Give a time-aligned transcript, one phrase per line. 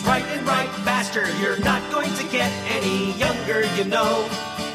[0.00, 1.26] is right and right faster.
[1.40, 4.28] You're not going to get any younger, you know.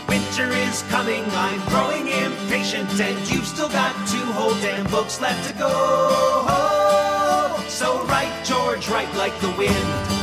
[0.07, 5.50] Winter is coming, I'm growing impatient, and you've still got two whole damn books left
[5.50, 5.70] to go.
[7.68, 10.14] So write, George, write like the wind.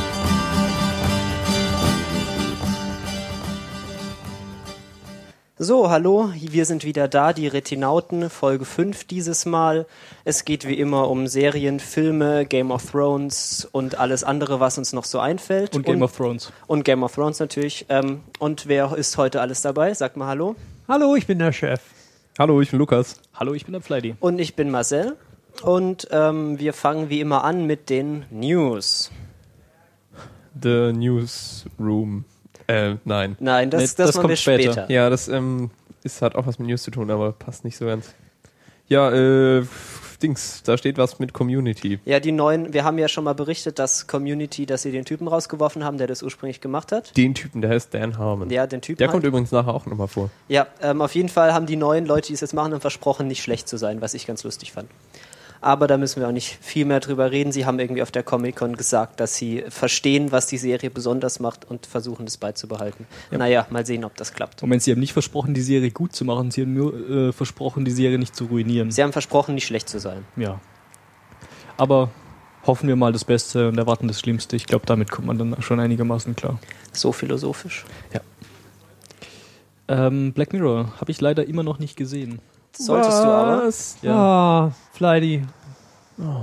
[5.63, 9.85] So, hallo, wir sind wieder da, die Retinauten, Folge 5 dieses Mal.
[10.25, 14.91] Es geht wie immer um Serien, Filme, Game of Thrones und alles andere, was uns
[14.91, 15.73] noch so einfällt.
[15.73, 16.51] Und Game of Thrones.
[16.67, 17.85] Und Game of Thrones natürlich.
[17.87, 19.93] Ähm, und wer ist heute alles dabei?
[19.93, 20.57] Sag mal Hallo.
[20.89, 21.79] Hallo, ich bin der Chef.
[22.37, 23.21] Hallo, ich bin Lukas.
[23.33, 24.15] Hallo, ich bin der Flighty.
[24.19, 25.15] Und ich bin Marcel.
[25.61, 29.11] Und ähm, wir fangen wie immer an mit den News.
[30.61, 32.25] The Newsroom.
[32.67, 33.35] Äh, nein.
[33.39, 34.71] Nein, das, Nee, das, das machen kommt wir später.
[34.73, 34.91] später.
[34.91, 35.71] Ja, das ähm,
[36.03, 38.13] ist, hat auch was mit News zu tun, aber passt nicht so ganz.
[38.87, 39.65] Ja, äh,
[40.23, 41.99] Dings, da steht was mit Community.
[42.05, 45.27] Ja, die neuen, wir haben ja schon mal berichtet, dass Community, dass sie den Typen
[45.27, 47.15] rausgeworfen haben, der das ursprünglich gemacht hat.
[47.17, 48.49] Den Typen, der heißt Dan Harmon.
[48.49, 48.99] Ja, den Typen.
[48.99, 49.11] Der halt.
[49.13, 50.29] kommt übrigens nachher auch nochmal vor.
[50.47, 53.27] Ja, ähm, auf jeden Fall haben die neuen Leute, die es jetzt machen, dann versprochen,
[53.27, 54.89] nicht schlecht zu sein, was ich ganz lustig fand.
[55.63, 57.53] Aber da müssen wir auch nicht viel mehr drüber reden.
[57.53, 61.63] Sie haben irgendwie auf der Comic-Con gesagt, dass sie verstehen, was die Serie besonders macht
[61.63, 63.07] und versuchen, das beizubehalten.
[63.31, 64.61] Naja, mal sehen, ob das klappt.
[64.61, 67.85] Moment, Sie haben nicht versprochen, die Serie gut zu machen, Sie haben nur äh, versprochen,
[67.85, 68.91] die Serie nicht zu ruinieren.
[68.91, 70.25] Sie haben versprochen, nicht schlecht zu sein.
[70.35, 70.59] Ja.
[71.77, 72.09] Aber
[72.67, 74.57] hoffen wir mal das Beste und erwarten das Schlimmste.
[74.57, 76.59] Ich glaube, damit kommt man dann schon einigermaßen klar.
[76.91, 77.85] So philosophisch.
[79.87, 82.39] Ähm, Black Mirror habe ich leider immer noch nicht gesehen.
[82.75, 83.65] Solltest du aber.
[83.67, 83.97] Was?
[84.01, 84.15] Ja.
[84.15, 85.43] Ah, Flighty.
[86.17, 86.41] Ganz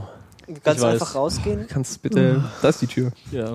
[0.48, 0.84] Ich weiß.
[0.84, 1.66] einfach rausgehen.
[1.68, 2.44] Kannst bitte.
[2.62, 3.12] Da ist die Tür.
[3.30, 3.54] Ja.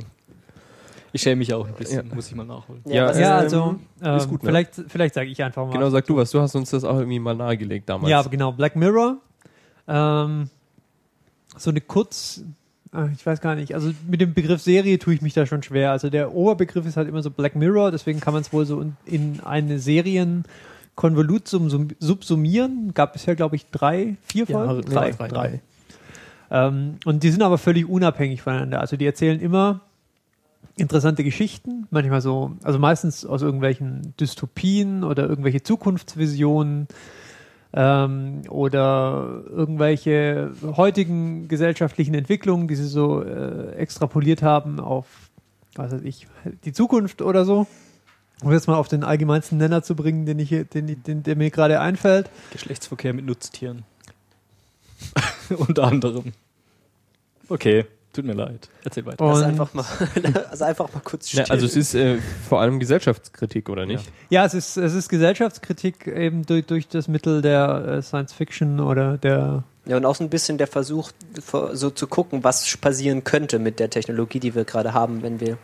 [1.12, 2.16] Ich schäme mich auch ein bisschen, Ja.
[2.16, 2.82] muss ich mal nachholen.
[2.86, 4.50] Ja, was- Ja, Ähm, also, ähm, ist gut, ne?
[4.50, 5.72] vielleicht, vielleicht sage ich einfach mal.
[5.72, 6.32] Genau, sag du was.
[6.32, 8.10] Du hast uns das auch irgendwie mal nahegelegt damals.
[8.10, 8.52] Ja, genau.
[8.52, 9.18] Black Mirror.
[9.88, 10.50] Ähm,
[11.58, 12.42] so eine kurz,
[12.94, 15.64] äh, ich weiß gar nicht, also mit dem Begriff Serie tue ich mich da schon
[15.64, 15.92] schwer.
[15.92, 18.82] Also der Oberbegriff ist halt immer so Black Mirror, deswegen kann man es wohl so
[18.82, 20.46] in, in eine Serienkonvolut
[20.98, 22.94] sum, sum, subsumieren.
[22.94, 24.88] Gab bisher, glaube ich, drei, vier Ja, Folgen?
[24.88, 25.62] nee, drei, drei.
[26.52, 28.80] Ähm, und die sind aber völlig unabhängig voneinander.
[28.80, 29.82] Also die erzählen immer
[30.78, 36.88] interessante Geschichten, manchmal so, also meistens aus irgendwelchen Dystopien oder irgendwelche Zukunftsvisionen
[37.74, 45.06] ähm, oder irgendwelche heutigen gesellschaftlichen Entwicklungen, die sie so äh, extrapoliert haben auf,
[45.76, 46.28] was weiß ich,
[46.66, 47.68] die Zukunft oder so.
[48.44, 51.50] Um jetzt mal auf den allgemeinsten Nenner zu bringen, den ich, den, den, der mir
[51.52, 52.30] gerade einfällt.
[52.52, 53.84] Geschlechtsverkehr mit Nutztieren.
[55.58, 56.34] Unter anderem.
[57.48, 58.70] Okay, tut mir leid.
[58.84, 59.24] Erzähl weiter.
[59.26, 59.86] Lass Und- einfach mal,
[60.50, 61.54] also einfach mal kurz Ja, still.
[61.54, 62.18] also es ist äh,
[62.50, 64.12] vor allem Gesellschaftskritik, oder nicht?
[64.30, 68.80] Ja, es ist, es ist Gesellschaftskritik eben durch, durch das Mittel der äh, Science Fiction
[68.80, 69.64] oder der.
[69.86, 71.12] Ja, und auch so ein bisschen der Versuch,
[71.74, 75.60] so zu gucken, was passieren könnte mit der Technologie, die wir gerade haben, wenn wir,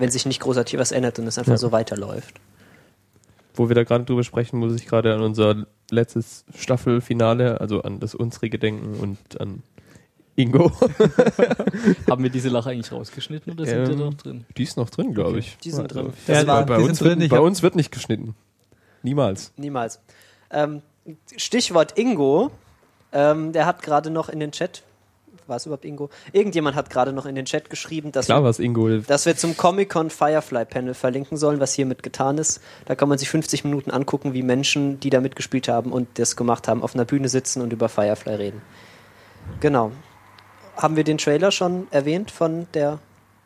[0.00, 1.58] wenn sich nicht großartig was ändert und es einfach Ja.
[1.58, 2.40] so weiterläuft.
[3.54, 8.00] Wo wir da gerade drüber sprechen, muss ich gerade an unser letztes Staffelfinale, also an
[8.00, 9.62] das unsrige denken und an
[10.36, 10.72] Ingo.
[12.08, 14.44] Haben wir diese Lache eigentlich rausgeschnitten oder sind die Ähm, da noch drin?
[14.56, 15.58] Die ist noch drin, glaube ich.
[15.62, 16.06] Die sind drin.
[16.06, 17.20] Also, Das Ja, war bei, die uns sind drin.
[17.20, 18.34] wird, bei uns wird nicht geschnitten.
[19.02, 19.52] Niemals.
[19.56, 20.00] niemals.
[20.50, 20.82] Ähm,
[21.36, 22.50] Stichwort Ingo.
[23.12, 24.82] Ähm, der hat gerade noch in den Chat,
[25.50, 26.08] war es überhaupt Ingo?
[26.32, 28.88] Irgendjemand hat gerade noch in den Chat geschrieben, dass Klar wir, was Ingo.
[29.00, 32.60] dass wir zum Comic-Con Firefly Panel verlinken sollen, was hiermit getan ist.
[32.86, 36.36] Da kann man sich 50 Minuten angucken, wie Menschen, die da mitgespielt haben und das
[36.36, 38.62] gemacht haben, auf einer Bühne sitzen und über Firefly reden.
[39.60, 39.92] Genau.
[40.76, 42.98] Haben wir den Trailer schon erwähnt von der.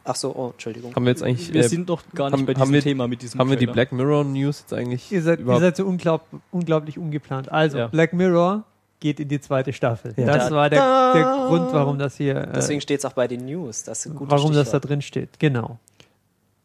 [0.04, 0.94] Ach so, oh, Entschuldigung.
[0.94, 1.52] Haben wir jetzt eigentlich.
[1.52, 3.48] Wir äh, sind doch gar nicht haben- bei haben diesem wir- Thema mit diesem haben
[3.48, 3.72] wir die Trailer.
[3.72, 7.50] Black Mirror News jetzt eigentlich Ihr seid, ihr seid so unglaub, unglaublich ungeplant.
[7.50, 7.86] Also, Ja.
[7.88, 8.64] Black Mirror
[9.04, 10.14] geht in die zweite Staffel.
[10.16, 10.24] Ja.
[10.26, 11.12] Das Da- war der, da.
[11.12, 12.36] der Grund, warum das hier.
[12.36, 13.84] Äh, Deswegen steht es auch bei den News.
[13.84, 14.88] Das warum das da Stichwort.
[14.88, 15.38] drin steht.
[15.38, 15.78] Genau.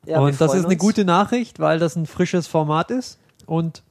[0.06, 3.20] Ja, und das ist eine uns, gute Nachricht, weil das ein frisches Format ist.
[3.46, 3.84] Und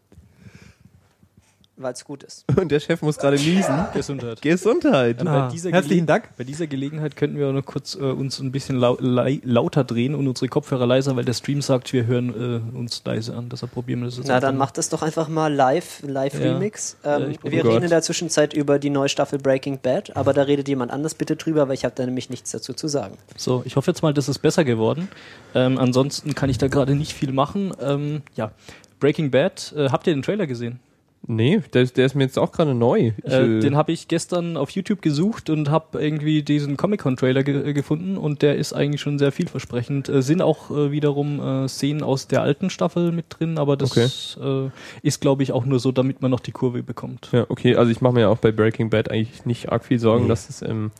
[1.80, 2.44] Weil es gut ist.
[2.56, 3.86] Und der Chef muss gerade niesen.
[3.94, 4.42] Gesundheit.
[4.42, 5.22] Gesundheit.
[5.22, 6.28] Ja, ah, bei dieser herzlichen Dank.
[6.36, 10.26] Bei dieser Gelegenheit könnten wir noch kurz äh, uns ein bisschen lau lauter drehen und
[10.26, 12.30] unsere Kopfhörer leiser, weil der Stream sagt, wir hören
[12.74, 13.48] äh, uns leise an.
[13.48, 16.52] Deshalb probieren wir das jetzt Na, dann macht das doch einfach mal live, live Ja.
[16.54, 16.96] Remix.
[17.04, 20.32] Ja, Ähm, probier- wir reden in der Zwischenzeit über die neue Staffel Breaking Bad, aber
[20.32, 23.16] da redet jemand anders bitte drüber, weil ich habe da nämlich nichts dazu zu sagen.
[23.36, 25.08] So, ich hoffe jetzt mal, das ist besser geworden.
[25.54, 27.72] Ähm, ansonsten kann ich da gerade nicht viel machen.
[27.80, 28.50] Ähm, ja,
[28.98, 30.80] Breaking Bad, äh, habt ihr den Trailer gesehen?
[31.26, 33.12] Nee, der, der ist mir jetzt auch gerade neu.
[33.22, 37.42] Ich, Äh, äh, den habe ich gestern auf YouTube gesucht und habe irgendwie diesen Comic-Con-Trailer
[37.42, 40.08] ge äh, gefunden und der ist eigentlich schon sehr vielversprechend.
[40.08, 44.38] Äh, sind auch äh, wiederum äh, Szenen aus der alten Staffel mit drin, aber das
[44.42, 44.70] äh,
[45.02, 47.28] ist, glaube ich, auch nur so, damit man noch die Kurve bekommt.
[47.32, 49.98] ja, okay, also ich mache mir ja auch bei Breaking Bad eigentlich nicht arg viel
[49.98, 50.28] Sorgen, Nee.
[50.30, 50.92] dass es ähm,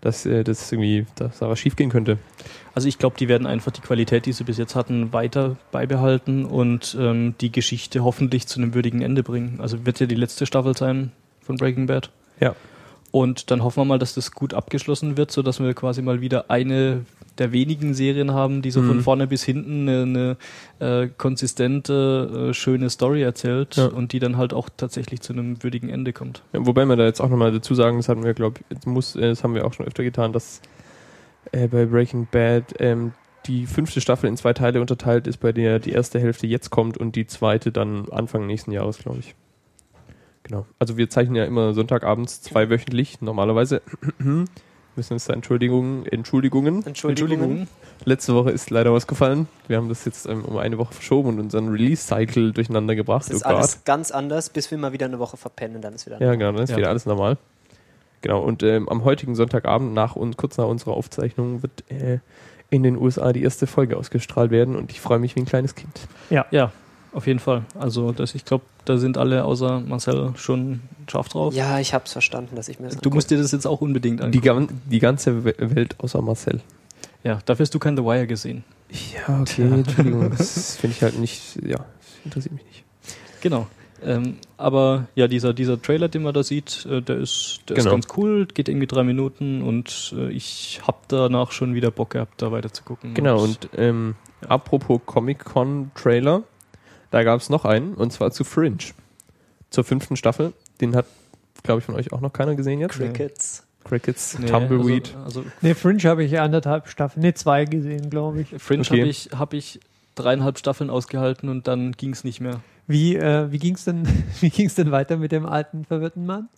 [0.00, 2.18] dass äh, das irgendwie, dass da was schief gehen könnte.
[2.74, 6.44] Also ich glaube, die werden einfach die Qualität, die sie bis jetzt hatten, weiter beibehalten
[6.44, 9.58] und ähm, die Geschichte hoffentlich zu einem würdigen Ende bringen.
[9.60, 12.10] Also wird ja die letzte Staffel sein von Breaking Bad.
[12.40, 12.54] Ja.
[13.10, 16.50] Und dann hoffen wir mal, dass das gut abgeschlossen wird, sodass wir quasi mal wieder
[16.50, 17.06] eine
[17.38, 19.02] der wenigen Serien haben, die so von Mhm.
[19.02, 20.36] vorne bis hinten eine,
[20.80, 23.86] eine äh, konsistente, äh, schöne Story erzählt Ja.
[23.86, 26.42] und die dann halt auch tatsächlich zu einem würdigen Ende kommt.
[26.52, 29.16] Ja, Wobei wir da jetzt auch nochmal dazu sagen, das hatten wir, glaube ich, muss,
[29.16, 30.60] äh, das haben wir auch schon öfter getan, dass
[31.52, 33.12] äh, bei Breaking Bad ähm,
[33.46, 36.98] die fünfte Staffel in zwei Teile unterteilt ist, bei der die erste Hälfte jetzt kommt
[36.98, 39.34] und die zweite dann Anfang nächsten Jahres, glaube ich.
[40.48, 40.66] Genau.
[40.78, 43.82] Also wir zeichnen ja immer Sonntagabends zweiwöchentlich, normalerweise.
[44.96, 46.82] Müssen uns da Entschuldigungen, Entschuldigungen.
[46.84, 47.68] Entschuldigung.
[48.04, 49.46] Letzte Woche ist leider was gefallen.
[49.68, 53.26] Wir haben das jetzt ähm, um eine Woche verschoben und unseren Release-Cycle durcheinander gebracht.
[53.28, 56.06] Es ist Oh alles ganz anders, bis wir mal wieder eine Woche verpennen, dann ist
[56.06, 56.20] wieder.
[56.20, 56.76] Ja, genau, dann ist Ja.
[56.78, 57.36] wieder alles normal.
[58.22, 62.18] Genau, und ähm, am heutigen Sonntagabend, nach und kurz nach unserer Aufzeichnung, wird äh,
[62.70, 65.74] in den USA die erste Folge ausgestrahlt werden und ich freue mich wie ein kleines
[65.74, 66.08] Kind.
[66.30, 66.46] Ja,
[67.18, 67.64] auf jeden Fall.
[67.78, 71.52] Also das, ich glaube, da sind alle außer Marcel schon scharf drauf.
[71.54, 74.20] Ja, ich hab's verstanden, dass ich mir das Du musst dir das jetzt auch unbedingt
[74.20, 74.42] Die, angucken.
[74.68, 76.60] gan die ganze We- Welt außer Marcel.
[77.24, 78.64] Ja, dafür hast du kein The Wire gesehen.
[79.14, 80.30] Ja, okay, Entschuldigung.
[80.30, 81.86] Das finde ich halt nicht, ja, das
[82.24, 82.84] interessiert mich nicht.
[83.42, 83.66] Genau.
[84.00, 87.88] Ähm, aber ja, dieser, dieser Trailer, den man da sieht, äh, der ist, der Genau.
[87.88, 92.10] ist ganz cool, geht irgendwie drei Minuten und äh, ich habe danach schon wieder Bock
[92.10, 93.14] gehabt, da weiter zu gucken.
[93.14, 94.50] Genau, und ähm, Ja.
[94.50, 96.44] apropos Comic-Con-Trailer,
[97.10, 98.78] da gab es noch einen, und zwar zu Fringe.
[99.70, 100.52] Zur fünften Staffel.
[100.80, 101.06] Den hat,
[101.62, 102.96] glaube ich, von euch auch noch keiner gesehen jetzt.
[102.96, 103.64] Crickets.
[103.84, 105.14] Crickets, Nee, Tumbleweed.
[105.24, 108.48] Also, also Ne, Fringe habe ich anderthalb Staffeln, ne, zwei gesehen, glaube ich.
[108.58, 109.00] Fringe Okay.
[109.00, 109.80] habe ich, hab ich
[110.14, 112.60] dreieinhalb Staffeln ausgehalten und dann ging es nicht mehr.
[112.90, 114.08] Wie, äh, wie ging's denn,
[114.40, 116.48] wie ging's denn weiter mit dem alten verwirrten Mann?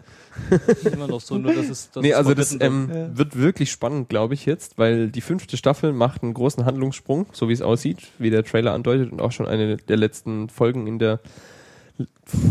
[0.91, 3.19] Immer noch so, nur dass es dass nee, es also das ähm, Ja.
[3.19, 7.49] wird wirklich spannend, glaube ich, jetzt, weil die fünfte Staffel macht einen großen Handlungssprung, so
[7.49, 11.01] wie es aussieht, wie der Trailer andeutet und auch schon eine der letzten Folgen in
[11.01, 11.19] der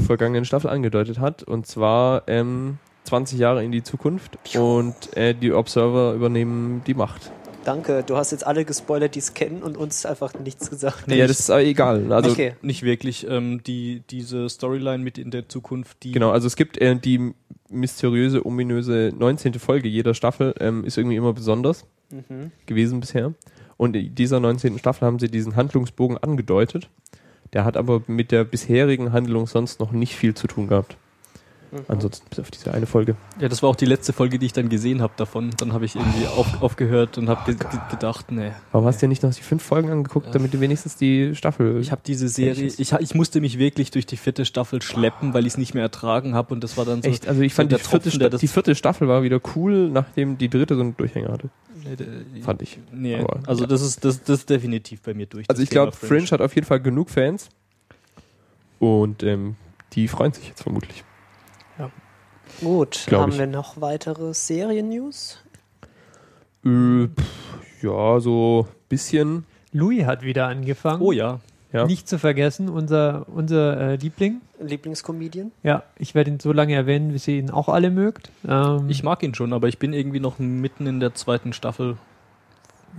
[0.05, 1.43] vergangenen Staffel angedeutet hat.
[1.43, 7.31] Und zwar ähm, 20 Jahre in die Zukunft und äh, die Observer übernehmen die Macht.
[7.69, 11.07] Danke, du hast jetzt alle gespoilert, die es kennen und uns einfach nichts gesagt.
[11.07, 12.11] Nee, ja, das ist aber egal.
[12.11, 12.55] Also okay.
[12.63, 13.27] Nicht wirklich.
[13.29, 17.35] Ähm, die, diese Storyline mit in der Zukunft, die Genau, also es gibt äh, die
[17.69, 19.53] mysteriöse, ominöse 19.
[19.59, 22.49] Folge jeder Staffel, ähm, ist irgendwie immer besonders Mhm.
[22.65, 23.35] gewesen bisher.
[23.77, 24.79] Und in dieser 19.
[24.79, 26.89] Staffel haben sie diesen Handlungsbogen angedeutet.
[27.53, 30.97] Der hat aber mit der bisherigen Handlung sonst noch nicht viel zu tun gehabt.
[31.71, 31.77] Mhm.
[31.87, 33.15] Ansonsten bis auf diese eine Folge.
[33.39, 35.51] Ja, das war auch die letzte Folge, die ich dann gesehen habe davon.
[35.57, 38.51] Dann habe ich irgendwie auf, aufgehört und habe ge ge gedacht, nee.
[38.71, 40.31] Warum hast du dir nicht noch die fünf Folgen angeguckt, Ja.
[40.33, 41.79] damit du wenigstens die Staffel.
[41.79, 45.45] Ich habe diese Serie, ich, ich musste mich wirklich durch die vierte Staffel schleppen, weil
[45.45, 47.09] ich es nicht mehr ertragen habe und das war dann so.
[47.09, 50.37] echt, also ich fand die vierte, Tropfen, das- die vierte Staffel war wieder cool, nachdem
[50.37, 51.49] die dritte so einen Durchhänger hatte.
[51.83, 52.79] Nee, der- Fand ich.
[52.91, 53.67] Nee, Aber, also ja.
[53.67, 55.45] das ist das, das ist definitiv bei mir durch.
[55.49, 57.47] Also ich glaube, Thema Fringe hat auf jeden Fall genug Fans.
[58.79, 59.55] Und ähm,
[59.93, 61.03] die freuen sich jetzt vermutlich.
[62.61, 63.39] Gut, Glaub haben ich.
[63.39, 65.37] wir noch weitere Serien-News?
[66.65, 69.45] Äh, pff, ja, so bisschen.
[69.71, 71.01] Louis hat wieder angefangen.
[71.01, 71.39] Oh ja.
[71.71, 71.85] Ja.
[71.85, 74.41] Nicht zu vergessen, unser, unser äh, Liebling.
[74.59, 75.51] Lieblingscomedian?
[75.61, 78.31] Ja, ich werde ihn so lange erwähnen, bis ihr ihn auch alle mögt.
[78.47, 81.97] Ähm, Ich mag ihn schon, aber ich bin irgendwie noch mitten in der zweiten Staffel.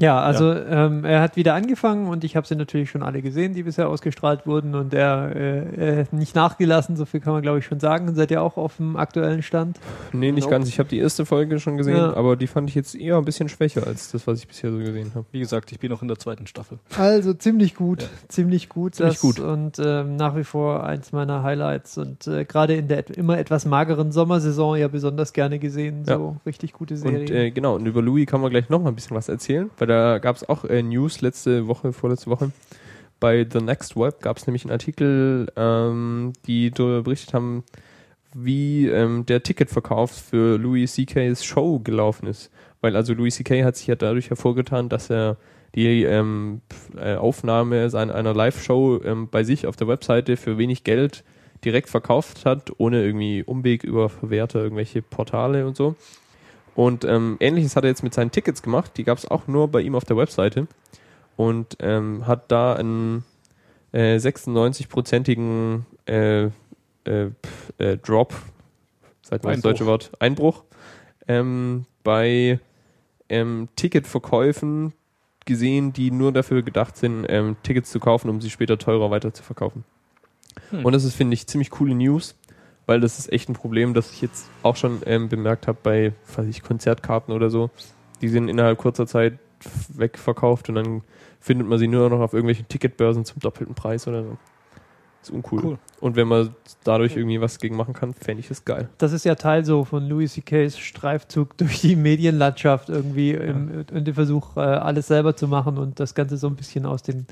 [0.00, 3.54] Ja, also Ähm, er hat wieder angefangen und ich habe sie natürlich schon alle gesehen,
[3.54, 7.42] die bisher ausgestrahlt wurden und er, äh, er hat nicht nachgelassen, so viel kann man
[7.42, 8.14] glaube ich schon sagen.
[8.14, 9.78] Seid ihr auch auf dem aktuellen Stand?
[10.12, 10.56] Nee, nicht Nope.
[10.56, 10.68] ganz.
[10.68, 12.14] Ich habe die erste Folge schon gesehen, Ja.
[12.16, 14.78] aber die fand ich jetzt eher ein bisschen schwächer als das, was ich bisher so
[14.78, 15.26] gesehen habe.
[15.32, 16.78] Wie gesagt, ich bin noch in der zweiten Staffel.
[16.98, 18.08] Also ziemlich gut, Ja.
[18.28, 18.94] ziemlich gut.
[18.94, 19.38] Ziemlich das, gut.
[19.40, 23.38] Und ähm, nach wie vor eins meiner Highlights und äh, gerade in der et immer
[23.38, 26.04] etwas mageren Sommersaison ja besonders gerne gesehen.
[26.06, 26.16] Ja.
[26.16, 27.20] So richtig gute Serie.
[27.20, 29.68] Und äh, genau, und über Louis kann man gleich noch mal ein bisschen was erzählen,
[29.78, 32.52] weil da gab es auch äh, News letzte Woche, vorletzte Woche.
[33.18, 37.64] Bei The Next Web gab es nämlich einen Artikel, ähm, die darüber berichtet haben,
[38.34, 42.50] wie ähm, der Ticketverkauf für Louis C.K.'s Show gelaufen ist.
[42.80, 43.64] Weil also Louis C.K.
[43.64, 45.36] hat sich ja dadurch hervorgetan, dass er
[45.74, 46.62] die ähm,
[46.96, 51.24] äh, Aufnahme seiner einer Live-Show ähm, bei sich auf der Webseite für wenig Geld
[51.64, 55.94] direkt verkauft hat, ohne irgendwie Umweg über Verwerter, irgendwelche Portale und so.
[56.80, 58.92] Und ähm, ähnliches hat er jetzt mit seinen Tickets gemacht.
[58.96, 60.66] Die gab es auch nur bei ihm auf der Webseite.
[61.36, 63.22] Und ähm, hat da einen
[63.92, 66.50] äh, 96-prozentigen äh, äh,
[67.76, 68.34] äh, Drop,
[69.20, 70.64] sagt man das deutsche Wort, Einbruch,
[71.28, 72.60] ähm, bei
[73.28, 74.94] ähm, Ticketverkäufen
[75.44, 79.34] gesehen, die nur dafür gedacht sind, ähm, Tickets zu kaufen, um sie später teurer weiter
[79.34, 79.84] zu verkaufen.
[80.70, 80.86] Hm.
[80.86, 82.36] Und das ist, finde ich, ziemlich coole News,
[82.90, 86.12] weil das ist echt ein Problem, das ich jetzt auch schon ähm, bemerkt habe bei,
[86.34, 87.70] weiß ich, Konzertkarten oder so.
[88.20, 89.38] Die sind innerhalb kurzer Zeit
[89.90, 91.02] wegverkauft und dann
[91.38, 94.38] findet man sie nur noch auf irgendwelchen Ticketbörsen zum doppelten Preis oder so.
[95.22, 95.64] ist uncool.
[95.64, 95.78] Cool.
[96.00, 98.88] Und wenn man dadurch irgendwie was gegen machen kann, fände ich das geil.
[98.98, 104.04] Das ist ja Teil so von Louis C.K.'s Streifzug durch die Medienlandschaft irgendwie im, in
[104.04, 107.28] dem Versuch, äh, alles selber zu machen und das Ganze so ein bisschen aus den,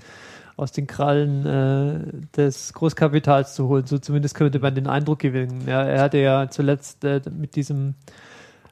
[0.58, 2.00] aus den Krallen äh,
[2.36, 3.86] des Großkapitals zu holen.
[3.86, 5.62] So zumindest könnte man den Eindruck gewinnen.
[5.66, 7.94] Ja, er hatte ja zuletzt äh, mit diesem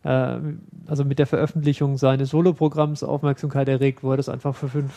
[0.03, 0.37] äh,
[0.89, 4.93] also mit der Veröffentlichung seines Soloprogramms Aufmerksamkeit erregt, wo er das einfach für 5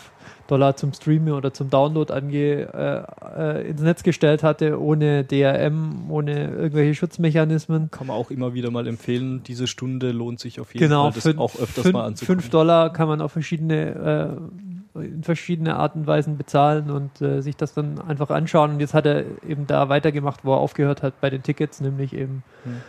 [0.48, 3.04] Dollar zum Streamen oder zum Download ange, äh,
[3.40, 7.90] äh, ins Netz gestellt hatte, ohne DRM, ohne irgendwelche Schutzmechanismen.
[7.92, 9.42] Kann man auch immer wieder mal empfehlen.
[9.44, 12.42] Diese Stunde lohnt sich auf jeden Genau, Fall, das fün- auch öfters fün- mal anzugucken.
[12.42, 17.42] 5 Dollar kann man auf verschiedene, äh, in verschiedene Arten und Weisen bezahlen und äh,
[17.42, 18.72] sich das dann einfach anschauen.
[18.72, 22.14] Und jetzt hat er eben da weitergemacht, wo er aufgehört hat bei den Tickets, nämlich
[22.14, 22.82] eben Hm.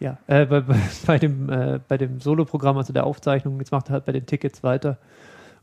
[0.00, 3.88] ja, äh, bei, bei, bei dem, äh, bei dem Solo-Programm, also der Aufzeichnung, jetzt macht
[3.88, 4.98] er halt bei den Tickets weiter.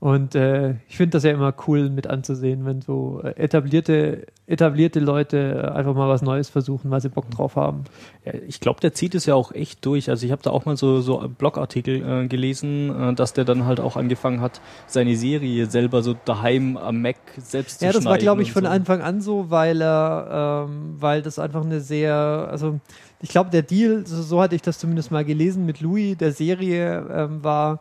[0.03, 4.99] Und äh, ich finde das ja immer cool mit anzusehen, wenn so äh, etablierte, etablierte
[4.99, 7.85] Leute äh, einfach mal was Neues versuchen, weil sie Bock drauf haben.
[8.25, 10.09] Ja, ich glaube, der zieht es ja auch echt durch.
[10.09, 13.65] Also ich habe da auch mal so, so Blogartikel äh, gelesen, äh, dass der dann
[13.65, 18.03] halt auch angefangen hat, seine Serie selber so daheim am Mac selbst zu Ja, das
[18.03, 18.69] war, schneiden glaube ich, von so.
[18.69, 22.13] Anfang an so, weil er, ähm, weil das einfach eine sehr,
[22.51, 22.81] also
[23.21, 26.33] ich glaube, der Deal, so, so hatte ich das zumindest mal gelesen mit Louis, der
[26.33, 27.79] Serie ähm, war,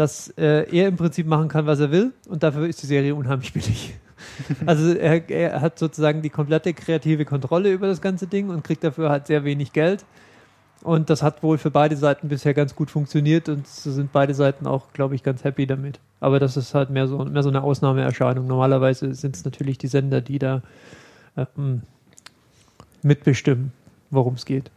[0.00, 3.14] dass äh, er im Prinzip machen kann, was er will und dafür ist die Serie
[3.14, 3.94] unheimlich billig.
[4.66, 8.84] Also er, er hat sozusagen die komplette kreative Kontrolle über das ganze Ding und kriegt
[8.84, 10.04] dafür halt sehr wenig Geld.
[10.82, 14.34] Und das hat wohl für beide Seiten bisher ganz gut funktioniert und so sind beide
[14.34, 16.00] Seiten auch, glaube ich, ganz happy damit.
[16.20, 18.46] Aber das ist halt mehr so, mehr so eine Ausnahmeerscheinung.
[18.46, 20.62] Normalerweise sind es natürlich die Sender, die da
[21.36, 21.82] ähm,
[23.02, 23.72] mitbestimmen,
[24.10, 24.70] worum es geht.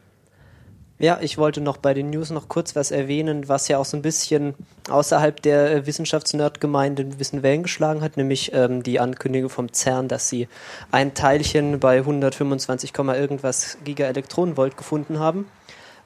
[1.00, 3.98] Ja, ich wollte noch bei den News noch kurz was erwähnen, was ja auch so
[3.98, 4.54] ein bisschen
[4.90, 10.08] außerhalb der äh, Wissenschaftsnerdgemeinde ein bisschen Wellen geschlagen hat, nämlich ähm, die Ankündigung vom CERN,
[10.08, 10.48] dass sie
[10.92, 15.48] ein Teilchen bei 125, Komma irgendwas Gigaelektronenvolt gefunden haben.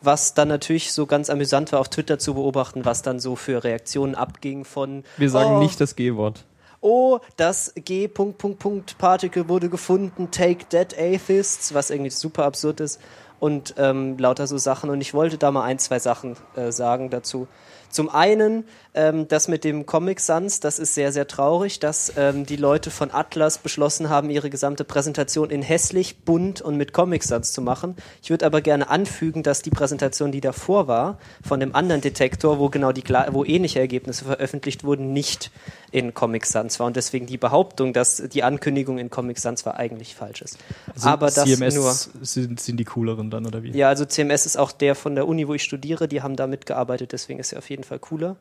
[0.02, 3.64] Was dann natürlich so ganz amüsant war, auf Twitter zu beobachten, was dann so für
[3.64, 6.46] Reaktionen abging von Wir sagen oh, nicht das G-Wort.
[6.82, 8.08] oh, das G.
[8.08, 13.02] Particle wurde gefunden, take dead atheists, was irgendwie super absurd ist
[13.40, 14.90] und ähm, lauter so Sachen.
[14.90, 17.48] Und ich wollte da mal ein, zwei Sachen äh, sagen dazu.
[17.90, 18.66] Zum einen,
[18.98, 22.90] ähm, das mit dem Comic Sans, das ist sehr, sehr traurig, dass ähm, die Leute
[22.90, 27.62] von Atlas beschlossen haben, ihre gesamte Präsentation in hässlich, bunt und mit Comic Sans zu
[27.62, 27.96] machen.
[28.24, 32.58] Ich würde aber gerne anfügen, dass die Präsentation, die davor war, von dem anderen Detektor,
[32.58, 35.52] wo genau die, wo ähnliche Ergebnisse veröffentlicht wurden, nicht
[35.92, 39.78] in Comic Sans war und deswegen die Behauptung, dass die Ankündigung in Comic Sans war,
[39.78, 40.58] eigentlich falsch ist.
[40.94, 41.94] Also aber das CMS nur.
[42.26, 43.72] Sind, sind die cooleren dann, oder wie?
[43.72, 46.48] Ja, also CMS ist auch der von der Uni, wo ich studiere, die haben da
[46.48, 48.36] mitgearbeitet, deswegen ist er auf jeden Fall cooler.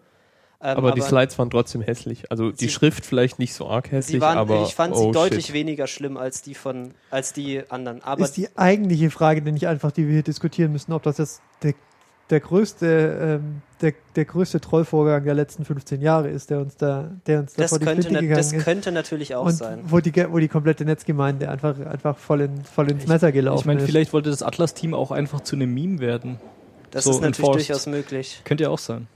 [0.60, 2.30] Ähm, Aber, die Slides waren trotzdem hässlich.
[2.30, 5.46] Also die Schrift vielleicht nicht so arg hässlich, waren, aber ich fand oh, sie deutlich
[5.46, 5.54] shit.
[5.54, 8.02] weniger schlimm als die von, als die anderen.
[8.02, 11.18] Aber ist die eigentliche Frage, die nicht einfach, die wir hier diskutieren müssen, ob das
[11.18, 11.74] jetzt der,
[12.30, 17.10] der größte, ähm, der, der größte Trollvorgang der letzten 15 Jahre ist, der uns da,
[17.26, 18.64] der uns da das, vor die könnte, Flinte gegangen das ist.
[18.64, 19.80] könnte natürlich auch und sein.
[19.84, 23.66] wo die, wo die komplette Netzgemeinde einfach, einfach voll, in, voll ins Messer gelaufen Ich
[23.66, 23.86] meine, ist.
[23.86, 26.40] vielleicht wollte das Atlas-Team auch einfach zu einem Meme werden.
[26.90, 27.68] Das so ist natürlich enforced.
[27.68, 28.40] durchaus möglich.
[28.44, 29.06] Könnte ja auch sein.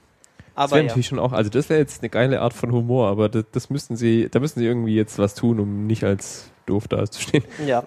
[0.61, 0.89] Das Aber wäre ja.
[0.89, 3.71] natürlich schon auch, also das wäre jetzt eine geile Art von Humor, aber das, das
[3.71, 7.45] müssten sie, da müssen sie irgendwie jetzt was tun, um nicht als doof dazustehen.
[7.67, 7.85] Ja.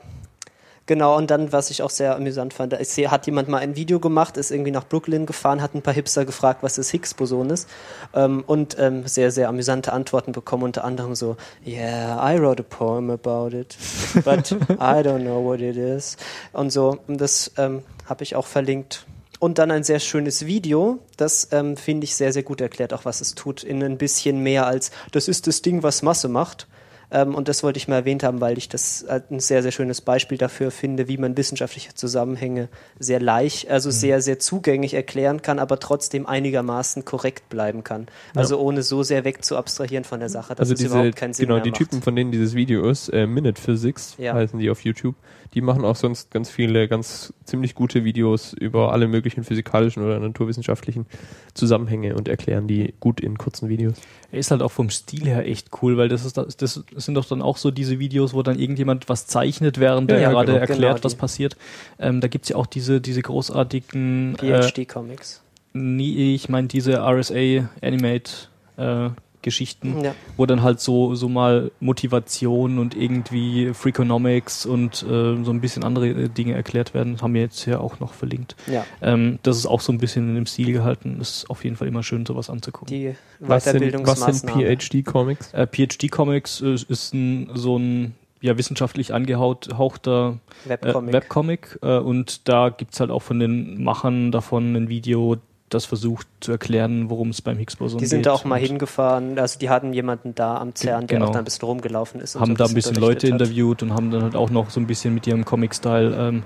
[0.88, 3.76] Genau, und dann, was ich auch sehr amüsant fand, ich sehe, hat jemand mal ein
[3.76, 7.52] Video gemacht, ist irgendwie nach Brooklyn gefahren, hat ein paar Hipster gefragt, was das Higgs-Boson
[7.52, 7.70] ist
[8.16, 12.66] ähm, und ähm, sehr, sehr amüsante Antworten bekommen, unter anderem so, yeah, I wrote a
[12.68, 13.78] poem about it,
[14.26, 16.18] but I don't know what it is
[16.54, 19.06] und so, und das ähm, habe ich auch verlinkt.
[19.44, 23.04] Und dann ein sehr schönes Video, das ähm, finde ich sehr, sehr gut erklärt, auch
[23.04, 26.66] was es tut, in ein bisschen mehr als, das ist das Ding, was Masse macht.
[27.14, 30.02] Ähm, und das wollte ich mal erwähnt haben, weil ich das ein sehr, sehr schönes
[30.02, 35.60] Beispiel dafür finde, wie man wissenschaftliche Zusammenhänge sehr leicht, also sehr, sehr zugänglich erklären kann,
[35.60, 38.08] aber trotzdem einigermaßen korrekt bleiben kann.
[38.36, 41.16] Also ohne so sehr weg zu abstrahieren von der Sache, dass also es diese, überhaupt
[41.16, 41.80] keinen Sinn genau, mehr die macht.
[41.80, 44.34] Typen, von denen dieses Video ist, äh, Minute Physics Ja.
[44.34, 45.16] heißen die auf YouTube,
[45.54, 50.20] die machen auch sonst ganz viele, ganz ziemlich gute Videos über alle möglichen physikalischen oder
[50.20, 51.06] naturwissenschaftlichen
[51.54, 53.96] Zusammenhänge und erklären die gut in kurzen Videos.
[54.32, 57.16] Er ist halt auch vom Stil her echt cool, weil das ist das, das sind
[57.16, 60.32] doch dann auch so diese Videos, wo dann irgendjemand was zeichnet, während Ja, der ja,
[60.32, 60.60] gerade genau.
[60.62, 61.58] erklärt, Genau, was passiert.
[62.00, 65.42] Ähm, da gibt's ja auch diese, diese großartigen äh, PhD-Comics.
[65.74, 68.32] Nee, ich meine diese RSA Animate
[68.78, 69.10] äh,
[69.44, 70.16] Geschichten, Ja.
[70.38, 75.84] wo dann halt so, so mal Motivation und irgendwie Freakonomics und äh, so ein bisschen
[75.84, 77.22] andere äh, Dinge erklärt werden.
[77.22, 78.56] Haben wir jetzt hier auch noch verlinkt.
[78.66, 81.20] Ja, Ähm, das ist auch so ein bisschen in dem Stil gehalten.
[81.22, 82.88] Ist auf jeden Fall immer schön, sowas anzugucken.
[82.96, 84.78] die Was sind, was sind Weiterbildungsmaßnahmen.
[84.80, 85.54] PhD-Comics?
[85.54, 91.14] Äh, PhD Comics äh, ist ein, so ein ja, wissenschaftlich angehauchter äh, Webcomic.
[91.14, 95.38] Webcomic äh, und da gibt's halt auch von den Machern davon ein Video,
[95.74, 98.06] das versucht zu erklären, worum es beim Higgs-Boson geht.
[98.06, 101.18] die sind da auch mal und hingefahren, also die hatten jemanden da am CERN, der
[101.18, 101.30] genau.
[101.30, 102.36] auch da ein bisschen rumgelaufen ist.
[102.36, 103.34] und Haben so da ein bisschen Leute hat.
[103.34, 106.44] interviewt und haben dann halt auch noch so ein bisschen mit ihrem Comic-Style ähm,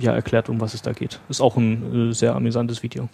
[0.00, 1.20] ja, erklärt, um was es da geht.
[1.28, 3.08] Ist auch ein äh, sehr amüsantes Video.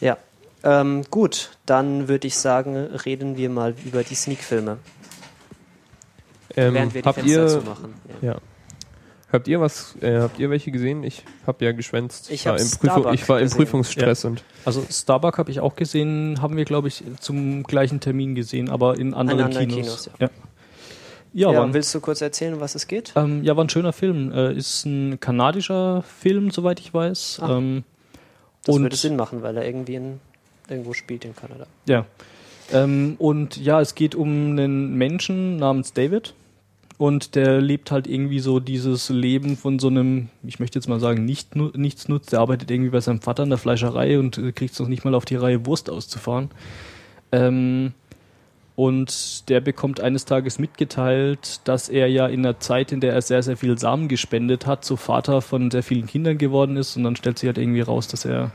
[0.00, 0.16] Ja.
[0.62, 4.78] Ähm, gut, dann würde ich sagen, reden wir mal über die Sneak-Filme,
[6.56, 7.94] Ähm, während wir die habt Fenster ihr, zumachen.
[8.20, 8.28] Ja.
[8.32, 8.36] ja.
[9.32, 11.02] Habt ihr was, äh, habt ihr welche gesehen?
[11.02, 12.30] Ich habe ja geschwänzt.
[12.30, 13.50] Ich war im, Prüfung, Starbuck ich war im.
[13.50, 18.34] Prüfungsstress und Also Starbuck habe ich auch gesehen, haben wir, glaube ich, zum gleichen Termin
[18.36, 20.04] gesehen, aber in anderen, anderen Kinos.
[20.04, 20.30] Kinos, ja.
[21.32, 23.12] Ja, Ja, war, willst du kurz erzählen, um was es geht?
[23.16, 24.30] ähm, ja, war ein schöner Film.
[24.32, 27.40] Äh, ist ein kanadischer Film, soweit ich weiß.
[27.42, 27.58] Ah.
[27.58, 27.82] Ähm,
[28.64, 30.20] Das und würde Sinn machen, weil er irgendwie in,
[30.68, 31.66] irgendwo spielt in Kanada.
[31.88, 32.06] Ja.
[32.72, 36.32] Ähm, und ja, es geht um einen Menschen namens David.
[36.98, 41.00] Und der lebt halt irgendwie so dieses Leben von so einem, ich möchte jetzt mal
[41.00, 42.32] sagen, nicht, nichts nutzt.
[42.32, 45.04] Der arbeitet irgendwie bei seinem Vater in der Fleischerei und äh, kriegt es noch nicht
[45.04, 46.50] mal auf die Reihe, Wurst auszufahren.
[47.32, 47.92] Ähm,
[48.76, 53.22] und der bekommt eines Tages mitgeteilt, dass er ja in einer Zeit, in der er
[53.22, 56.96] sehr, sehr viel Samen gespendet hat, so Vater von sehr vielen Kindern geworden ist.
[56.96, 58.52] Und dann stellt sich halt irgendwie raus, dass er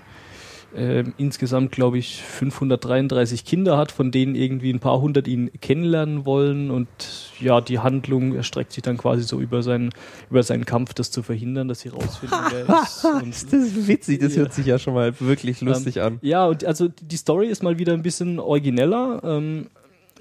[0.76, 6.26] ähm, insgesamt, glaube ich, 533 Kinder hat, von denen irgendwie ein paar hundert ihn kennenlernen
[6.26, 6.72] wollen.
[6.72, 6.88] Und
[7.40, 9.90] ja, die Handlung erstreckt sich dann quasi so über seinen,
[10.30, 13.04] über seinen Kampf, das zu verhindern, dass sie rausfinden, wer er ist.
[13.06, 14.42] Und, das ist witzig, das Ja.
[14.42, 16.20] hört sich ja schon mal wirklich lustig an.
[16.22, 19.22] ja, und also die Story ist mal wieder ein bisschen origineller.
[19.24, 19.68] Ähm,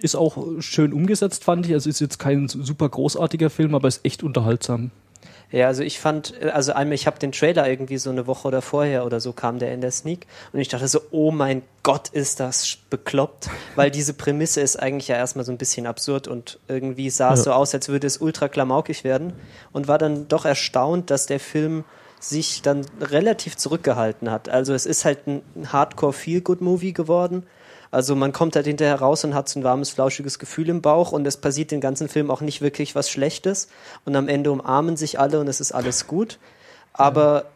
[0.02, 1.75] ist auch schön umgesetzt, fand ich.
[1.75, 4.90] Also ist jetzt kein super großartiger Film, aber ist echt unterhaltsam.
[5.52, 8.49] Ja, also ich fand, äh, also einmal, ich habe den Trailer irgendwie so eine Woche
[8.49, 11.62] oder vorher oder so kam der in der Sneak und ich dachte so, oh mein
[11.83, 16.29] Gott, ist das bekloppt, weil diese Prämisse ist eigentlich ja erstmal so ein bisschen absurd
[16.29, 19.33] und irgendwie sah es so aus, als würde es ultra klamaukig werden
[19.72, 21.85] und war dann doch erstaunt, dass der Film
[22.20, 24.48] sich dann relativ zurückgehalten hat.
[24.48, 27.46] Also es ist halt ein Hardcore-Feel-Good-Movie geworden.
[27.90, 31.12] Also man kommt halt hinterher raus und hat so ein warmes, flauschiges Gefühl im Bauch
[31.12, 33.68] und es passiert den ganzen Film auch nicht wirklich was Schlechtes
[34.05, 36.38] und am Ende umarmen sich alle und es ist alles gut.
[36.92, 37.46] Aber,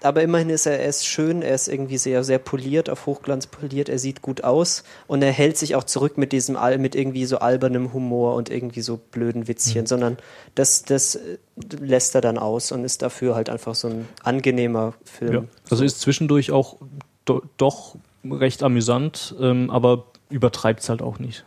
[0.00, 3.48] aber immerhin ist er, er ist schön, er ist irgendwie sehr, sehr poliert, auf Hochglanz
[3.48, 7.24] poliert, er sieht gut aus und er hält sich auch zurück mit diesem, mit irgendwie
[7.24, 10.18] so albernem Humor und irgendwie so blöden Witzchen, sondern
[10.54, 11.38] das, das äh,
[11.80, 15.32] lässt er dann aus und ist dafür halt einfach so ein angenehmer Film.
[15.32, 15.44] Ja.
[15.68, 16.76] Also ist zwischendurch auch
[17.24, 17.96] do, doch
[18.30, 21.44] recht amüsant, ähm, aber übertreibt es halt auch nicht.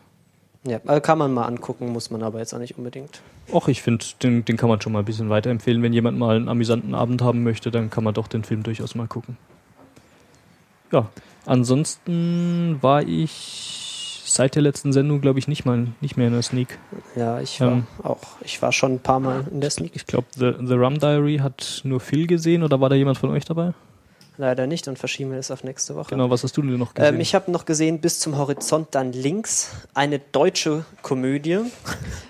[0.66, 3.22] Ja, also kann man mal angucken, muss man aber jetzt auch nicht unbedingt.
[3.54, 5.82] Och, ich finde, den, den kann man schon mal ein bisschen weiterempfehlen.
[5.82, 8.94] Wenn jemand mal einen amüsanten Abend haben möchte, dann kann man doch den Film durchaus
[8.96, 9.38] mal gucken.
[10.92, 11.10] Ja,
[11.46, 16.42] ansonsten war ich seit der letzten Sendung, glaube ich, nicht mal nicht mehr in der
[16.42, 16.78] Sneak.
[17.16, 17.88] Ja, ich war Ähm.
[18.04, 19.92] auch, ich war schon ein paar Mal in der Sneak.
[19.96, 23.30] Ich glaube, The, The Rum Diary hat nur Phil gesehen oder war da jemand von
[23.30, 23.74] euch dabei?
[24.40, 26.12] Leider nicht und verschieben wir das auf nächste Woche.
[26.12, 27.16] Genau, was hast du denn noch gesehen?
[27.16, 31.60] Ähm, ich habe noch gesehen, bis zum Horizont dann links, eine deutsche Komödie.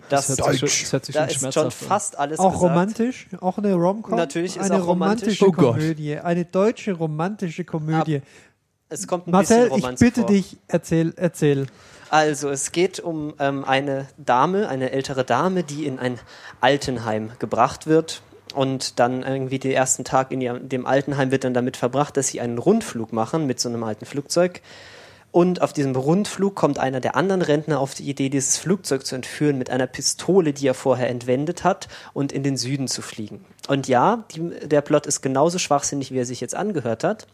[0.10, 1.88] Das, hört sich schon, das hört sich da schon ist schon schmerzhaft an.
[1.90, 2.72] fast alles Auch gesagt.
[2.72, 4.16] romantisch, auch eine Rom-Com.
[4.16, 5.42] Natürlich ist eine auch romantisch.
[5.42, 5.82] romantische Oh Gott.
[5.82, 8.22] Komödie, eine deutsche romantische Komödie.
[8.88, 10.30] Es kommt ein Marcel, bisschen ich Romanz bitte vor.
[10.30, 11.68] dich, erzähl, erzähl.
[12.10, 16.18] Also, es geht um ähm, eine Dame, eine ältere Dame, die in ein
[16.62, 18.22] Altenheim gebracht wird.
[18.54, 22.28] Und dann irgendwie den ersten Tag in ihrem, dem Altenheim wird dann damit verbracht, dass
[22.28, 24.62] sie einen Rundflug machen mit so einem alten Flugzeug.
[25.32, 29.14] Und auf diesem Rundflug kommt einer der anderen Rentner auf die Idee, dieses Flugzeug zu
[29.14, 33.46] entführen mit einer Pistole, die er vorher entwendet hat, und in den Süden zu fliegen.
[33.68, 37.28] Und ja, die, der Plot ist genauso schwachsinnig, wie er sich jetzt angehört hat.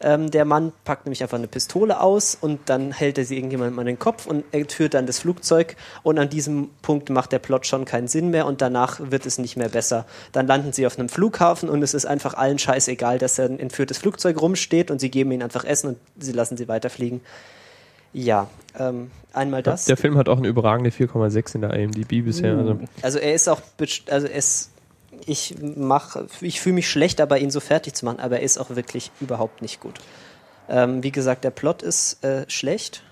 [0.00, 3.78] Ähm, der Mann packt nämlich einfach eine Pistole aus und dann hält er sie irgendjemandem
[3.78, 5.76] an den Kopf und entführt dann das Flugzeug.
[6.02, 9.38] Und an diesem Punkt macht der Plot schon keinen Sinn mehr und danach wird es
[9.38, 10.06] nicht mehr besser.
[10.32, 13.98] Dann landen sie auf einem Flughafen und es ist einfach allen scheißegal, dass ein entführtes
[13.98, 17.20] Flugzeug rumsteht und sie geben ihnen einfach Essen und sie lassen sie weiterfliegen.
[18.12, 19.84] Ja, ähm, einmal das.
[19.84, 22.56] Der Film hat auch eine überragende 4,6 in der IMDb bisher.
[22.56, 23.60] Also, Also er ist auch,
[24.08, 24.70] also es,
[25.26, 28.58] ich mach, ich fühle mich schlecht dabei, ihn so fertig zu machen, aber er ist
[28.58, 29.94] auch wirklich überhaupt nicht gut.
[30.68, 33.02] Ähm, wie gesagt, der Plot ist äh, schlecht.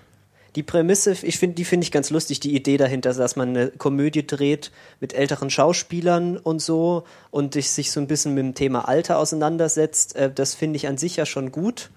[0.55, 3.67] Die Prämisse, ich finde, die finde ich ganz lustig, die Idee dahinter, dass man eine
[3.71, 8.87] Komödie dreht mit älteren Schauspielern und so und sich so ein bisschen mit dem Thema
[8.87, 10.15] Alter auseinandersetzt.
[10.15, 11.89] Äh, das finde ich an sich ja schon gut.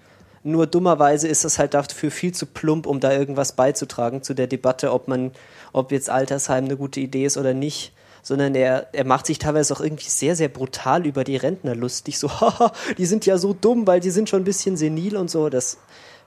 [0.43, 4.47] Nur dummerweise ist das halt dafür viel zu plump, um da irgendwas beizutragen zu der
[4.47, 5.31] Debatte, ob man,
[5.73, 7.93] ob jetzt Altersheim eine gute Idee ist oder nicht.
[8.21, 12.19] Sondern er, er macht sich teilweise auch irgendwie sehr, sehr brutal über die Rentner lustig.
[12.19, 15.29] So, haha, die sind ja so dumm, weil die sind schon ein bisschen senil und
[15.29, 15.49] so.
[15.49, 15.77] Das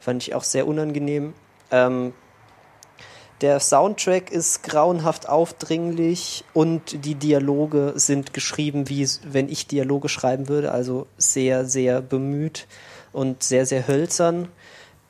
[0.00, 1.34] fand ich auch sehr unangenehm.
[1.70, 2.12] Ähm,
[3.42, 10.48] der Soundtrack ist grauenhaft aufdringlich und die Dialoge sind geschrieben, wie wenn ich Dialoge schreiben
[10.48, 12.68] würde, also sehr, sehr bemüht
[13.12, 14.46] und sehr, sehr hölzern.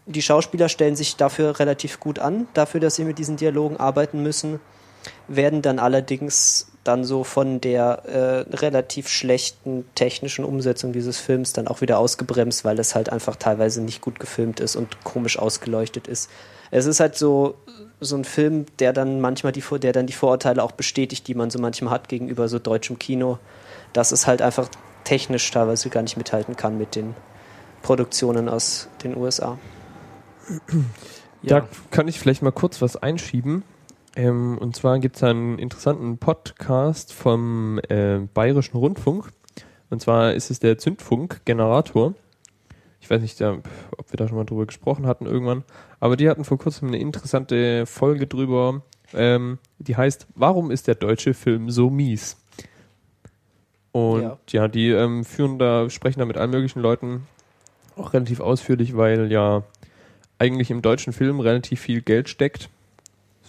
[0.06, 4.22] Die Schauspieler stellen sich dafür relativ gut an, dafür, dass sie mit diesen Dialogen arbeiten
[4.22, 4.60] müssen,
[5.28, 11.68] werden dann allerdings dann so von der äh, relativ schlechten technischen Umsetzung dieses Films dann
[11.68, 16.08] auch wieder ausgebremst, weil es halt einfach teilweise nicht gut gefilmt ist und komisch ausgeleuchtet
[16.08, 16.30] ist.
[16.70, 17.56] Es ist halt so
[18.02, 21.50] so ein Film, der dann manchmal die, der dann die Vorurteile auch bestätigt, die man
[21.50, 23.38] so manchmal hat gegenüber so deutschem Kino,
[23.92, 24.68] dass es halt einfach
[25.04, 27.14] technisch teilweise gar nicht mithalten kann mit den
[27.82, 29.58] Produktionen aus den USA.
[31.42, 31.60] Ja.
[31.60, 33.62] Da kann ich vielleicht mal kurz was einschieben.
[34.16, 39.32] Ähm, und zwar gibt es einen interessanten Podcast vom äh, Bayerischen Rundfunk.
[39.90, 42.14] Und zwar ist es der Zündfunk-Generator
[43.02, 43.64] ich weiß nicht, ob
[44.10, 45.64] wir da schon mal drüber gesprochen hatten irgendwann,
[45.98, 50.94] aber die hatten vor kurzem eine interessante Folge drüber, ähm, die heißt, warum ist der
[50.94, 52.36] deutsche Film so mies?
[53.90, 57.26] Und ja, ja die ähm, führen da, sprechen da mit allen möglichen Leuten
[57.96, 59.64] auch relativ ausführlich, weil ja
[60.38, 62.70] eigentlich im deutschen Film relativ viel Geld steckt.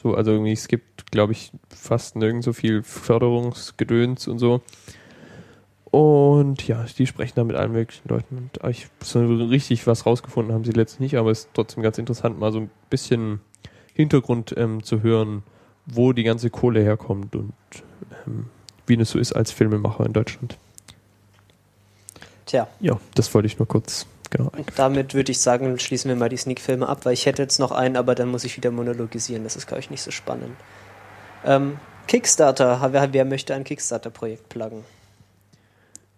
[0.03, 4.61] So, also irgendwie, es gibt, glaube ich, fast nirgend so viel Förderungsgedöns und so.
[5.85, 8.37] Und ja, die sprechen da mit allen möglichen Leuten.
[8.37, 11.97] Und ich, so richtig was rausgefunden haben sie letztlich nicht, aber es ist trotzdem ganz
[11.97, 13.39] interessant, mal so ein bisschen
[13.93, 15.43] Hintergrund ähm, zu hören,
[15.85, 17.53] wo die ganze Kohle herkommt und
[18.25, 18.47] ähm,
[18.87, 20.57] wie es so ist als Filmemacher in Deutschland.
[22.45, 22.67] Tja.
[22.79, 24.05] Ja, das wollte ich nur kurz.
[24.33, 24.51] Genau.
[24.75, 27.71] Damit würde ich sagen, schließen wir mal die Sneak-Filme ab, weil ich hätte jetzt noch
[27.71, 29.43] einen, aber dann muss ich wieder monologisieren.
[29.43, 30.55] Das ist, glaube ich, nicht so spannend.
[31.45, 32.89] Ähm, Kickstarter.
[32.91, 34.83] Wer, wer möchte ein Kickstarter-Projekt pluggen?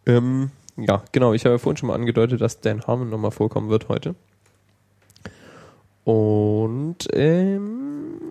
[0.06, 1.34] Ähm, ja, genau.
[1.34, 4.16] Ich habe ja vorhin schon mal angedeutet, dass Dan Harmon nochmal vorkommen wird heute.
[6.06, 8.22] Und ähm,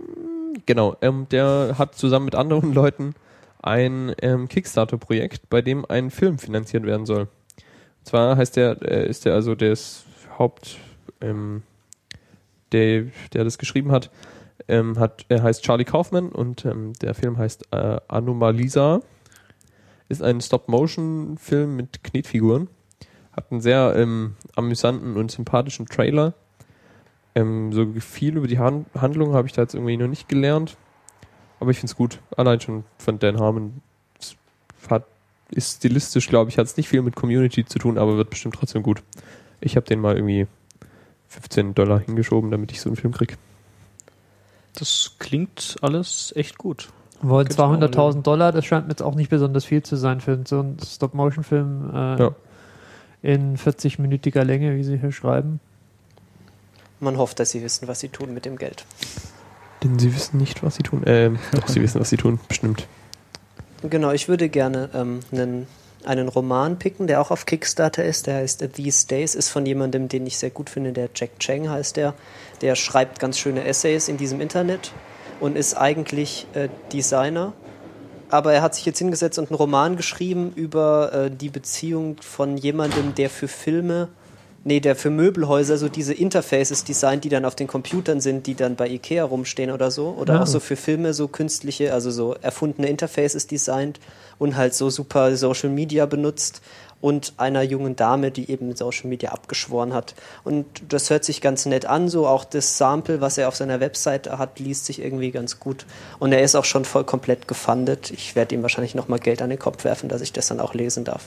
[0.64, 3.14] genau, ähm, der hat zusammen mit anderen Leuten
[3.60, 7.28] ein ähm, Kickstarter-Projekt, bei dem ein Film finanziert werden soll.
[8.04, 10.04] Zwar heißt der, äh, ist der also das
[10.38, 10.78] Haupt,
[11.20, 11.62] ähm,
[12.72, 14.10] der, der das geschrieben hat,
[14.68, 19.00] ähm, hat, er heißt Charlie Kaufman und ähm, der Film heißt äh, Anomalisa
[20.08, 22.68] ist ein Stop-Motion-Film mit Knetfiguren.
[23.32, 26.34] Hat einen sehr ähm, amüsanten und sympathischen Trailer.
[27.34, 30.76] Ähm, so viel über die Han Handlung habe ich da jetzt irgendwie noch nicht gelernt.
[31.58, 32.20] Aber ich finde es gut.
[32.36, 33.82] Allein schon von Dan Harmon.
[34.88, 35.06] Hat,
[35.50, 38.54] ist stilistisch, glaube ich, hat es nicht viel mit Community zu tun, aber wird bestimmt
[38.54, 39.02] trotzdem gut.
[39.60, 40.46] Ich habe den mal irgendwie
[41.28, 43.34] 15 Dollar hingeschoben, damit ich so einen Film kriege.
[44.74, 46.88] Das klingt alles echt gut.
[47.22, 50.60] Wollen 200.000 Dollar, das scheint mir jetzt auch nicht besonders viel zu sein für so
[50.60, 52.34] einen Stop-Motion-Film äh, ja.
[53.22, 55.60] in 40-minütiger Länge, wie sie hier schreiben.
[57.00, 58.84] Man hofft, dass sie wissen, was sie tun mit dem Geld.
[59.82, 61.02] Denn sie wissen nicht, was sie tun.
[61.06, 62.86] Ähm, doch, sie wissen, was sie tun, bestimmt.
[63.90, 65.66] Genau, ich würde gerne ähm, einen,
[66.06, 68.26] einen Roman picken, der auch auf Kickstarter ist.
[68.26, 71.68] Der heißt These Days, ist von jemandem, den ich sehr gut finde, der Jack Chang
[71.68, 72.14] heißt der.
[72.62, 74.90] Der schreibt ganz schöne Essays in diesem Internet
[75.38, 77.52] und ist eigentlich äh, Designer.
[78.30, 82.56] Aber er hat sich jetzt hingesetzt und einen Roman geschrieben über äh, die Beziehung von
[82.56, 84.08] jemandem, der für Filme,
[84.64, 88.54] nee, der für Möbelhäuser so diese Interfaces designt, die dann auf den Computern sind, die
[88.54, 90.08] dann bei Ikea rumstehen oder so.
[90.18, 90.42] Oder ja.
[90.42, 94.00] auch so für Filme so künstliche, also so erfundene Interfaces designt
[94.38, 96.62] und halt so super Social Media benutzt
[97.00, 100.14] und einer jungen Dame, die eben Social Media abgeschworen hat.
[100.42, 103.78] Und das hört sich ganz nett an, so auch das Sample, was er auf seiner
[103.80, 105.84] Website hat, liest sich irgendwie ganz gut.
[106.18, 108.10] Und er ist auch schon voll komplett gefundet.
[108.10, 110.72] Ich werde ihm wahrscheinlich nochmal Geld an den Kopf werfen, dass ich das dann auch
[110.72, 111.26] lesen darf.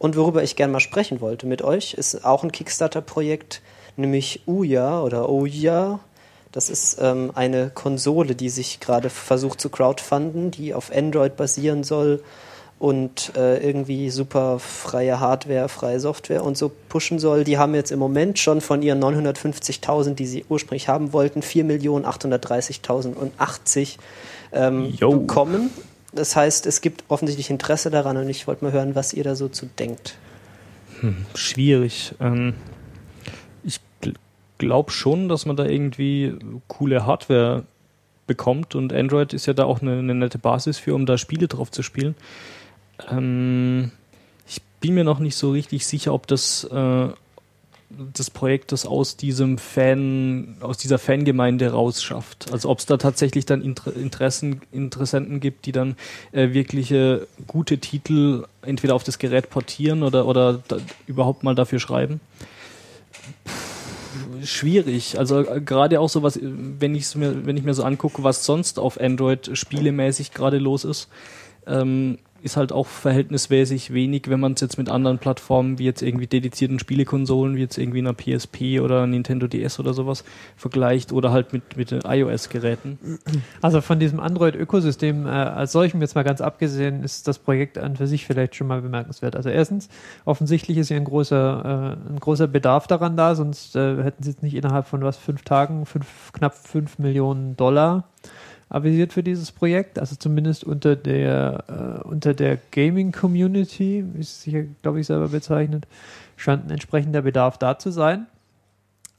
[0.00, 3.60] Und worüber ich gerne mal sprechen wollte mit euch, ist auch ein Kickstarter-Projekt,
[3.98, 6.00] nämlich Uya oder Ouya.
[6.52, 11.84] Das ist ähm, eine Konsole, die sich gerade versucht zu crowdfunden, die auf Android basieren
[11.84, 12.22] soll
[12.78, 17.44] und äh, irgendwie super freie Hardware, freie Software und so pushen soll.
[17.44, 23.98] Die haben jetzt im Moment schon von ihren 950.000, die sie ursprünglich haben wollten, 4.830.080
[24.52, 25.68] ähm, bekommen.
[26.12, 29.36] Das heißt, es gibt offensichtlich Interesse daran und ich wollte mal hören, was ihr da
[29.36, 30.16] so zu denkt.
[31.00, 32.14] Hm, schwierig.
[32.20, 32.54] Ähm,
[33.62, 34.14] ich gl
[34.58, 36.34] glaube schon, dass man da irgendwie
[36.68, 37.64] coole Hardware
[38.26, 41.48] bekommt und Android ist ja da auch eine, eine nette Basis für, um da Spiele
[41.48, 42.14] drauf zu spielen.
[43.10, 43.92] Ähm,
[44.46, 47.08] ich bin mir noch nicht so richtig sicher, ob das, äh,
[47.90, 52.52] des Projektes aus diesem Fan, aus dieser Fangemeinde rausschafft.
[52.52, 55.96] Also ob es da tatsächlich dann Inter Interessen, Interessenten gibt, die dann
[56.32, 61.80] äh, wirkliche gute Titel entweder auf das Gerät portieren oder, oder da, überhaupt mal dafür
[61.80, 62.20] schreiben.
[63.44, 65.18] Puh, schwierig.
[65.18, 68.44] Also äh, gerade auch so was, wenn ich mir, wenn ich mir so angucke, was
[68.44, 71.08] sonst auf Android spielemäßig gerade los ist,
[71.66, 76.02] ähm, ist halt auch verhältnismäßig wenig, wenn man es jetzt mit anderen Plattformen wie jetzt
[76.02, 80.24] irgendwie dedizierten Spielekonsolen, wie jetzt irgendwie einer PSP oder Nintendo DS oder sowas
[80.56, 82.98] vergleicht oder halt mit, mit iOS-Geräten.
[83.62, 87.96] Also von diesem Android-Ökosystem äh, als solchem jetzt mal ganz abgesehen, ist das Projekt an
[87.96, 89.36] für sich vielleicht schon mal bemerkenswert.
[89.36, 89.88] Also erstens,
[90.24, 94.30] offensichtlich ist ja ein großer, äh, ein großer Bedarf daran da, sonst äh, hätten sie
[94.30, 98.04] jetzt nicht innerhalb von was, fünf Tagen, fünf, knapp fünf Millionen Dollar
[98.70, 104.56] avisiert für dieses Projekt, also zumindest unter der, äh, unter der Gaming-Community, wie es sich,
[104.80, 105.86] glaube ich, selber bezeichnet,
[106.36, 108.26] scheint ein entsprechender Bedarf da zu sein.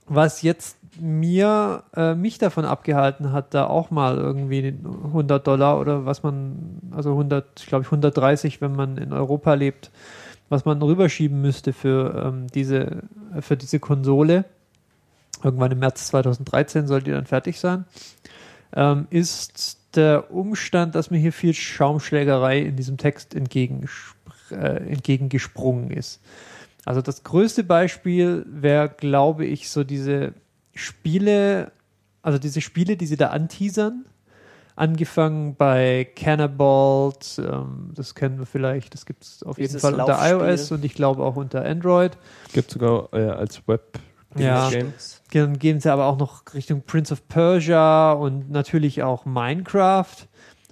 [0.07, 6.05] Was jetzt mir, äh, mich davon abgehalten hat, da auch mal irgendwie 100 Dollar oder
[6.05, 9.91] was man, also 100, ich glaube ich 130, wenn man in Europa lebt,
[10.47, 13.03] was man rüberschieben müsste für ähm, diese,
[13.41, 14.45] für diese Konsole.
[15.43, 17.85] Irgendwann im März 2013 soll die dann fertig sein
[18.75, 23.39] ähm, ist der Umstand, dass mir hier viel Schaumschlägerei in diesem Text äh,
[24.55, 26.21] entgegengesprungen ist.
[26.85, 30.33] Also das größte Beispiel wäre, glaube ich, so diese
[30.73, 31.71] Spiele,
[32.21, 34.05] also diese Spiele, die sie da anteasern.
[34.75, 40.17] Angefangen bei Cannibalt, ähm, das kennen wir vielleicht, das gibt es auf jeden Fall unter
[40.31, 42.17] iOS und ich glaube auch unter Android.
[42.53, 43.99] Gibt sogar äh, als Web
[44.37, 45.21] ja, Games.
[45.31, 50.27] Dann gehen sie aber auch noch Richtung Prince of Persia und natürlich auch Minecraft.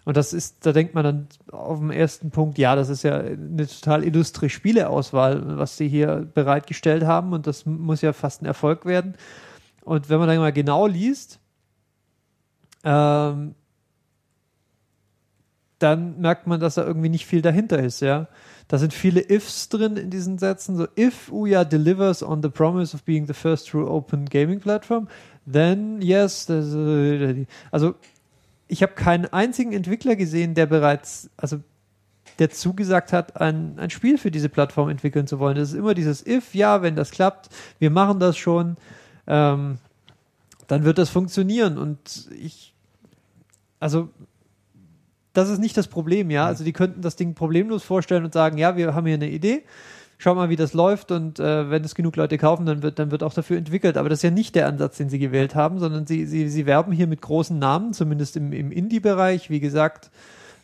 [0.05, 3.19] Und das ist, da denkt man dann auf den ersten Punkt, ja, das ist ja
[3.19, 8.45] eine total illustre Spieleauswahl, was sie hier bereitgestellt haben und das muss ja fast ein
[8.45, 9.15] Erfolg werden.
[9.83, 11.39] Und wenn man dann mal genau liest,
[12.83, 13.55] ähm,
[15.79, 18.27] dann merkt man, dass da irgendwie nicht viel dahinter ist, ja.
[18.69, 20.77] Da sind viele Ifs drin in diesen Sätzen.
[20.77, 25.07] So, if Ouya delivers on the promise of being the first true open gaming platform,
[25.51, 26.47] then yes.
[27.71, 27.95] Also,
[28.67, 31.59] ich habe keinen einzigen Entwickler gesehen, der bereits, also
[32.37, 35.55] der zugesagt hat, ein, ein Spiel für diese Plattform entwickeln zu wollen.
[35.55, 38.77] Das ist immer dieses If, ja, wenn das klappt, wir machen das schon,
[39.25, 39.79] ähm,
[40.67, 41.79] dann wird das funktionieren.
[41.79, 42.75] Und ich,
[43.79, 44.09] also
[45.39, 46.45] das ist nicht das Problem, ja.
[46.45, 49.63] Also die könnten das Ding problemlos vorstellen und sagen, ja, wir haben hier eine Idee,
[50.17, 53.11] schau mal, wie das läuft und äh, wenn es genug Leute kaufen, dann wird, dann
[53.11, 53.97] wird auch dafür entwickelt.
[53.97, 56.65] Aber das ist ja nicht der Ansatz, den sie gewählt haben, sondern sie, sie, sie
[56.65, 60.11] werben hier mit großen Namen, zumindest im, im Indie-Bereich, wie gesagt.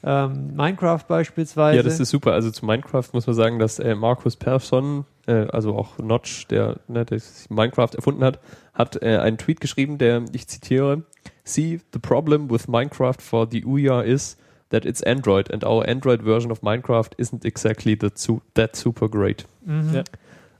[0.03, 1.77] Ähm, Minecraft beispielsweise.
[1.77, 2.33] Ja, das ist super.
[2.33, 6.77] Also zu Minecraft muss man sagen, dass äh, Markus Persson, äh, also auch Notch, der,
[6.87, 8.39] ne, der Minecraft erfunden hat,
[8.73, 11.03] hat äh, einen Tweet geschrieben, der, ich zitiere,
[11.45, 14.35] See, the problem with Minecraft for the Ouya is
[14.69, 19.09] that it's Android and our Android version of Minecraft isn't exactly that, su that super
[19.09, 19.45] great.
[19.65, 19.95] Mhm.
[19.95, 20.03] Ja.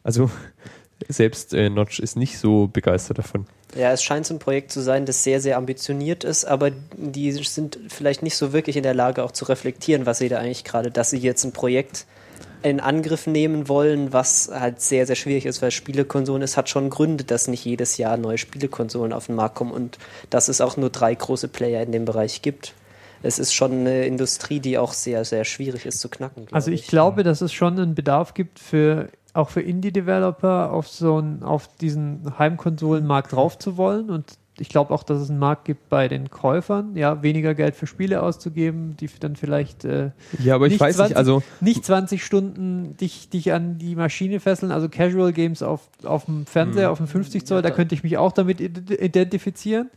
[0.04, 0.30] Also
[1.10, 3.46] selbst äh, Notch ist nicht so begeistert davon.
[3.76, 7.32] Ja, es scheint so ein Projekt zu sein, das sehr, sehr ambitioniert ist, aber die
[7.32, 10.64] sind vielleicht nicht so wirklich in der Lage, auch zu reflektieren, was sie da eigentlich
[10.64, 12.06] gerade, dass sie jetzt ein Projekt
[12.64, 16.90] in Angriff nehmen wollen, was halt sehr, sehr schwierig ist, weil Spielekonsolen, es hat schon
[16.90, 19.98] Gründe, dass nicht jedes Jahr neue Spielekonsolen auf den Markt kommen und
[20.30, 22.74] dass es auch nur drei große Player in dem Bereich gibt
[23.26, 26.46] es ist schon eine Industrie, die auch sehr, sehr schwierig ist zu knacken.
[26.52, 30.88] Also ich, ich, glaube, dass es schon einen Bedarf gibt für auch für Indie-Developer auf
[30.88, 35.40] so einen, auf diesen Heimkonsolenmarkt drauf zu wollen und ich glaube auch, dass es einen
[35.40, 40.12] Markt gibt bei den Käufern, ja, weniger Geld für Spiele auszugeben, die dann vielleicht äh,
[40.40, 44.40] ja, aber ich weiß 20, nicht, also nicht 20 Stunden dich, dich an die Maschine
[44.40, 46.92] fesseln, also Casual Games auf, auf dem Fernseher, hm.
[46.92, 49.90] auf dem 50 Zoll, ja, da könnte ich mich auch damit identifizieren.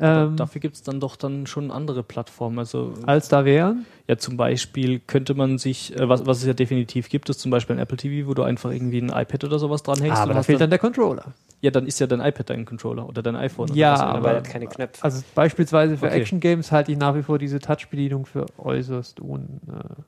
[0.00, 2.58] Ähm, dafür gibt es dann doch dann schon andere Plattformen.
[2.58, 3.86] Also, als da wären?
[4.08, 7.52] Ja, zum Beispiel könnte man sich, äh, was, was es ja definitiv gibt, ist zum
[7.52, 10.20] Beispiel ein Apple TV, wo du einfach irgendwie ein iPad oder sowas dranhängst.
[10.20, 11.32] Aber da fehlt dann, dann der Controller.
[11.60, 13.72] Ja, dann ist ja dein iPad dein Controller oder dein iPhone.
[13.74, 15.02] Ja, aber er hat keine Knöpfe.
[15.02, 16.20] Also beispielsweise für okay.
[16.20, 19.60] Action Games halte ich nach wie vor diese Touch-Bedienung für äußerst un.
[19.68, 20.02] Äh,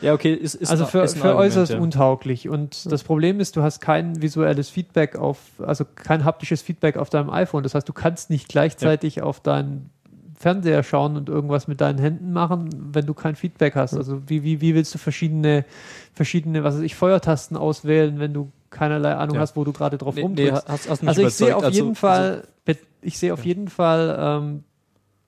[0.00, 1.78] ja, okay, ist, ist Also für, ist für Argument, äußerst ja.
[1.78, 2.48] untauglich.
[2.48, 7.10] Und das Problem ist, du hast kein visuelles Feedback auf, also kein haptisches Feedback auf
[7.10, 7.62] deinem iPhone.
[7.62, 9.22] Das heißt, du kannst nicht gleichzeitig ja.
[9.24, 9.90] auf deinen
[10.38, 13.94] Fernseher schauen und irgendwas mit deinen Händen machen, wenn du kein Feedback hast.
[13.94, 15.64] Also wie, wie, wie willst du verschiedene,
[16.12, 19.40] verschiedene, was weiß ich, Feuertasten auswählen, wenn du keinerlei Ahnung ja.
[19.40, 20.52] hast, wo du gerade drauf nee, rumdrückst?
[20.52, 23.68] Nee, hast, hast also ich sehe auf also, jeden Fall, also, ich sehe auf jeden
[23.68, 24.64] Fall ähm,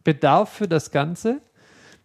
[0.04, 1.40] Bedarf für das Ganze.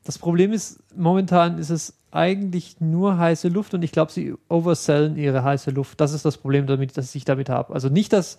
[0.03, 5.17] Das Problem ist, momentan ist es eigentlich nur heiße Luft und ich glaube, sie oversellen
[5.17, 5.99] ihre heiße Luft.
[5.99, 7.73] Das ist das Problem, damit, das ich damit habe.
[7.73, 8.37] Also nicht, dass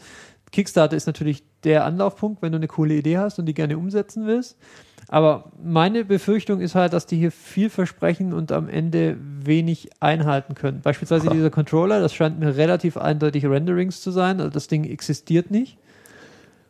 [0.52, 4.26] Kickstarter ist natürlich der Anlaufpunkt, wenn du eine coole Idee hast und die gerne umsetzen
[4.26, 4.56] willst.
[5.08, 10.54] Aber meine Befürchtung ist halt, dass die hier viel versprechen und am Ende wenig einhalten
[10.54, 10.80] können.
[10.82, 14.40] Beispielsweise dieser Controller, das scheint mir relativ eindeutig Renderings zu sein.
[14.40, 15.78] Also das Ding existiert nicht.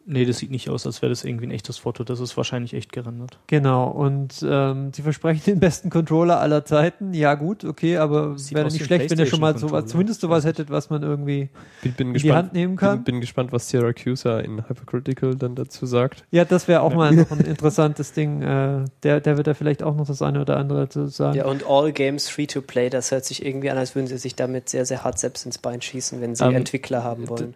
[0.06, 2.04] Nee, das sieht nicht aus, als wäre das irgendwie ein echtes Foto.
[2.04, 3.38] Das ist wahrscheinlich echt gerendert.
[3.46, 7.14] Genau, und ähm, sie versprechen den besten Controller aller Zeiten.
[7.14, 9.86] Ja, gut, okay, aber Sieht wäre nicht schlecht, wenn ihr schon mal sowas, PlayStation-Controller.
[9.86, 11.48] zumindest sowas hättet, was man irgendwie
[11.82, 13.04] Bin, bin in gespannt, die Hand nehmen kann.
[13.04, 16.24] Bin, bin gespannt, was Syracuse in Hypercritical dann dazu sagt.
[16.30, 18.42] Ja, das wäre auch mal noch ein interessantes Ding.
[18.42, 21.36] Äh, der, der wird da vielleicht auch noch das eine oder andere zu sagen.
[21.36, 24.68] Ja, und All Games Free-to-Play, das hört sich irgendwie an, als würden sie sich damit
[24.68, 27.54] sehr, sehr hart selbst ins Bein schießen, wenn sie Ähm, Entwickler haben wollen.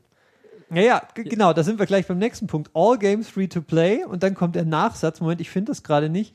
[0.71, 2.71] Ja, ja, genau, da sind wir gleich beim nächsten Punkt.
[2.75, 6.09] All games free to play und dann kommt der Nachsatz, Moment, ich finde das gerade
[6.09, 6.35] nicht.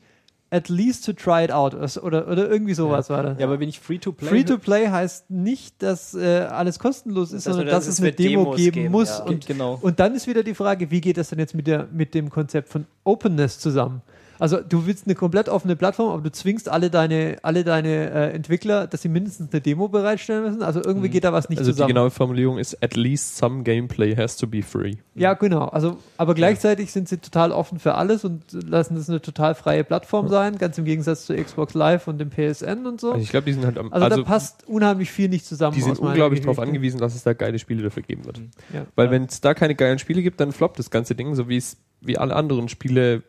[0.50, 3.40] At least to try it out oder, oder, irgendwie sowas war das.
[3.40, 7.46] Ja, aber wenn ich Free-to-Play Free to play heißt nicht, dass äh, alles kostenlos ist,
[7.46, 9.18] Dass sondern dass dass es eine Demo Demos geben geben, muss.
[9.18, 9.24] ja.
[9.24, 9.78] Und, genau.
[9.82, 12.30] und dann ist wieder die Frage, wie geht das denn jetzt mit, der, mit dem
[12.30, 14.02] Konzept von Openness zusammen?
[14.38, 18.30] Also du willst eine komplett offene Plattform, aber du zwingst alle deine, alle deine äh,
[18.30, 20.62] Entwickler, dass sie mindestens eine Demo bereitstellen müssen.
[20.62, 21.88] Also irgendwie geht da was nicht also die zusammen.
[21.88, 24.96] genaue Formulierung ist, at least some gameplay has to be free.
[25.14, 25.66] Ja, genau.
[25.66, 29.84] Also, aber gleichzeitig sind sie total offen für alles und lassen es eine total freie
[29.84, 33.12] Plattform sein, ganz im Gegensatz zu Xbox Live und dem PSN und so.
[33.12, 35.74] Also ich glaube, die sind halt am, Also, also da passt unheimlich viel nicht zusammen.
[35.76, 38.40] die sind unglaublich darauf angewiesen, dass es da geile Spiele dafür geben wird.
[38.72, 38.86] Ja.
[38.96, 41.56] Weil wenn es da keine geilen Spiele gibt, dann floppt das ganze Ding, so wie
[41.56, 43.22] es wie alle anderen Spiele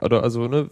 [0.00, 0.68] oder also ne,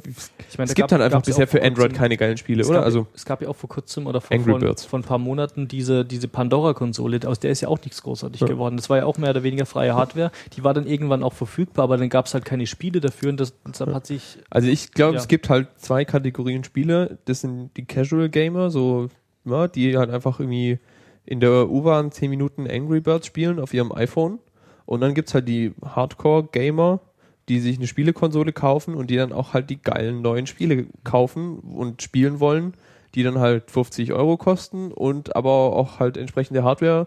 [0.50, 2.62] Ich meine, es gibt gab- halt einfach ja bisher vor für Android keine geilen Spiele,
[2.62, 2.78] Es oder?
[2.78, 4.84] gab, Also es gab ja auch vor kurzem oder vor, Angry vor, Birds.
[4.86, 8.46] vor ein paar Monaten diese, diese Pandora-Konsole, aus der ist ja auch nichts großartig Ja.
[8.46, 8.76] geworden.
[8.76, 10.30] Das war ja auch mehr oder weniger freie Hardware.
[10.56, 13.40] Die war dann irgendwann auch verfügbar, aber dann gab es halt keine Spiele dafür und
[13.40, 15.20] das, deshalb hat sich Also ich glaube, Ja.
[15.20, 17.18] es gibt halt zwei Kategorien Spieler.
[17.26, 19.08] Das sind die Casual Gamer, so,
[19.44, 20.78] ja, die halt einfach irgendwie
[21.26, 24.38] in der U-Bahn 10 Minuten Angry Birds spielen auf ihrem iPhone.
[24.86, 27.00] Und dann gibt's halt die Hardcore Gamer,
[27.48, 31.58] die sich eine Spielekonsole kaufen und die dann auch halt die geilen neuen Spiele kaufen
[31.58, 32.74] und spielen wollen,
[33.14, 37.06] die dann halt 50 Euro kosten und aber auch halt entsprechende Hardware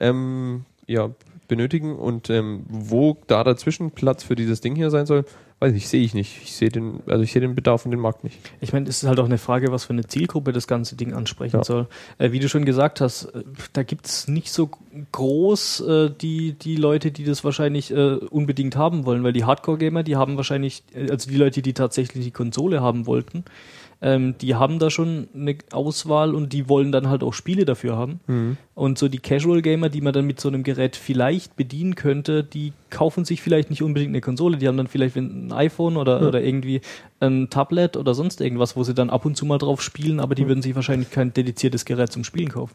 [0.00, 1.10] ähm, ja,
[1.48, 1.96] benötigen.
[1.96, 5.24] Und ähm, wo da dazwischen Platz für dieses Ding hier sein soll,
[5.60, 6.42] weiß ich, sehe ich nicht.
[6.42, 8.38] Ich sehe den, also ich sehe den Bedarf und den Markt nicht.
[8.60, 11.14] Ich meine, es ist halt auch eine Frage, was für eine Zielgruppe das ganze Ding
[11.14, 11.64] ansprechen Ja.
[11.64, 11.86] soll.
[12.18, 13.42] Äh, wie du schon gesagt hast, äh,
[13.72, 14.70] da gibt's nicht so
[15.12, 20.02] groß äh, die, die Leute, die das wahrscheinlich äh, unbedingt haben wollen, weil die Hardcore-Gamer,
[20.02, 23.44] die haben wahrscheinlich, äh, also die Leute, die tatsächlich die Konsole haben wollten,
[24.02, 27.96] ähm, die haben da schon eine Auswahl und die wollen dann halt auch Spiele dafür
[27.96, 28.20] haben.
[28.74, 32.72] Und so die Casual-Gamer, die man dann mit so einem Gerät vielleicht bedienen könnte, die
[32.90, 36.42] kaufen sich vielleicht nicht unbedingt eine Konsole, die haben dann vielleicht ein iPhone oder, oder
[36.42, 36.82] irgendwie
[37.20, 40.34] ein Tablet oder sonst irgendwas, wo sie dann ab und zu mal drauf spielen, aber
[40.34, 42.74] die würden sich wahrscheinlich kein dediziertes Gerät zum Spielen kaufen.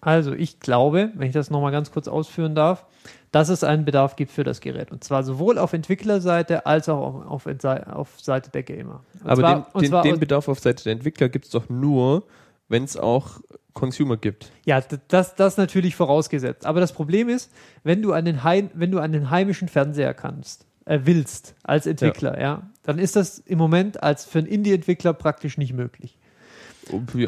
[0.00, 2.86] Also ich glaube, wenn ich das nochmal ganz kurz ausführen darf,
[3.32, 4.90] dass es einen Bedarf gibt für das Gerät.
[4.90, 9.04] Und zwar sowohl auf Entwicklerseite als auch auf, auf, auf Seite der Gamer.
[9.22, 12.24] Und Aber zwar, den, den, den Bedarf auf Seite der Entwickler gibt's doch nur,
[12.68, 13.40] wenn es auch
[13.72, 14.50] Consumer gibt.
[14.64, 16.66] Ja, das, das natürlich vorausgesetzt.
[16.66, 17.50] Aber das Problem ist,
[17.84, 22.62] wenn du einen, Heim, wenn du einen heimischen Fernseher kannst, äh, willst, als Entwickler, ja.
[22.82, 26.18] dann ist das im Moment als für einen Indie-Entwickler praktisch nicht möglich.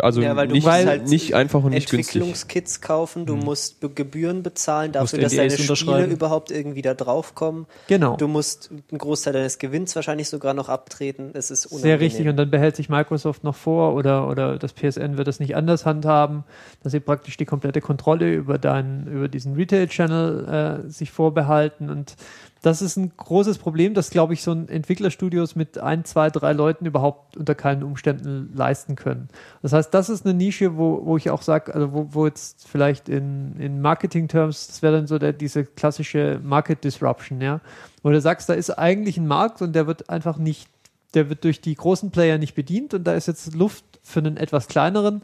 [0.01, 2.17] Also Ja, weil du nicht, musst halt nicht einfach und nicht günstig.
[2.17, 6.95] Entwicklungskits kaufen, du musst Be Gebühren bezahlen dafür, Musst dass deine Spiele überhaupt irgendwie da
[6.95, 7.67] draufkommen.
[7.89, 8.17] Genau.
[8.17, 11.31] Du musst einen Großteil deines Gewinns wahrscheinlich sogar noch abtreten.
[11.35, 11.83] Es ist unangenehm.
[11.83, 12.29] Sehr richtig.
[12.29, 15.87] Und dann behält sich Microsoft noch vor oder, oder das PSN wird es nicht anders
[15.87, 16.45] handhaben,
[16.83, 21.91] dass sie praktisch die komplette Kontrolle über deinen, über diesen Retail-Channel äh, sich vorbehalten.
[21.91, 22.17] Und
[22.63, 26.53] das ist ein großes Problem, das, glaube ich, so ein Entwicklerstudios mit ein, zwei, drei
[26.53, 29.29] Leuten überhaupt unter keinen Umständen leisten können.
[29.63, 32.69] Das heißt, das ist eine Nische, wo, wo ich auch sage, also wo, wo jetzt
[32.69, 37.61] vielleicht in, in Marketing-Terms, das wäre dann so der, diese klassische Market Disruption, ja,
[38.05, 40.69] wo du sagst, da ist eigentlich ein Markt und der wird einfach nicht
[41.15, 44.37] der wird durch die großen Player nicht bedient und da ist jetzt Luft für einen
[44.37, 45.23] etwas kleineren,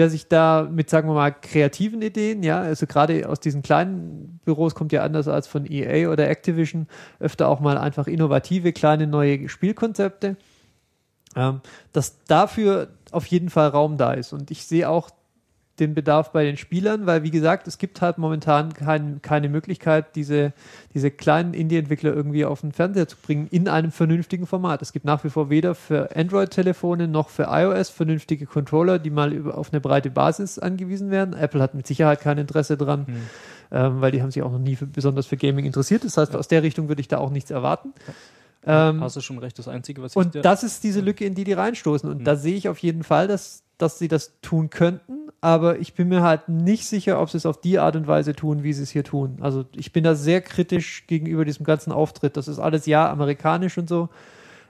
[0.00, 4.40] der sich da mit, sagen wir mal, kreativen Ideen, ja, also gerade aus diesen kleinen
[4.46, 6.86] Büros kommt ja anders als von EA oder Activision
[7.18, 10.36] öfter auch mal einfach innovative, kleine, neue Spielkonzepte,
[11.36, 11.60] ähm,
[11.92, 14.32] dass dafür auf jeden Fall Raum da ist.
[14.32, 15.10] Und ich sehe auch
[15.80, 20.14] den Bedarf bei den Spielern, weil wie gesagt, es gibt halt momentan kein, keine Möglichkeit,
[20.14, 20.52] diese,
[20.94, 24.82] diese kleinen Indie-Entwickler irgendwie auf den Fernseher zu bringen in einem vernünftigen Format.
[24.82, 29.32] Es gibt nach wie vor weder für Android-Telefone noch für iOS vernünftige Controller, die mal
[29.32, 31.34] über, auf eine breite Basis angewiesen werden.
[31.34, 33.06] Apple hat mit Sicherheit kein Interesse dran,
[33.72, 36.04] ähm, weil die haben sich auch noch nie für, besonders für Gaming interessiert.
[36.04, 37.92] Das heißt, aus der Richtung würde ich da auch nichts erwarten.
[38.66, 41.34] Ähm, Hast du schon recht, das Einzige, was ich und das ist diese Lücke, in
[41.34, 42.08] die die reinstoßen.
[42.10, 42.24] Und Mhm.
[42.24, 45.19] da sehe ich auf jeden Fall, dass, dass sie das tun könnten.
[45.42, 48.34] Aber ich bin mir halt nicht sicher, ob sie es auf die Art und Weise
[48.34, 49.38] tun, wie sie es hier tun.
[49.40, 52.36] Also ich bin da sehr kritisch gegenüber diesem ganzen Auftritt.
[52.36, 54.10] Das ist alles ja amerikanisch und so.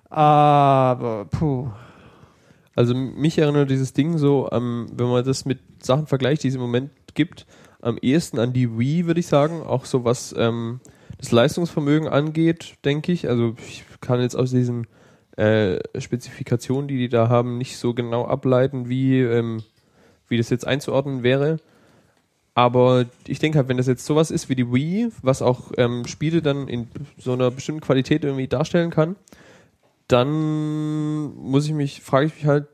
[0.08, 1.68] Aber puh.
[2.76, 6.54] Also mich erinnert dieses Ding so, ähm, wenn man das mit Sachen vergleicht, die es
[6.54, 7.46] im Moment gibt,
[7.80, 9.62] am ehesten an die Wii, würde ich sagen.
[9.62, 10.80] Auch so was ähm,
[11.18, 13.28] das Leistungsvermögen angeht, denke ich.
[13.28, 14.86] Also ich kann jetzt aus diesen
[15.36, 19.62] äh, Spezifikationen, die die da haben, nicht so genau ableiten, wie, ähm,
[20.30, 21.58] wie das jetzt einzuordnen wäre.
[22.54, 26.06] Aber ich denke halt, wenn das jetzt sowas ist wie die Wii, was auch ähm,
[26.06, 29.16] Spiele dann in so einer bestimmten Qualität irgendwie darstellen kann,
[30.08, 32.66] dann muss ich mich, frage ich mich halt,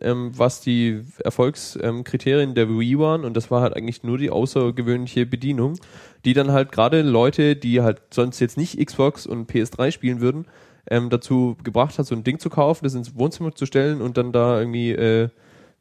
[0.00, 4.30] ähm, was die Erfolgskriterien ähm, der Wii waren und das war halt eigentlich nur die
[4.30, 5.78] außergewöhnliche Bedienung,
[6.24, 10.46] die dann halt gerade Leute, die halt sonst jetzt nicht Xbox und PS3 spielen würden,
[10.90, 14.16] ähm, dazu gebracht hat, so ein Ding zu kaufen, das ins Wohnzimmer zu stellen und
[14.16, 15.28] dann da irgendwie, äh,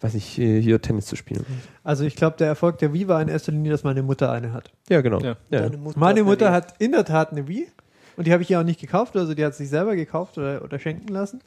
[0.01, 1.45] weiß nicht, äh, hier Tennis zu spielen.
[1.83, 4.53] Also ich glaube, der Erfolg der Wii war in erster Linie, dass meine Mutter eine
[4.53, 4.71] hat.
[4.89, 5.19] Ja, genau.
[5.19, 5.35] Ja.
[5.49, 5.69] Ja.
[5.69, 7.67] Mutter Meine Mutter hat in der Tat eine Wii
[8.17, 10.63] und die habe ich ihr auch nicht gekauft, also die hat sich selber gekauft oder,
[10.63, 11.41] oder schenken lassen.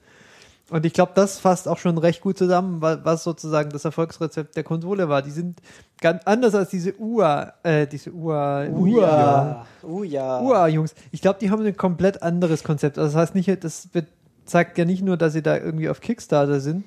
[0.70, 4.56] Und ich glaube, das fasst auch schon recht gut zusammen, wa- was sozusagen das Erfolgsrezept
[4.56, 5.20] der Konsole war.
[5.20, 5.60] Die sind
[6.00, 9.66] ganz anders als diese UA, äh, diese UA, ja.
[9.82, 10.40] Uh, ja.
[10.40, 10.94] UA-Jungs.
[11.12, 12.96] Ich glaube, die haben ein komplett anderes Konzept.
[12.98, 14.06] Also das heißt nicht, das wird,
[14.46, 16.84] zeigt ja nicht nur, dass sie da irgendwie auf Kickstarter sind,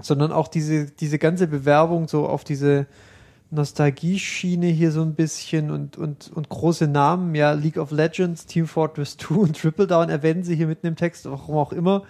[0.00, 2.86] sondern auch diese, diese ganze Bewerbung so auf diese
[3.50, 8.66] Nostalgie-Schiene hier so ein bisschen und, und, und große Namen, ja, League of Legends, Team
[8.66, 12.02] Fortress 2 und Triple Down erwähnen sie hier mitten im Text, warum auch immer.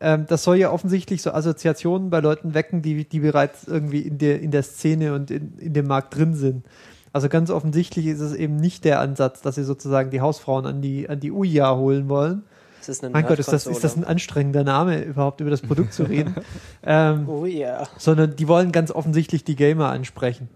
[0.00, 4.18] Ähm, das soll ja offensichtlich so Assoziationen bei Leuten wecken, die, die bereits irgendwie in
[4.18, 6.66] der, in der Szene und in, in dem Markt drin sind.
[7.12, 10.82] Also ganz offensichtlich ist es eben nicht der Ansatz, dass sie sozusagen die Hausfrauen an
[10.82, 12.44] die, an die UIA holen wollen.
[12.88, 15.92] Ist eine Mein Gott, ist das, ist das ein anstrengender Name, überhaupt über das Produkt
[15.92, 16.34] zu reden.
[16.84, 17.88] ähm, Oh ja.
[17.98, 20.48] sondern die wollen ganz offensichtlich die Gamer ansprechen.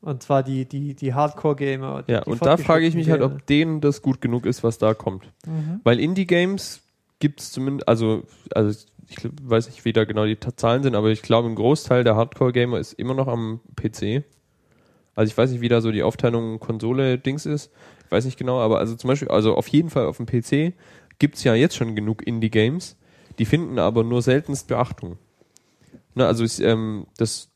[0.00, 2.04] Und zwar die, die, die Hardcore-Gamer.
[2.06, 4.46] die- Ja, die und da frage ich mich halt, fortgeschrittenen ob denen das gut genug
[4.46, 5.24] ist, was da kommt.
[5.46, 5.80] Mhm.
[5.84, 6.80] Weil Indie-Games
[7.18, 8.22] gibt es zumindest, also,
[8.54, 12.04] also ich weiß nicht, wie da genau die Zahlen sind, aber ich glaube, ein Großteil
[12.04, 14.22] der Hardcore-Gamer ist immer noch am PC.
[15.16, 17.72] Also ich weiß nicht, wie da so die Aufteilung Konsole-Dings ist.
[18.04, 20.74] Ich weiß nicht genau, aber also zum Beispiel, also auf jeden Fall auf dem PC
[21.18, 22.96] gibt es ja jetzt schon genug Indie-Games,
[23.38, 25.18] die finden aber nur seltenst Beachtung.
[26.14, 27.50] Ne, also ist, ähm, das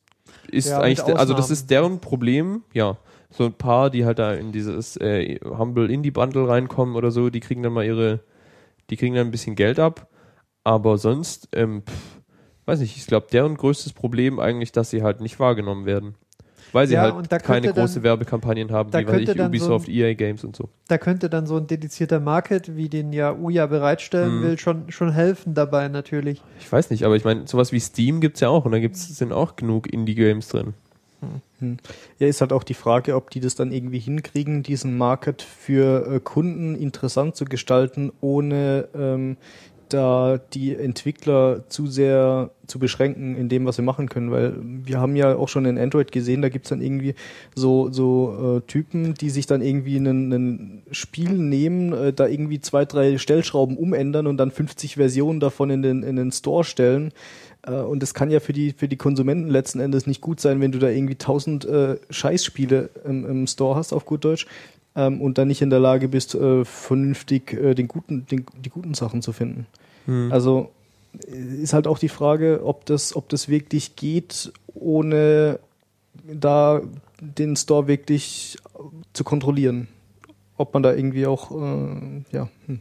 [0.49, 2.99] ist Ja, eigentlich, also das ist deren Problem, ja.
[3.31, 7.31] So ein paar, die halt da in dieses äh, Humble Indie Bundle reinkommen oder so,
[7.31, 8.21] die kriegen dann mal ihre,
[8.91, 10.09] die kriegen dann ein bisschen Geld ab.
[10.65, 12.21] Aber sonst, ähm, pff,
[12.67, 16.15] weiß nicht, ich glaube, deren größtes Problem eigentlich, dass sie halt nicht wahrgenommen werden.
[16.73, 19.37] Weil sie Ja, halt keine könnte große dann- Werbekampagnen haben, da wie weiß ich, dann
[19.39, 20.69] so Ubisoft, ein- EA Games und so.
[20.89, 24.43] Da könnte dann so ein dedizierter Market, wie den ja UIA bereitstellen Mhm.
[24.43, 26.43] will, schon, schon helfen dabei natürlich.
[26.61, 29.17] Ich weiß nicht, aber ich meine, sowas wie Steam gibt's ja auch und da gibt's,
[29.17, 30.75] sind auch genug Indie-Games drin.
[32.19, 36.15] Ja, ist halt auch die Frage, ob die das dann irgendwie hinkriegen, diesen Market für
[36.17, 39.37] äh, Kunden interessant zu gestalten, ohne ähm,
[39.93, 44.31] da die Entwickler zu sehr zu beschränken in dem, was sie machen können.
[44.31, 47.15] Weil wir haben ja auch schon in Android gesehen, da gibt's dann irgendwie
[47.55, 52.85] so, so äh, Typen, die sich dann irgendwie ein Spiel nehmen, äh, da irgendwie zwei,
[52.85, 57.13] drei Stellschrauben umändern und dann 50 Versionen davon in den, in den Store stellen.
[57.67, 60.61] Äh, Und das kann ja für die, für die Konsumenten letzten Endes nicht gut sein,
[60.61, 64.47] wenn du da irgendwie tausend äh, Scheißspiele im, im Store hast, auf gut Deutsch,
[64.97, 68.71] ähm, und dann nicht in der Lage bist, äh, vernünftig äh, den guten, den, die
[68.71, 69.67] guten Sachen zu finden.
[70.31, 70.71] Also
[71.29, 75.59] äh, ist halt auch die Frage, ob das, ob das wirklich geht, ohne
[76.25, 76.83] da
[77.21, 78.59] den Store wirklich
[79.13, 79.89] zu kontrollieren.
[80.57, 82.81] Ob man da irgendwie auch, äh, ja, hm.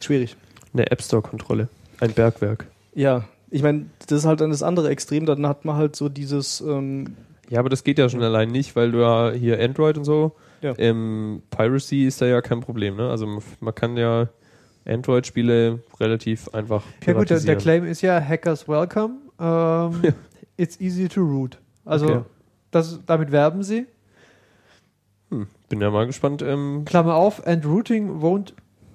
[0.00, 0.36] schwierig.
[0.72, 1.68] Eine App Store-Kontrolle.
[2.00, 2.66] Ein Bergwerk.
[2.94, 6.08] Ja, ich meine, das ist halt dann das andere Extrem, dann hat man halt so
[6.08, 7.16] dieses, ähm,
[7.48, 10.32] Ja, aber das geht ja schon allein nicht, weil du ja hier Android und so,
[10.60, 10.74] Ja.
[10.78, 13.08] ähm, Piracy ist da ja kein Problem, ne?
[13.10, 13.26] Also
[13.60, 14.28] man- kann ja
[14.86, 17.58] Android-Spiele relativ einfach Ja gut, der, der piratisieren.
[17.58, 19.14] Claim ist ja Hackers Welcome.
[19.40, 20.14] Ähm,
[20.56, 21.58] It's easy to root.
[21.84, 22.20] Also Okay.
[22.72, 23.86] das, damit werben sie.
[25.30, 26.42] Hm, bin ja mal gespannt.
[26.42, 28.52] Ähm, Klammer auf, and routing won't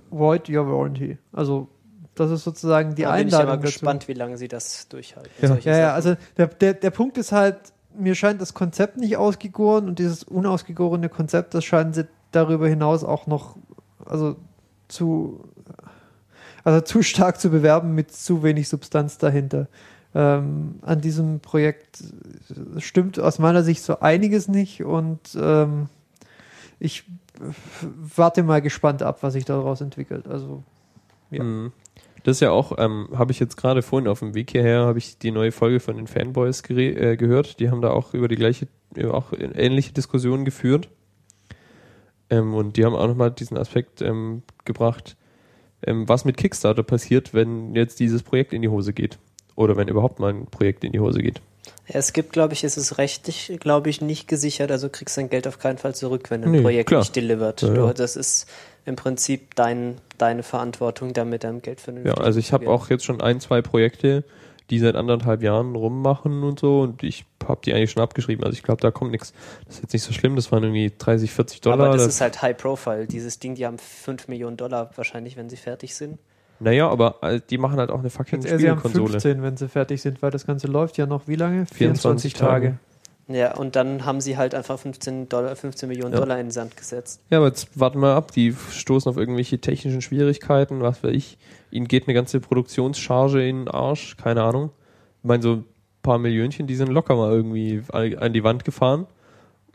[0.10, 1.18] void your warranty.
[1.32, 1.70] Also
[2.16, 3.72] das ist sozusagen die da bin ich Einladung dazu.
[3.74, 5.32] gespannt, wie lange sie das durchhalten.
[5.42, 5.58] Ja.
[5.58, 7.58] Ja, ja, also der, der, der Punkt ist halt,
[7.98, 13.04] mir scheint das Konzept nicht ausgegoren und dieses unausgegorene Konzept, das scheinen sie darüber hinaus
[13.04, 13.56] auch noch,
[14.06, 14.36] also
[14.88, 15.44] zu,
[16.64, 19.68] also zu stark zu bewerben mit zu wenig Substanz dahinter.
[20.16, 22.04] Ähm, an diesem Projekt
[22.78, 25.88] stimmt aus meiner Sicht so einiges nicht und ähm,
[26.80, 27.06] ich
[28.16, 30.28] warte mal gespannt ab, was sich daraus entwickelt.
[30.28, 30.64] Also
[31.32, 31.42] Ja.
[31.42, 31.72] hm.
[32.24, 34.98] Das ist ja auch, ähm, habe ich jetzt gerade vorhin auf dem Weg hierher, habe
[34.98, 37.60] ich die neue Folge von den Fanboys äh, gehört.
[37.60, 40.88] Die haben da auch über die gleiche, über auch ähnliche Diskussionen geführt.
[42.30, 45.18] Ähm, und die haben auch nochmal diesen Aspekt ähm, gebracht,
[45.86, 49.20] ähm, was mit Kickstarter passiert, wenn jetzt dieses Projekt in die Hose geht.
[49.56, 51.42] Oder wenn überhaupt mal ein Projekt in die Hose geht.
[51.86, 55.48] Es gibt, glaube ich, es ist rechtlich, glaube ich, nicht gesichert, also kriegst dein Geld
[55.48, 57.02] auf keinen Fall zurück, wenn ein Nee, Projekt klar.
[57.02, 57.62] nicht delivert.
[57.62, 57.94] Ja, Du, ja.
[57.94, 58.48] das ist
[58.86, 62.90] im Prinzip dein, deine Verantwortung, da mit deinem Geld vernünftig Ja, also ich habe auch
[62.90, 64.24] jetzt schon ein, zwei Projekte,
[64.70, 68.44] die seit anderthalb Jahren rummachen und so und ich habe die eigentlich schon abgeschrieben.
[68.46, 69.34] Also ich glaube, da kommt nichts.
[69.66, 71.80] Das ist jetzt nicht so schlimm, das waren irgendwie 30, 40 Dollar.
[71.88, 73.06] Aber das Das- ist halt High Profile.
[73.08, 76.18] Dieses Ding, die haben 5 Millionen Dollar wahrscheinlich, wenn sie fertig sind.
[76.60, 79.20] naja, aber äh, die machen halt auch eine fucking Jetzt eher, sie haben Spielekonsole.
[79.20, 81.66] 15, wenn sie fertig sind, weil das Ganze läuft ja noch wie lange?
[81.66, 82.78] 24 Tage.
[83.28, 86.20] Ja, und dann haben sie halt einfach 15, Dollar, 15 Millionen Ja.
[86.20, 87.22] Dollar in den Sand gesetzt.
[87.30, 88.32] Ja, aber jetzt warten wir ab.
[88.32, 91.38] Die stoßen auf irgendwelche technischen Schwierigkeiten, was weiß ich.
[91.72, 94.72] Ihnen geht eine ganze Produktionscharge in den Arsch, keine Ahnung.
[95.22, 95.66] Ich meine, so ein
[96.02, 99.08] paar Millionchen, die sind locker mal irgendwie an die Wand gefahren.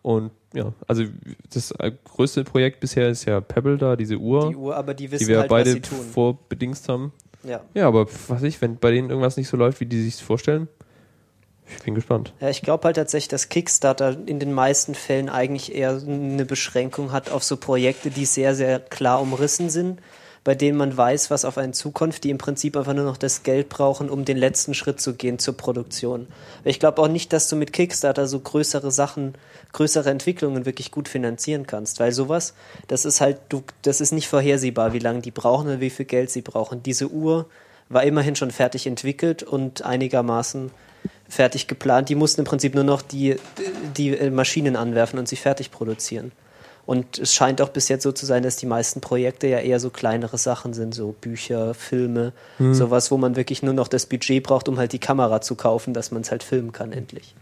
[0.03, 1.05] Und ja, also
[1.53, 5.07] das äh, größte Projekt bisher ist ja Pebble da, diese Uhr, Die Uhr, aber die
[5.07, 5.99] die wissen wir halt, beide was sie tun.
[6.13, 7.13] vorbedingst haben.
[7.45, 7.61] Ja.
[7.75, 10.23] Ja, aber was weiß ich, wenn bei denen irgendwas nicht so läuft, wie die sich
[10.23, 10.69] vorstellen,
[11.77, 12.33] ich bin gespannt.
[12.41, 17.13] Ja, ich glaube halt tatsächlich, dass Kickstarter in den meisten Fällen eigentlich eher eine Beschränkung
[17.13, 20.01] hat auf so Projekte, die sehr, sehr klar umrissen sind,
[20.45, 23.43] bei denen man weiß, was auf einen zukommt, die im Prinzip einfach nur noch das
[23.43, 26.27] Geld brauchen, um den letzten Schritt zu gehen zur Produktion.
[26.65, 29.35] Ich glaube auch nicht, dass du mit Kickstarter so größere Sachen,
[29.73, 32.55] größere Entwicklungen wirklich gut finanzieren kannst, weil sowas,
[32.87, 36.07] das ist halt, du, das ist nicht vorhersehbar, wie lange die brauchen oder wie viel
[36.07, 36.83] Geld sie brauchen.
[36.83, 37.47] Diese Uhr
[37.89, 40.71] war immerhin schon fertig entwickelt und einigermaßen
[41.29, 42.09] fertig geplant.
[42.09, 43.37] Die mussten im Prinzip nur noch die,
[43.97, 46.33] die äh, Maschinen anwerfen und sie fertig produzieren.
[46.89, 49.79] Und es scheint auch bis jetzt so zu sein, dass die meisten Projekte ja eher
[49.79, 54.43] so kleinere Sachen sind, so Bücher, Filme, sowas, wo man wirklich nur noch das Budget
[54.43, 57.35] braucht, um halt die Kamera zu kaufen, dass man es halt filmen kann endlich.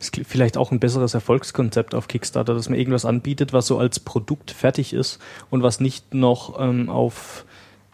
[0.00, 3.76] Es gibt vielleicht auch ein besseres Erfolgskonzept auf Kickstarter, dass man irgendwas anbietet, was so
[3.76, 5.18] als Produkt fertig ist
[5.50, 7.44] und was nicht noch ähm, auf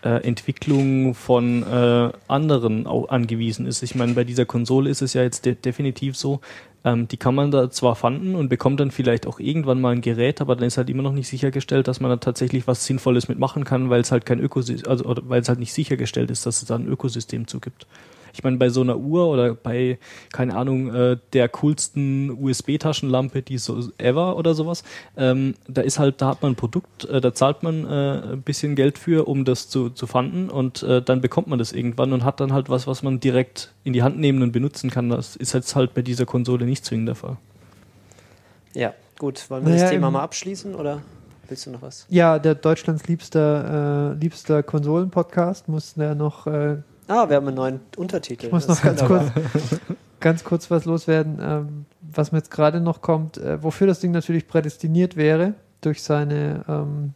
[0.03, 3.82] äh, Entwicklung von äh, anderen au- angewiesen ist.
[3.82, 6.40] Ich meine, bei dieser Konsole ist es ja jetzt de definitiv so,
[6.84, 10.01] ähm, die kann man da zwar fanden und bekommt dann vielleicht auch irgendwann mal ein
[10.01, 13.28] Gerät, aber dann ist halt immer noch nicht sichergestellt, dass man da tatsächlich was Sinnvolles
[13.28, 16.62] mitmachen kann, weil es halt kein Ökosystem, also weil es halt nicht sichergestellt ist, dass
[16.62, 17.86] es da ein Ökosystem zugibt.
[18.33, 19.99] Ich meine, bei so einer Uhr oder bei,
[20.33, 24.83] keine Ahnung, äh, der coolsten USB-Taschenlampe, die so ever oder sowas,
[25.16, 28.43] ähm, da ist halt, da hat man ein Produkt, äh, da zahlt man äh, ein
[28.43, 32.12] bisschen Geld für, um das zu, zu fanden und äh, dann bekommt man das irgendwann
[32.12, 35.09] und hat dann halt was, was man direkt in die Hand nehmen und benutzen kann.
[35.11, 37.37] Das ist jetzt halt bei dieser Konsole nicht zwingend der Fall.
[38.74, 39.51] Ja, gut.
[39.51, 41.03] Wollen wir Naja, das Thema mal abschließen oder
[41.49, 42.07] willst du noch was?
[42.09, 46.76] Ja, der Deutschlands liebster, äh, liebster Konsolen-Podcast muss der noch, äh,
[47.11, 48.47] Ah, wir haben einen neuen Untertitel.
[48.47, 49.33] ich muss noch ganz kurz,
[50.21, 54.13] ganz kurz was loswerden, ähm, was mir jetzt gerade noch kommt, äh, wofür das Ding
[54.13, 57.15] natürlich prädestiniert wäre, durch seine, ähm,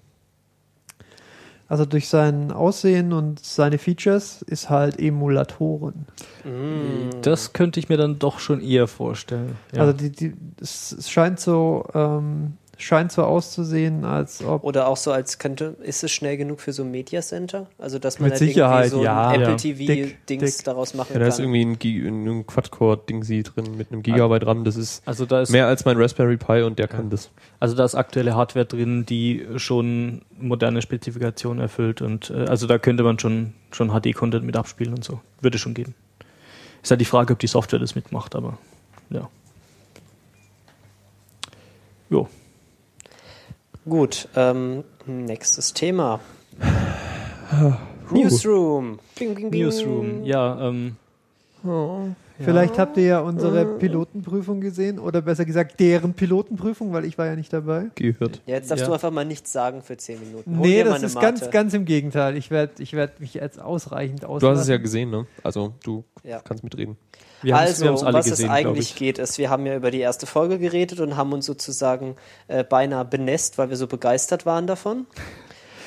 [1.68, 6.06] also durch sein Aussehen und seine Features, ist halt Emulatoren.
[6.42, 7.22] Mm.
[7.22, 9.56] Das könnte ich mir dann doch schon eher vorstellen.
[9.72, 9.82] Ja.
[9.82, 14.96] Also die, die, es, es scheint so, ähm, scheint so auszusehen, als ob Oder auch
[14.96, 17.68] so als könnte, ist es schnell genug für so ein Media Center?
[17.78, 19.28] Also dass man Mit halt Sicherheit, irgendwie so ja.
[19.28, 19.46] ein Ja.
[19.46, 20.64] Apple TV Dick, Dings dick.
[20.64, 21.52] daraus machen Ja, da ist kann.
[21.54, 24.64] irgendwie ein, ein Quad-Core-Ding drin mit einem Gigabyte RAM.
[24.64, 27.30] Das ist also da ist mehr als mein Raspberry Pi und der kann das.
[27.60, 32.78] Also da ist aktuelle Hardware drin, die schon moderne Spezifikationen erfüllt und äh, also da
[32.78, 35.20] könnte man schon, schon HD-Content mit abspielen und so.
[35.40, 35.94] Würde schon gehen.
[36.82, 38.58] Ist halt die Frage, ob die Software das mitmacht, aber
[39.10, 39.28] ja.
[42.10, 42.28] Jo.
[43.86, 46.20] Gut, ähm, nächstes Thema.
[48.10, 48.98] Newsroom.
[49.18, 49.62] Bing, bing, bing.
[49.62, 50.24] Newsroom.
[50.24, 50.96] Ja, ähm,
[52.40, 57.26] Vielleicht habt ihr ja unsere Pilotenprüfung gesehen oder besser gesagt deren Pilotenprüfung, weil ich war
[57.26, 57.86] ja nicht dabei.
[57.94, 58.40] Gehört.
[58.46, 58.88] Ja, jetzt darfst Ja.
[58.88, 60.58] du einfach mal nichts sagen für 10 Minuten.
[60.58, 61.26] Hol Nee, das ist Mate.
[61.26, 62.36] ganz, ganz im Gegenteil.
[62.36, 64.40] Ich werde ich werd mich jetzt ausreichend auslassen.
[64.40, 65.26] Du hast es ja gesehen, ne?
[65.44, 66.40] Also du Ja.
[66.42, 66.96] kannst mitreden.
[67.42, 68.96] wir also, wir um alle was gesehen, es eigentlich ich.
[68.96, 72.16] geht, ist, wir haben ja über die erste Folge geredet und haben uns sozusagen
[72.48, 75.06] äh, beinahe benässt, weil wir so begeistert waren davon.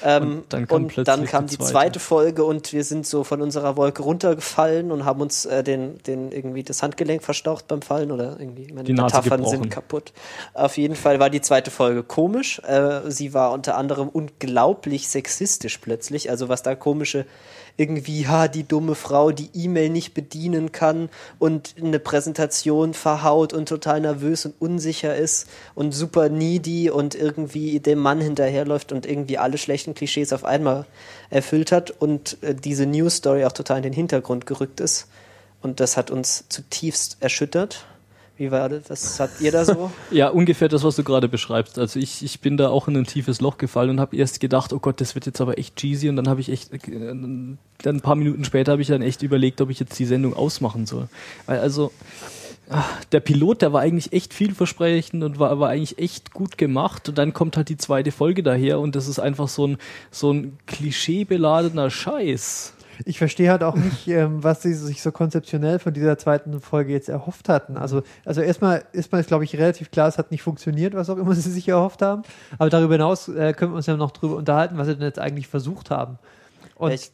[0.03, 1.71] Ähm, Und dann kam und dann kam die zweite.
[1.71, 5.97] zweite Folge und wir sind so von unserer Wolke runtergefallen und haben uns äh, den,
[6.03, 10.13] den irgendwie das Handgelenk verstaucht beim Fallen oder irgendwie meine Die Metaphern sind kaputt.
[10.53, 12.59] Auf jeden Fall war die zweite Folge komisch.
[12.59, 16.29] Äh, sie war unter anderem unglaublich sexistisch plötzlich.
[16.29, 17.25] Also was da komische
[17.77, 23.69] irgendwie, ha, die dumme Frau, die E-Mail nicht bedienen kann und eine Präsentation verhaut und
[23.69, 29.37] total nervös und unsicher ist und super needy und irgendwie dem Mann hinterherläuft und irgendwie
[29.37, 30.85] alle schlechten Klischees auf einmal
[31.29, 35.07] erfüllt hat und äh, diese News Story auch total in den Hintergrund gerückt ist.
[35.61, 37.85] Und das hat uns zutiefst erschüttert.
[38.37, 38.89] Wie war das?
[38.89, 39.91] Was habt ihr da so?
[40.11, 41.79] Ja, ungefähr das, was du gerade beschreibst.
[41.79, 44.73] Also ich, ich bin da auch in ein tiefes Loch gefallen und habe erst gedacht,
[44.73, 46.07] oh Gott, das wird jetzt aber echt cheesy.
[46.07, 49.23] Und dann habe ich echt, äh, dann ein paar Minuten später habe ich dann echt
[49.23, 51.09] überlegt, ob ich jetzt die Sendung ausmachen soll.
[51.47, 51.91] Weil also
[52.69, 57.09] ach, der Pilot, der war eigentlich echt vielversprechend und war, war eigentlich echt gut gemacht.
[57.09, 59.77] Und dann kommt halt die zweite Folge daher und das ist einfach so ein,
[60.11, 62.73] so ein klischeebeladener Scheiß.
[63.05, 66.91] Ich verstehe halt auch nicht, ähm, was sie sich so konzeptionell von dieser zweiten Folge
[66.93, 67.77] jetzt erhofft hatten.
[67.77, 71.17] Also, also erstmal, erstmal ist, glaube ich, relativ klar, es hat nicht funktioniert, was auch
[71.17, 72.23] immer sie sich erhofft haben.
[72.57, 75.19] Aber darüber hinaus äh, können wir uns ja noch drüber unterhalten, was sie denn jetzt
[75.19, 76.17] eigentlich versucht haben.
[76.75, 77.11] Und Ich-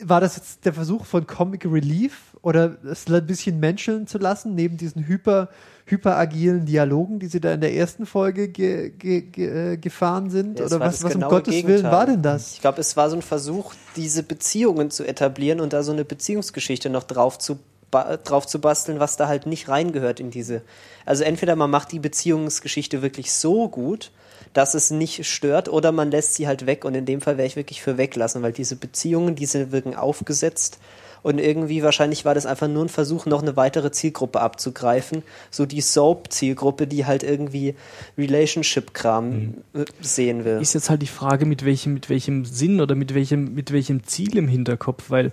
[0.00, 4.54] war das jetzt der Versuch von Comic Relief oder es ein bisschen menscheln zu lassen,
[4.54, 5.48] neben diesen hyper,
[5.86, 10.58] hyperagilen Dialogen, die sie da in der ersten Folge ge, ge, ge, äh, gefahren sind?
[10.58, 11.92] Ja, oder was, was um Gottes Willen Gegenteil.
[11.92, 12.52] war denn das?
[12.52, 16.04] Ich glaube, es war so ein Versuch, diese Beziehungen zu etablieren und da so eine
[16.04, 17.58] Beziehungsgeschichte noch drauf zu,
[17.90, 20.60] drauf zu basteln, was da halt nicht reingehört in diese.
[21.06, 24.10] Also entweder man macht die Beziehungsgeschichte wirklich so gut,
[24.52, 27.46] dass es nicht stört, oder man lässt sie halt weg und in dem Fall wäre
[27.46, 30.78] ich wirklich für weglassen, weil diese Beziehungen, diese wirken aufgesetzt
[31.24, 35.64] und irgendwie wahrscheinlich war das einfach nur ein Versuch, noch eine weitere Zielgruppe abzugreifen, so
[35.64, 37.74] die Soap-Zielgruppe, die halt irgendwie
[38.18, 40.60] Relationship-Kram äh, sehen will.
[40.60, 44.04] Ist jetzt halt die Frage, mit welchem, mit welchem Sinn oder mit welchem, mit welchem
[44.04, 45.32] Ziel im Hinterkopf, weil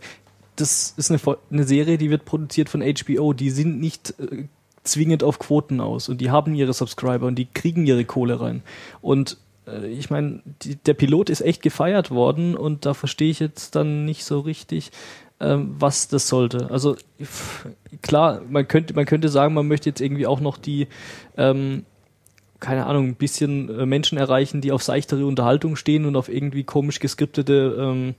[0.55, 1.19] das ist eine,
[1.51, 4.45] eine Serie, die wird produziert von HBO, die sind nicht äh,
[4.83, 8.63] zwingend auf Quoten aus und die haben ihre Subscriber und die kriegen ihre Kohle rein.
[9.01, 9.35] Und
[9.67, 10.41] äh, ich meine,
[10.85, 14.91] der Pilot ist echt gefeiert worden und da verstehe ich jetzt dann nicht so richtig,
[15.41, 16.69] ähm, was das sollte.
[16.71, 16.95] Also
[18.01, 20.87] klar, man könnte, man könnte sagen, man möchte jetzt irgendwie auch noch die
[21.37, 21.85] ähm,
[22.61, 26.63] keine Ahnung, ein bisschen äh, Menschen erreichen, die auf seichtere Unterhaltung stehen und auf irgendwie
[26.63, 28.15] komisch geskriptete ähm,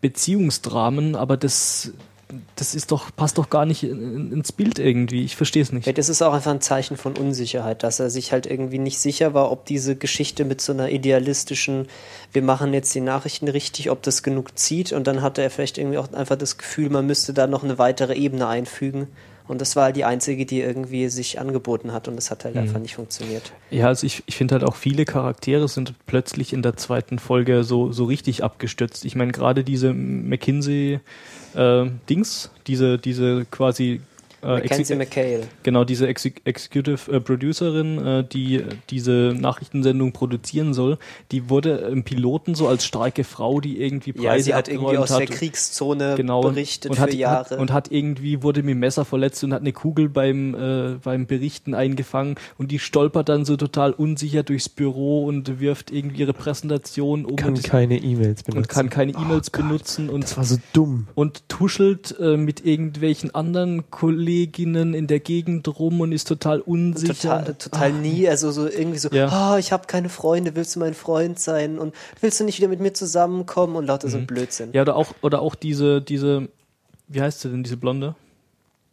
[0.00, 1.92] Beziehungsdramen, aber das,
[2.56, 5.24] das ist doch, passt doch gar nicht in, in, ins Bild irgendwie.
[5.24, 5.86] Ich verstehe es nicht.
[5.86, 8.98] Ja, das ist auch einfach ein Zeichen von Unsicherheit, dass er sich halt irgendwie nicht
[8.98, 11.88] sicher war, ob diese Geschichte mit so einer idealistischen,
[12.32, 14.92] wir machen jetzt die Nachrichten richtig, ob das genug zieht.
[14.92, 17.78] Und dann hatte er vielleicht irgendwie auch einfach das Gefühl, man müsste da noch eine
[17.78, 19.08] weitere Ebene einfügen.
[19.50, 22.54] Und das war halt die einzige, die irgendwie sich angeboten hat und das hat halt
[22.54, 22.60] Mhm.
[22.60, 23.50] einfach nicht funktioniert.
[23.70, 27.64] Ja, also ich, ich finde halt auch viele Charaktere sind plötzlich in der zweiten Folge
[27.64, 29.04] so, so richtig abgestürzt.
[29.04, 29.92] Ich meine, gerade diese
[31.54, 34.00] McKinsey-Dings, diese, diese quasi
[34.42, 35.42] äh, Mackenzie McHale.
[35.62, 40.98] Genau, diese Exe Executive äh, Producerin, äh, die diese Nachrichtensendung produzieren soll,
[41.32, 44.96] die wurde im Piloten so als starke Frau, die irgendwie Preise Ja, sie hat irgendwie
[44.96, 45.30] aus der hat.
[45.30, 47.50] Kriegszone genau, berichtet und für hat, Jahre.
[47.50, 50.96] Hat, und hat irgendwie, wurde mit dem Messer verletzt und hat eine Kugel beim, äh,
[51.02, 56.20] beim Berichten eingefangen und die stolpert dann so total unsicher durchs Büro und wirft irgendwie
[56.20, 58.58] ihre Präsentation um Kann und, keine E-Mails benutzen.
[58.58, 61.08] und kann keine E-Mails Oh benutzen und Das war so dumm.
[61.14, 63.90] und tuschelt äh, mit irgendwelchen anderen
[64.30, 67.14] Kolleginnen in der Gegend rum und ist total unsicher.
[67.40, 69.28] Total, total nie, also so irgendwie so, Ja.
[69.28, 72.68] ah, ich habe keine Freunde, willst du mein Freund sein und willst du nicht wieder
[72.68, 74.68] mit mir zusammenkommen und lauter so ein Blödsinn.
[74.68, 74.74] Mhm.
[74.74, 76.48] Ja, oder auch, oder auch diese, diese,
[77.08, 78.14] wie heißt sie denn, diese Blonde?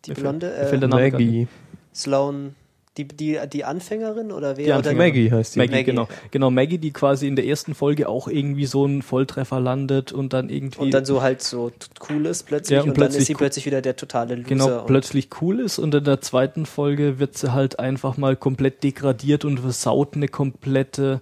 [0.05, 1.47] die Blonde, mir fällt äh, der Name gar Maggie.
[1.93, 2.55] Sloan,
[2.97, 4.63] die, die, die Anfängerin oder wer?
[4.63, 4.97] Die oder Anfängerin.
[5.09, 5.59] Maggie heißt die.
[5.59, 5.83] Maggie, Maggie.
[5.85, 6.07] genau.
[6.31, 10.33] Genau, Maggie, die quasi in der ersten Folge auch irgendwie so einen Volltreffer landet und
[10.33, 10.79] dann irgendwie.
[10.79, 11.71] Und dann so halt so
[12.09, 14.35] cool ist plötzlich Ja, und, und dann ist plötzlich sie cool- plötzlich wieder der totale
[14.35, 14.47] Loser.
[14.47, 18.83] genau plötzlich cool ist und in der zweiten Folge wird sie halt einfach mal komplett
[18.83, 21.21] degradiert und versaut eine komplette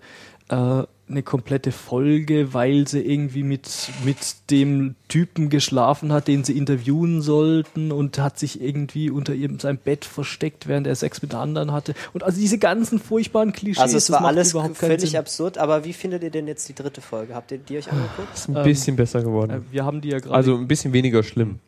[0.49, 3.70] äh, eine komplette Folge, weil sie irgendwie mit
[4.03, 4.18] mit
[4.49, 9.78] dem Typen geschlafen hat, den sie interviewen sollten und hat sich irgendwie unter ihrem seinem
[9.78, 13.82] Bett versteckt, während er Sex mit anderen hatte und also diese ganzen furchtbaren Klischees.
[13.84, 15.20] Also es das war alles völlig Sinn.
[15.20, 17.36] absurd, aber wie findet ihr denn jetzt die dritte Folge?
[17.36, 18.34] Habt ihr die euch angeguckt?
[18.34, 19.66] Ist ein Ähm, bisschen besser Äh, geworden.
[19.72, 21.60] Wir haben die ja gerade Also ein bisschen weniger schlimm.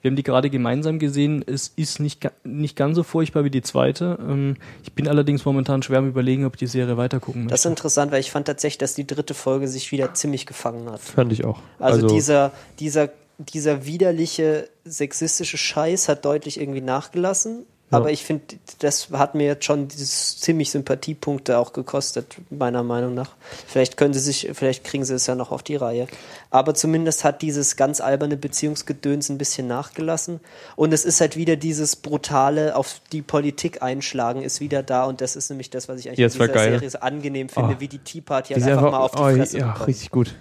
[0.00, 1.44] Wir haben die gerade gemeinsam gesehen.
[1.46, 4.16] Es ist nicht, nicht ganz so furchtbar wie die zweite.
[4.20, 7.64] Ähm, ich bin allerdings momentan schwer am überlegen, ob ich die Serie weitergucken Das ist
[7.64, 7.80] möchte.
[7.80, 11.00] interessant, weil ich fand tatsächlich, dass die dritte Folge sich wieder ziemlich gefangen hat.
[11.00, 11.58] Fand ich auch.
[11.80, 17.66] Also, dieser, dieser, dieser widerliche sexistische Scheiß hat deutlich irgendwie nachgelassen.
[17.90, 18.44] Aber ich finde,
[18.80, 23.30] das hat mir jetzt schon dieses ziemlich Sympathiepunkte auch gekostet, meiner Meinung nach.
[23.66, 26.06] Vielleicht können sie sich, vielleicht kriegen sie es ja noch auf die Reihe.
[26.50, 30.40] Aber zumindest hat dieses ganz alberne Beziehungsgedöns ein bisschen nachgelassen.
[30.76, 35.04] Und es ist halt wieder dieses brutale auf die Politik einschlagen ist wieder da.
[35.04, 36.58] Und das ist nämlich das, was ich eigentlich in dieser.
[36.58, 37.80] Serie so angenehm finde, Oh.
[37.80, 39.88] wie die Tea Party halt einfach mal auf die oh, Fresse ja, bekommt.
[39.88, 40.34] richtig gut.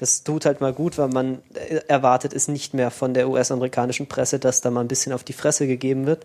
[0.00, 4.06] Das tut halt mal gut, weil man äh, erwartet es nicht mehr von der US-amerikanischen
[4.06, 6.24] Presse, dass da mal ein bisschen auf die Fresse gegeben wird.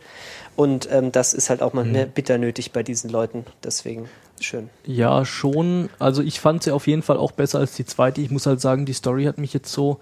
[0.56, 3.46] Und ähm, das ist halt auch mal mehr bitter nötig bei diesen Leuten.
[3.66, 4.08] Deswegen
[4.40, 4.70] schön.
[4.86, 5.90] Ja, schon.
[6.00, 8.22] Also ich fand sie auf jeden Fall auch besser als die zweite.
[8.22, 10.00] Ich muss halt sagen, die Story hat mich jetzt so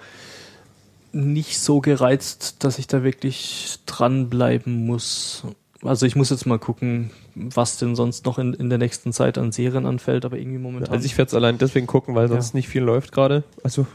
[1.12, 5.46] nicht so gereizt, dass ich da wirklich dranbleiben muss.
[5.84, 9.38] Also ich muss jetzt mal gucken, was denn sonst noch in, in der nächsten Zeit
[9.38, 10.94] an Serien anfällt, aber irgendwie momentan.
[10.94, 12.58] Also ich werde es allein deswegen gucken, weil sonst Ja.
[12.58, 13.44] nicht viel läuft gerade.
[13.64, 13.86] Also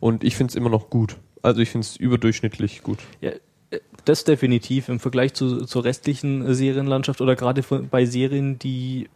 [0.00, 1.16] und ich finde es immer noch gut.
[1.42, 2.98] Also ich finde es überdurchschnittlich gut.
[3.20, 3.30] Ja,
[3.70, 9.08] äh, das definitiv im Vergleich zu, zur restlichen Serienlandschaft oder gerade bei Serien, die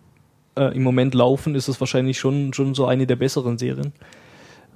[0.56, 3.92] äh, im Moment laufen, ist es wahrscheinlich schon, schon so eine der besseren Serien.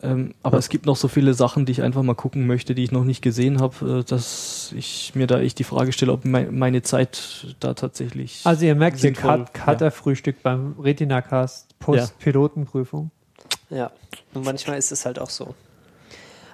[0.04, 0.58] Ähm, aber Ja.
[0.60, 3.04] es gibt noch so viele Sachen, die ich einfach mal gucken möchte, die ich noch
[3.04, 6.82] nicht gesehen habe, äh, dass ich mir da echt die Frage stelle, ob mei- meine
[6.82, 8.40] Zeit da tatsächlich.
[8.44, 13.10] Also ihr merkt Sinnvoll, Cut, Cutter-Frühstück beim Retina-Cast Post-Pilotenprüfung.
[13.70, 13.90] Ja,
[14.34, 15.54] und manchmal ist es halt auch so.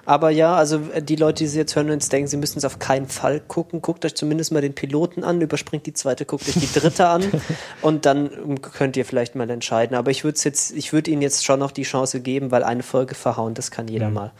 [0.05, 2.57] Aber ja, also äh, die Leute, die sie jetzt hören und jetzt denken, sie müssen
[2.57, 6.25] es auf keinen Fall gucken, guckt euch zumindest mal den Piloten an, überspringt die zweite,
[6.25, 7.23] guckt euch die dritte an
[7.81, 9.95] und dann ähm, könnt ihr vielleicht mal entscheiden.
[9.95, 12.83] Aber ich würde jetzt, ich würde ihnen jetzt schon noch die Chance geben, weil eine
[12.83, 14.31] Folge verhauen, das kann jeder mal.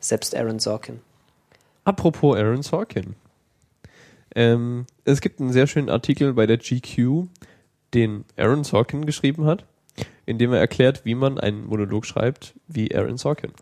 [0.00, 1.00] Selbst Aaron Sorkin.
[1.84, 3.16] Apropos Aaron Sorkin.
[4.34, 7.26] Ähm, es gibt einen sehr schönen Artikel bei der GQ,
[7.94, 9.64] den Aaron Sorkin geschrieben hat,
[10.26, 13.52] in dem er erklärt, wie man einen Monolog schreibt wie Aaron Sorkin.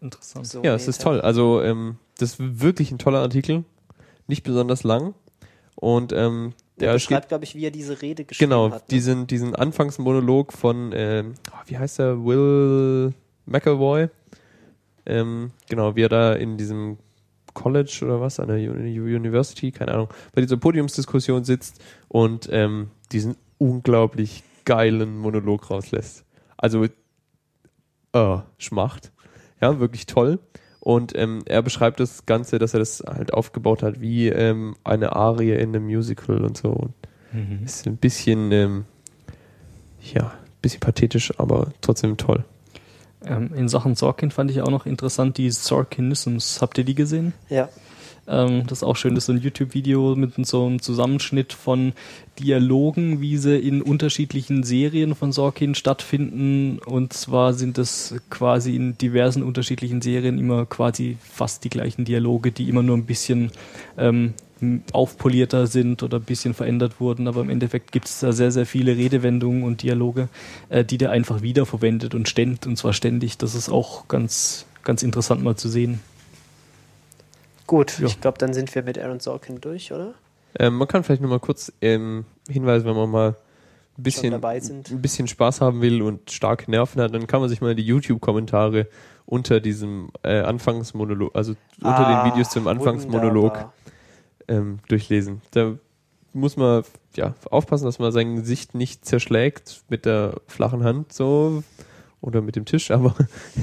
[0.00, 0.46] Interessant.
[0.46, 1.20] So Ja, es ist toll.
[1.20, 3.64] Also ähm, das ist wirklich ein toller Artikel,
[4.26, 5.14] nicht besonders lang
[5.74, 8.82] und ähm, Der der beschreibt, steht glaube ich, wie er diese Rede geschrieben genau hat.
[8.82, 8.88] ne?
[8.90, 13.12] diesen diesen Anfangsmonolog von ähm, oh, wie heißt er Will
[13.46, 14.08] McElroy
[15.06, 16.98] ähm, genau wie er da in diesem
[17.54, 22.90] College oder was an der Uni- University keine Ahnung bei dieser Podiumsdiskussion sitzt und ähm,
[23.12, 26.24] diesen unglaublich geilen Monolog rauslässt
[26.56, 26.84] also
[28.12, 29.12] äh, Schmacht
[29.60, 30.38] ja wirklich toll
[30.80, 35.16] und ähm, er beschreibt das Ganze, dass er das halt aufgebaut hat wie ähm, eine
[35.16, 36.70] Arie in einem Musical und so.
[36.70, 36.92] Und
[37.32, 37.64] Mhm.
[37.64, 38.84] ist ein bisschen, ähm,
[40.14, 42.44] ja, ein bisschen pathetisch, aber trotzdem toll.
[43.24, 46.62] Ähm, in Sachen Sorkin fand ich auch noch interessant die Sorkinisms.
[46.62, 47.32] Habt ihr die gesehen?
[47.48, 47.68] Ja.
[48.28, 51.92] Ähm, das ist auch schön, das ist so ein YouTube-Video mit so einem Zusammenschnitt von
[52.38, 56.78] Dialogen, wie sie in unterschiedlichen Serien von Sorkin stattfinden.
[56.84, 62.52] Und zwar sind das quasi in diversen unterschiedlichen Serien immer quasi fast die gleichen Dialoge,
[62.52, 63.50] die immer nur ein bisschen
[63.96, 64.34] ähm,
[64.92, 67.28] aufpolierter sind oder ein bisschen verändert wurden.
[67.28, 70.28] Aber im Endeffekt gibt es da sehr, sehr viele Redewendungen und Dialoge,
[70.68, 73.38] äh, die der einfach wiederverwendet und ständig, und zwar ständig.
[73.38, 76.00] Das ist auch ganz, ganz interessant mal zu sehen.
[77.66, 78.06] Gut, Ja.
[78.06, 80.14] ich glaube, dann sind wir mit Aaron Sorkin durch, oder?
[80.58, 83.36] Ähm, man kann vielleicht nur mal kurz ähm, hinweisen, wenn man mal
[83.98, 84.90] ein bisschen, dabei sind.
[84.90, 87.82] ein bisschen Spaß haben will und starke Nerven hat, dann kann man sich mal die
[87.84, 88.86] YouTube-Kommentare
[89.26, 93.66] unter diesem äh, Anfangsmonolog, also unter Ah, den Videos zum Anfangsmonolog
[94.48, 95.42] ähm, durchlesen.
[95.50, 95.74] Da
[96.32, 96.84] muss man
[97.16, 101.62] ja aufpassen, dass man sein Gesicht nicht zerschlägt mit der flachen Hand so
[102.22, 103.14] oder mit dem Tisch, aber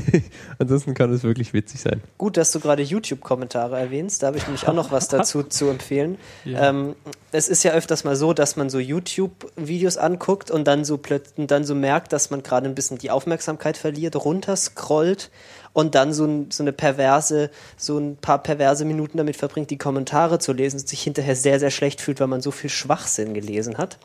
[0.60, 2.02] ansonsten kann es wirklich witzig sein.
[2.18, 4.22] Gut, dass du gerade YouTube-Kommentare erwähnst.
[4.22, 6.18] Da habe ich nämlich auch noch was dazu zu empfehlen.
[6.46, 6.70] Ja.
[6.70, 6.96] Ähm,
[7.32, 11.48] es ist ja öfters mal so, dass man so YouTube-Videos anguckt und dann so plötzlich
[11.48, 15.32] dann so merkt, dass man gerade ein bisschen die Aufmerksamkeit verliert, runterscrollt
[15.74, 19.78] und dann so, ein, so eine perverse, so ein paar perverse Minuten damit verbringt, die
[19.78, 23.34] Kommentare zu lesen und sich hinterher sehr, sehr schlecht fühlt, weil man so viel Schwachsinn
[23.34, 23.98] gelesen hat.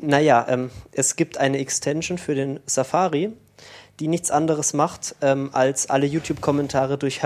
[0.00, 3.32] Naja, ähm, es gibt eine Extension für den Safari,
[3.98, 7.22] die nichts anderes macht, ähm, als alle YouTube-Kommentare durch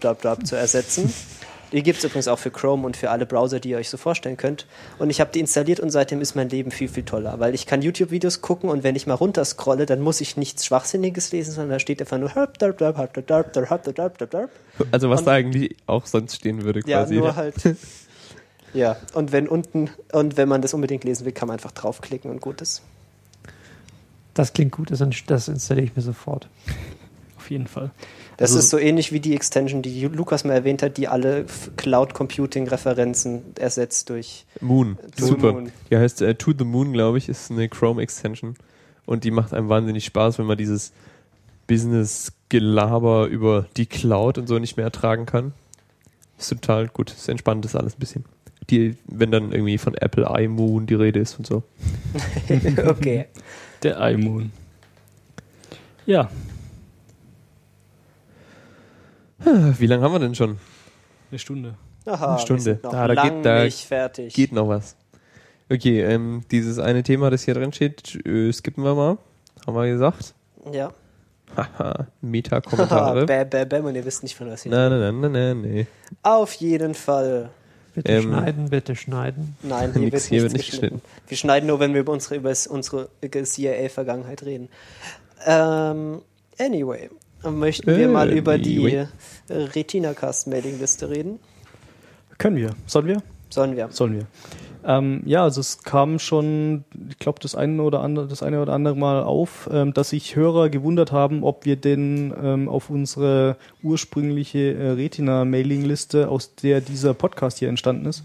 [0.00, 1.12] dab, dab zu ersetzen.
[1.72, 3.96] Die gibt es übrigens auch für Chrome und für alle Browser, die ihr euch so
[3.96, 4.66] vorstellen könnt.
[4.98, 7.64] Und ich habe die installiert und seitdem ist mein Leben viel, viel toller, weil ich
[7.64, 11.70] kann YouTube-Videos gucken und wenn ich mal runterscrolle, dann muss ich nichts Schwachsinniges lesen, sondern
[11.70, 14.50] da steht einfach nur herb, dab, herb, dab, dab, dab, herb, dab, dab, dab.
[14.90, 17.14] Also was Und- da eigentlich auch sonst stehen würde Ja, quasi.
[17.14, 17.54] nur halt.
[18.72, 22.30] Ja, und wenn unten, und wenn man das unbedingt lesen will, kann man einfach draufklicken
[22.30, 22.82] und gut ist.
[24.34, 26.48] Das klingt gut, das, das installiere ich mir sofort.
[27.36, 27.90] Auf jeden Fall.
[28.36, 31.46] Das Also- ist so ähnlich wie die Extension, die Lukas mal erwähnt hat, die alle
[31.76, 34.46] Cloud Computing Referenzen ersetzt durch.
[34.60, 35.52] Moon, To the super.
[35.52, 35.72] Moon.
[35.90, 38.54] Die heißt äh, To the Moon, glaube ich, ist eine Chrome Extension
[39.04, 40.92] und die macht einem wahnsinnig Spaß, wenn man dieses
[41.66, 45.52] Business-Gelaber über die Cloud und so nicht mehr ertragen kann.
[46.38, 48.24] Ist total gut, ist entspannt ist alles ein bisschen.
[48.70, 51.62] Die, wenn dann irgendwie von Apple iMoon die Rede ist und so.
[52.86, 53.26] okay.
[53.82, 54.52] Der iMoon.
[56.06, 56.30] Ja,
[59.78, 60.58] Wie lange haben wir denn schon?
[61.30, 61.74] eine Stunde.
[62.06, 62.64] Aha, Eine Stunde.
[62.64, 64.34] Wir sind noch Da- da lang geht- da nicht fertig.
[64.34, 64.96] Geht noch was.
[65.70, 69.18] Okay, ähm, dieses eine Thema, das hier drin steht, äh, skippen wir mal.
[69.66, 70.34] Haben wir gesagt.
[70.72, 70.92] Ja.
[71.56, 73.26] Haha, Meta-Kommentare.
[73.26, 74.72] bäm, bäm, bäm, und ihr wisst nicht, von was hier.
[74.72, 75.86] Nein, nein, nein, nein, nein.
[76.22, 77.50] Auf jeden Fall.
[77.94, 79.56] Bitte Ähm, schneiden, bitte schneiden.
[79.62, 81.02] Nein, hier, Nix, wird, hier nichts wird nicht geschnitten.
[81.28, 83.08] Wir schneiden nur, wenn wir über unsere, über unsere
[83.44, 84.68] CIA-Vergangenheit reden.
[85.46, 86.22] Ähm,
[86.58, 87.10] anyway,
[87.42, 89.08] möchten wir mal über die Anyway.
[89.48, 91.38] Retina-Cast-Mailing-Liste reden?
[92.38, 92.74] Können wir?
[92.86, 93.22] Sollen wir?
[93.50, 93.88] Sollen wir?
[93.90, 94.26] Sollen wir.
[94.84, 98.72] Ähm, ja, also es kam schon, ich glaube, das eine oder andere, das eine oder
[98.72, 103.56] andere Mal auf, ähm, dass sich Hörer gewundert haben, ob wir denn ähm, auf unsere
[103.82, 108.24] ursprüngliche äh, Retina-Mailing-Liste, aus der dieser Podcast hier entstanden ist,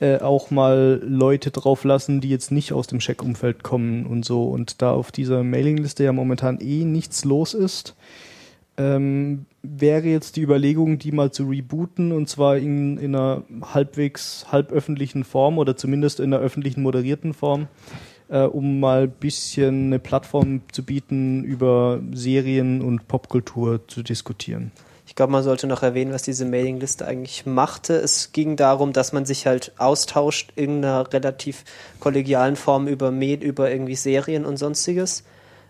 [0.00, 4.44] äh, auch mal Leute drauf lassen, die jetzt nicht aus dem Check-Umfeld kommen und so.
[4.44, 7.94] Und da auf dieser Mailing-Liste ja momentan eh nichts los ist,
[8.76, 13.42] ähm, wäre jetzt die Überlegung, die mal zu rebooten und zwar in, in einer
[13.74, 17.68] halbwegs halböffentlichen Form oder zumindest in einer öffentlichen moderierten Form,
[18.28, 24.72] äh, um mal ein bisschen eine Plattform zu bieten, über Serien und Popkultur zu diskutieren.
[25.06, 27.96] Ich glaube, man sollte noch erwähnen, was diese Mailingliste eigentlich machte.
[27.96, 31.64] Es ging darum, dass man sich halt austauscht in einer relativ
[32.00, 35.24] kollegialen Form über Med, über irgendwie Serien und sonstiges.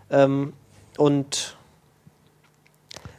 [0.09, 0.53] Ähm,
[0.97, 1.57] und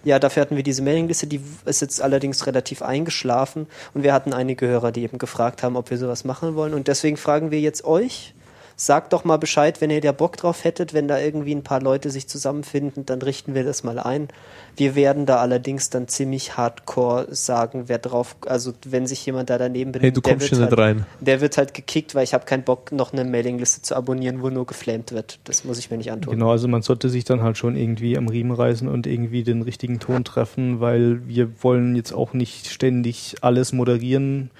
[0.04, 4.32] ja, dafür hatten wir diese Mailingliste, die ist jetzt allerdings relativ eingeschlafen und wir hatten
[4.32, 6.74] einige Hörer, die eben gefragt haben, ob wir sowas machen wollen.
[6.74, 8.33] Und deswegen fragen wir jetzt euch,
[8.76, 11.80] sagt doch mal Bescheid, wenn ihr da Bock drauf hättet, wenn da irgendwie ein paar
[11.80, 14.28] Leute sich zusammenfinden, dann richten wir das mal ein.
[14.76, 19.58] Wir werden da allerdings dann ziemlich hardcore sagen, wer drauf, also wenn sich jemand da
[19.58, 21.06] daneben benimmt, Hey, du der kommst wird schon nicht halt, rein.
[21.20, 24.50] der wird halt gekickt, weil ich habe keinen Bock, noch eine Mailingliste zu abonnieren, wo
[24.50, 25.38] nur geflamed wird.
[25.44, 26.32] Das muss ich mir nicht antun.
[26.34, 29.62] Genau, also man sollte sich dann halt schon irgendwie am Riemen reißen und irgendwie den
[29.62, 34.50] richtigen Ton treffen, weil wir wollen jetzt auch nicht ständig alles moderieren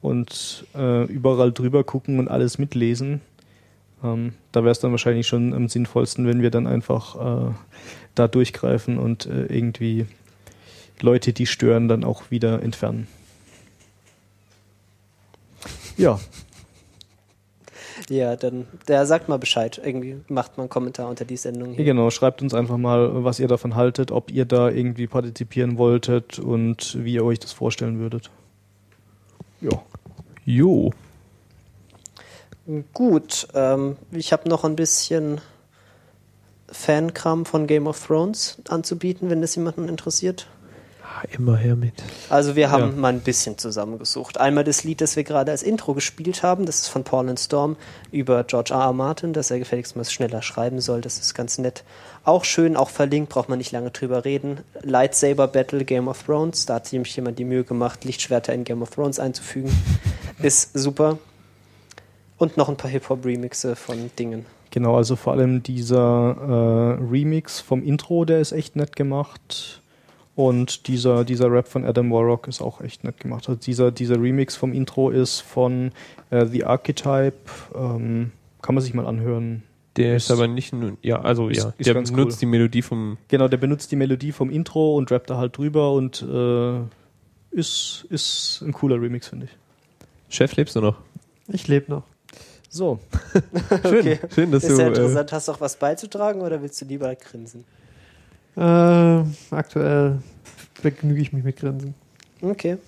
[0.00, 3.20] und äh, überall drüber gucken und alles mitlesen.
[4.02, 7.54] Ähm, da wäre es dann wahrscheinlich schon am sinnvollsten, wenn wir dann einfach äh,
[8.14, 10.06] da durchgreifen und äh, irgendwie
[11.00, 13.06] Leute, die stören, dann auch wieder entfernen.
[15.96, 16.18] Ja,
[18.08, 19.80] Ja, dann, der sagt mal Bescheid.
[19.82, 21.84] Irgendwie macht mal einen Kommentar unter die Sendung hier.
[21.84, 26.38] genau, schreibt uns einfach mal, was ihr davon haltet, ob ihr da irgendwie partizipieren wolltet
[26.38, 28.30] und wie ihr euch das vorstellen würdet.
[29.60, 29.82] Ja.
[30.44, 30.92] Jo.
[32.94, 35.40] Gut, ähm, ich habe noch ein bisschen
[36.70, 40.46] Fankram von Game of Thrones anzubieten, wenn das jemanden interessiert.
[41.04, 41.92] Ah, Immer her mit.
[42.30, 42.96] Also wir haben Ja.
[43.00, 44.38] mal ein bisschen zusammengesucht.
[44.38, 47.38] Einmal das Lied, das wir gerade als Intro gespielt haben, das ist von Paul and
[47.38, 47.76] Storm
[48.12, 48.80] über George R.
[48.80, 48.92] R.
[48.94, 51.02] Martin, dass er gefälligst mal schneller schreiben soll.
[51.02, 51.84] Das ist ganz nett.
[52.24, 54.60] Auch schön, auch verlinkt, braucht man nicht lange drüber reden.
[54.82, 58.64] Lightsaber Battle Game of Thrones, da hat sich nämlich jemand die Mühe gemacht, Lichtschwerter in
[58.64, 59.70] Game of Thrones einzufügen.
[60.40, 61.18] ist super.
[62.42, 64.46] Und noch ein paar Hip-Hop-Remixe von Dingen.
[64.72, 69.80] Genau, also vor allem dieser äh, Remix vom Intro, der ist echt nett gemacht.
[70.34, 73.48] Und dieser, dieser Rap von Adam Warrock ist auch echt nett gemacht.
[73.48, 75.92] Also dieser, dieser Remix vom Intro ist von
[76.30, 77.36] äh, The Archetype.
[77.76, 79.62] Ähm, kann man sich mal anhören.
[79.96, 82.40] Der ist, Ist- aber nicht nur, ja, also ist- ja, ist der benutzt cool.
[82.40, 85.92] die Melodie vom, Genau, der benutzt die Melodie vom Intro und rappt da halt drüber
[85.92, 86.80] und äh,
[87.56, 90.34] ist, ist ein cooler Remix, finde ich.
[90.34, 90.96] Chef, lebst du noch?
[91.46, 92.02] Ich lebe noch.
[92.74, 92.98] So,
[93.82, 94.18] Schön, Okay.
[94.34, 95.30] schön, dass Ist du, ja äh, interessant.
[95.32, 97.64] Hast du auch was beizutragen oder willst du lieber grinsen?
[98.56, 100.18] Äh, aktuell
[100.82, 101.94] begnüge ich mich mit Grinsen.
[102.40, 102.78] Okay.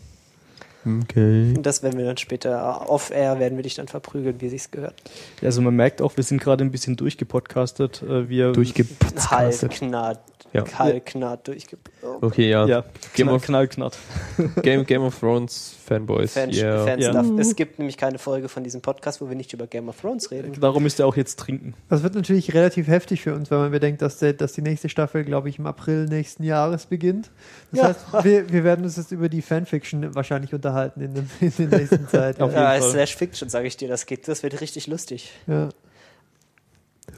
[0.87, 1.53] okay.
[1.55, 4.95] Und das werden wir dann später off-air, werden wir dich dann verprügeln, wie sich's gehört.
[5.43, 8.03] also man merkt auch, wir sind gerade ein bisschen durchgepodcastet.
[8.03, 9.31] Äh, wir Durchgepodcastet.
[9.31, 10.21] Halbknarrt.
[10.55, 10.65] Ja.
[10.79, 11.77] Halbknarrt durchge...
[12.03, 12.19] Oh.
[12.27, 12.65] Okay, ja.
[12.67, 13.91] ja, Game knall, of- knall.
[14.63, 16.33] Game, Game of Thrones Fanboys.
[16.33, 16.85] Fan yeah.
[16.85, 17.27] Fanstuff.
[17.27, 17.39] Ja.
[17.41, 20.31] Es gibt nämlich keine Folge von diesem Podcast, wo wir nicht über Game of Thrones
[20.31, 20.53] reden.
[20.61, 21.75] Darum müsst ihr auch jetzt trinken.
[21.89, 24.89] Das wird natürlich relativ heftig für uns, wenn man bedenkt, dass, der, dass die nächste
[24.89, 27.31] Staffel, glaube ich, im April nächsten Jahres beginnt.
[27.73, 27.89] Das Ja.
[27.89, 31.79] heißt, wir, wir werden uns jetzt über die Fanfiction wahrscheinlich unterhalten in, dem, in der
[31.81, 32.41] nächsten Zeit.
[32.41, 32.59] Auf ja.
[32.73, 32.91] jeden Ja, Fall.
[32.91, 35.33] Slash Fiction, sage ich dir, das geht, das wird richtig lustig.
[35.47, 35.69] Ja.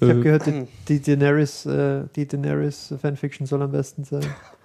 [0.00, 4.26] Ich habe Äh, gehört, die, die Daenerys, äh, die Daenerys Fanfiction soll am besten sein.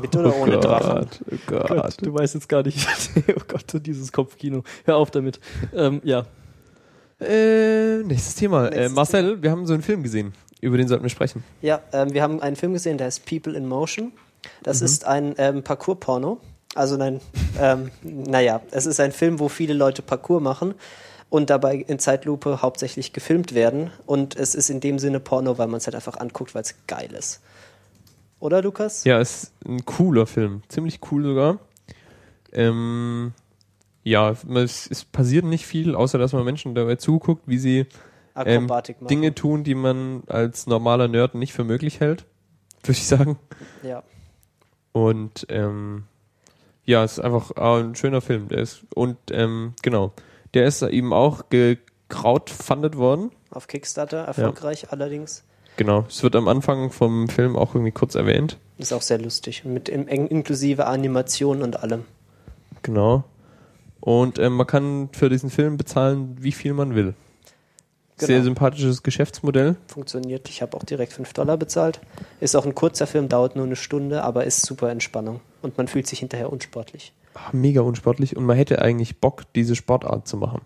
[0.00, 0.94] Mit oder ohne oh Drachen.
[0.94, 1.68] Gott, oh Gott.
[1.68, 2.86] Gott, du weißt jetzt gar nicht.
[3.28, 4.62] oh Gott, dieses Kopfkino.
[4.84, 5.40] Hör auf damit.
[5.74, 6.24] Ähm, ja.
[7.20, 8.66] Äh, nächstes Thema.
[8.66, 10.32] äh, Nächstes Marcel, wir haben so einen Film gesehen.
[10.60, 11.44] Über den sollten wir sprechen.
[11.62, 14.12] Ja, ähm, wir haben einen Film gesehen, der heißt People in Motion.
[14.62, 16.40] Das ist ein ähm, Parcours-Porno.
[16.74, 17.20] Also nein,
[17.60, 20.74] ähm, naja, es ist ein Film, wo viele Leute Parcours machen
[21.30, 23.90] und dabei in Zeitlupe hauptsächlich gefilmt werden.
[24.06, 26.74] Und es ist in dem Sinne Porno, weil man es halt einfach anguckt, weil es
[26.86, 27.40] geil ist.
[28.40, 29.04] Oder, Lukas?
[29.04, 30.62] Ja, ist ein cooler Film.
[30.68, 31.58] Ziemlich cool sogar.
[32.52, 33.32] Ähm,
[34.02, 37.86] ja, es, es passiert nicht viel, außer dass man Menschen dabei zuguckt, wie sie
[38.36, 38.70] ähm.
[39.08, 42.26] Dinge tun, die man als normaler Nerd nicht für möglich hält.
[42.86, 43.38] würde ich sagen.
[43.82, 44.02] Ja.
[44.92, 46.04] Und ähm,
[46.84, 48.48] ja, es ist einfach äh, ein schöner Film.
[48.48, 50.12] Der ist, und ähm, genau,
[50.52, 53.30] der ist eben auch gecrowdfundet worden.
[53.50, 55.44] Auf Kickstarter erfolgreich allerdings.
[55.76, 58.58] Genau, es wird am Anfang vom Film auch irgendwie kurz erwähnt.
[58.78, 59.64] Ist auch sehr lustig.
[59.64, 62.04] Mit im, inklusive Animation und allem.
[62.82, 63.24] Genau.
[64.00, 67.14] Und ähm, man kann für diesen Film bezahlen, wie viel man will.
[68.16, 68.26] Genau.
[68.26, 69.76] Sehr sympathisches Geschäftsmodell.
[69.88, 70.48] Funktioniert.
[70.48, 72.00] Ich habe auch direkt 5 Dollar bezahlt.
[72.40, 75.40] Ist auch ein kurzer Film, dauert nur eine Stunde, aber ist super Entspannung.
[75.62, 77.12] Und man fühlt sich hinterher unsportlich.
[77.34, 80.60] Ah, Mega unsportlich und man hätte eigentlich Bock, diese Sportart zu machen.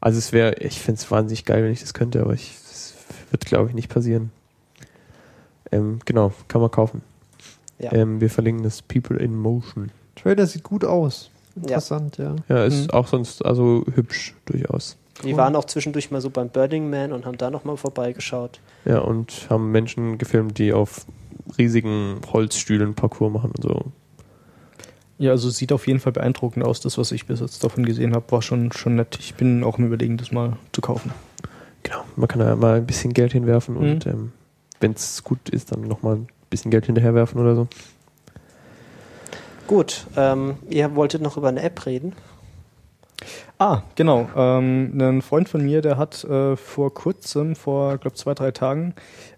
[0.00, 2.52] Also es wäre, ich fände es wahnsinnig geil, wenn ich das könnte, aber ich,
[3.30, 4.30] wird, glaube ich, nicht passieren.
[5.72, 7.02] Ähm, genau, kann man kaufen.
[7.78, 7.92] Ja.
[7.92, 9.90] Ähm, wir verlinken das People in Motion.
[10.16, 11.30] Trailer sieht gut aus.
[11.56, 12.36] Interessant, ja.
[12.48, 12.90] Ja, ist Mhm.
[12.90, 14.96] auch sonst also hübsch durchaus.
[15.24, 18.58] Die waren auch zwischendurch mal so beim Burning Man und haben da nochmal vorbeigeschaut.
[18.86, 21.04] Ja, und haben Menschen gefilmt, die auf
[21.58, 23.84] riesigen Holzstühlen Parcours machen und so.
[25.18, 26.80] Ja, also sieht auf jeden Fall beeindruckend aus.
[26.80, 29.18] Das, was ich bis jetzt davon gesehen habe, war schon, schon nett.
[29.20, 31.12] Ich bin auch im Überlegen, das mal zu kaufen.
[31.82, 33.80] Genau, man kann da mal ein bisschen Geld hinwerfen Mhm.
[33.80, 34.32] und ähm,
[34.80, 37.68] wenn es gut ist, dann nochmal ein bisschen Geld hinterherwerfen oder so.
[39.66, 42.12] Gut, ähm, ihr wolltet noch über eine App reden.
[43.58, 44.28] Ah, genau.
[44.34, 48.94] Ähm, ein Freund von mir, der hat äh, vor kurzem, vor glaube zwei, drei Tagen,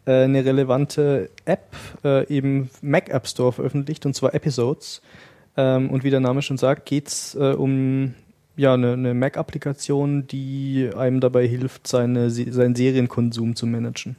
[0.07, 1.74] äh, eine relevante App
[2.05, 5.03] äh, im Mac App Store veröffentlicht, und zwar Episodes.
[5.57, 8.14] Ähm, und wie der Name schon sagt, geht's äh, um
[8.57, 14.16] ja, eine, eine Mac-Applikation, die einem dabei hilft, seine, Se- seinen Serienkonsum zu managen.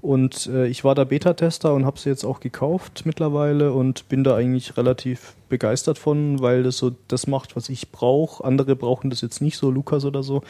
[0.00, 4.22] Und äh, ich war da Beta-Tester und habe sie jetzt auch gekauft mittlerweile und bin
[4.22, 8.44] da eigentlich relativ begeistert von, weil das so das macht, was ich brauche.
[8.44, 10.42] Andere brauchen das jetzt nicht so, Lukas oder so.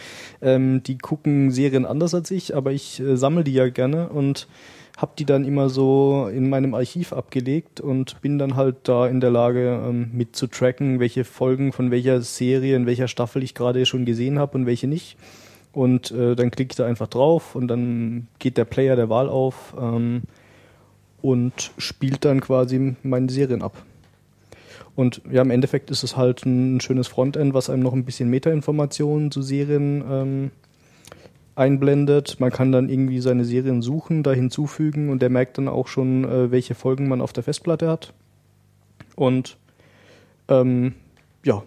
[0.42, 4.48] Ähm, die gucken Serien anders als ich, aber ich äh, sammle die ja gerne und
[4.96, 9.20] habe die dann immer so in meinem Archiv abgelegt und bin dann halt da in
[9.20, 10.40] der Lage ähm, mit
[11.00, 14.86] welche Folgen von welcher Serie, in welcher Staffel ich gerade schon gesehen habe und welche
[14.86, 15.16] nicht.
[15.72, 19.28] Und äh, dann klicke ich da einfach drauf und dann geht der Player der Wahl
[19.28, 20.22] auf ähm,
[21.20, 23.82] und spielt dann quasi meine Serien ab.
[24.94, 28.30] Und ja, im Endeffekt ist es halt ein schönes Frontend, was einem noch ein bisschen
[28.30, 30.50] Metainformationen zu Serien ähm,
[31.56, 32.40] einblendet.
[32.40, 36.24] Man kann dann irgendwie seine Serien suchen, da hinzufügen und der merkt dann auch schon,
[36.24, 38.12] äh, welche Folgen man auf der Festplatte hat.
[39.16, 39.56] Und
[40.48, 40.94] ähm,
[41.44, 41.62] ja,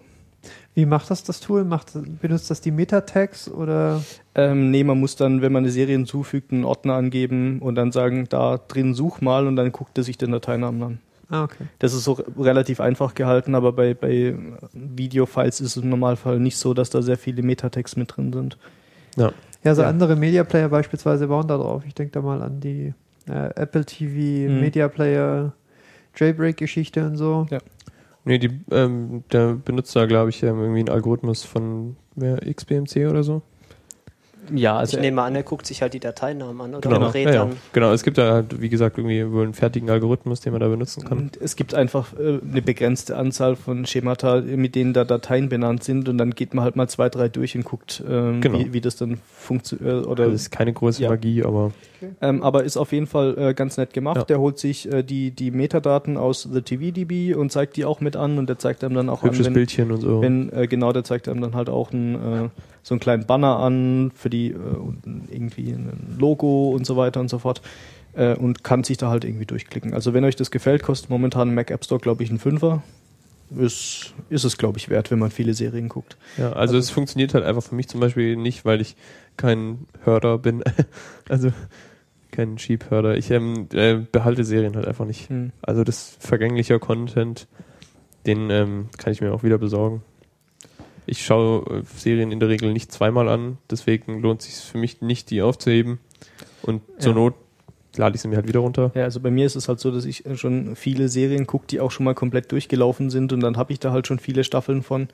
[0.74, 1.64] Wie macht das das Tool?
[1.64, 4.00] Macht, benutzt das die Meta-Tags oder?
[4.36, 7.90] Ähm, nee, man muss dann, wenn man eine Serie hinzufügt, einen Ordner angeben und dann
[7.90, 10.98] sagen, da drin such mal und dann guckt er sich den Dateinamen an.
[11.30, 11.64] Ah, okay.
[11.80, 14.36] Das ist so re- relativ einfach gehalten, aber bei, bei
[14.72, 18.56] Videofiles ist es im Normalfall nicht so, dass da sehr viele Metatext mit drin sind.
[19.16, 19.32] Ja.
[19.64, 19.88] Ja, so Ja.
[19.88, 21.82] andere Media Player beispielsweise bauen da drauf.
[21.86, 22.94] Ich denke da mal an die
[23.28, 24.60] äh, Apple TV Mhm.
[24.60, 25.52] Media Player
[26.16, 27.46] Jailbreak-Geschichte und so.
[27.50, 27.58] Ja.
[28.24, 33.06] Nee, die, ähm, der benutzt da, glaube ich, ähm, irgendwie einen Algorithmus von wer, XBMC
[33.08, 33.42] oder so.
[34.54, 37.10] Ja, ich nehme an, er guckt sich halt die Dateinamen an oder Genau.
[37.10, 37.32] Ja, ja.
[37.46, 37.56] dann.
[37.72, 40.68] genau, es gibt da halt, wie gesagt, irgendwie wohl einen fertigen Algorithmus, den man da
[40.68, 41.18] benutzen kann.
[41.18, 45.84] Und es gibt einfach äh, eine begrenzte Anzahl von Schemata, mit denen da Dateien benannt
[45.84, 48.58] sind und dann geht man halt mal zwei, drei durch und guckt, ähm, Genau.
[48.58, 50.06] wie, wie das dann funktioniert.
[50.06, 51.10] Oder Das ist keine große Ja.
[51.10, 51.72] Magie, aber
[52.20, 54.18] Ähm, aber ist auf jeden Fall äh, ganz nett gemacht.
[54.18, 54.24] Ja.
[54.24, 58.14] Der holt sich äh, die, die Metadaten aus The TVDB und zeigt die auch mit
[58.14, 60.22] an und der zeigt einem dann auch hübsches an, wenn, Bildchen und so.
[60.22, 62.48] wenn äh, genau, der zeigt einem dann halt auch ein, äh,
[62.88, 64.54] so einen kleinen Banner an für die äh,
[65.30, 67.60] irgendwie ein Logo und so weiter und so fort
[68.14, 69.92] äh, und kann sich da halt irgendwie durchklicken.
[69.92, 72.82] Also wenn euch das gefällt, kostet momentan Mac App Store glaube ich ein Fünfer.
[73.54, 76.16] Ist, ist es glaube ich wert, wenn man viele Serien guckt.
[76.38, 78.96] Ja, also es funktioniert halt einfach für mich zum Beispiel nicht, weil ich
[79.36, 80.64] kein Hörer bin.
[81.28, 81.52] also
[82.30, 83.18] kein Cheap-Hörer.
[83.18, 85.28] Ich ähm, äh, behalte Serien halt einfach nicht.
[85.28, 85.52] Hm.
[85.60, 87.48] Also das vergänglicher Content,
[88.24, 90.02] den ähm, kann ich mir auch wieder besorgen.
[91.08, 94.78] Ich schaue äh, Serien in der Regel nicht zweimal an, deswegen lohnt es sich für
[94.78, 95.98] mich nicht, die aufzuheben.
[96.62, 97.18] Und zur Ja.
[97.18, 97.34] Not
[97.96, 98.92] lade ich sie mir halt wieder runter.
[98.94, 101.66] Ja, also bei mir ist es halt so, dass ich äh, schon viele Serien gucke,
[101.66, 104.44] die auch schon mal komplett durchgelaufen sind und dann habe ich da halt schon viele
[104.44, 105.08] Staffeln von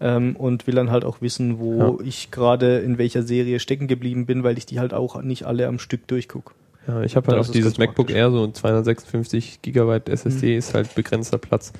[0.00, 4.26] ähm, und will dann halt auch wissen, wo ich gerade in welcher Serie stecken geblieben
[4.26, 6.54] bin, weil ich die halt auch nicht alle am Stück durchgucke.
[6.86, 8.10] Ja, ich habe halt Das auch dieses MacBook.
[8.10, 11.72] Air, so ein 256 Gigabyte SSD ist halt begrenzter Platz.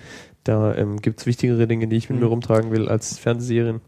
[0.45, 2.25] Da ähm, gibt es wichtigere Dinge, die ich mit Mhm.
[2.25, 3.81] mir rumtragen will, als Fernsehserien.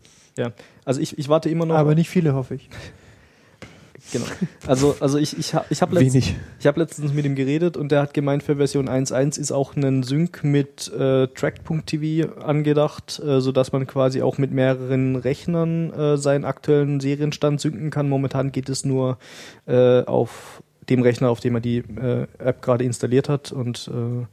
[0.84, 1.74] Also ich, ich warte immer noch.
[1.76, 2.68] Aber nicht viele, hoffe ich.
[4.12, 4.24] genau.
[4.66, 7.92] Also, also ich, ich habe ich hab letzt, ich hab letztens mit ihm geredet und
[7.92, 13.40] der hat gemeint, für Version 1.1 ist auch ein Sync mit äh, Track.tv angedacht, äh,
[13.40, 18.08] sodass man quasi auch mit mehreren Rechnern äh, seinen aktuellen Serienstand synken kann.
[18.08, 19.18] Momentan geht es nur
[19.66, 23.52] äh, auf dem Rechner, auf dem er die äh, App gerade installiert hat.
[23.52, 24.26] Und äh,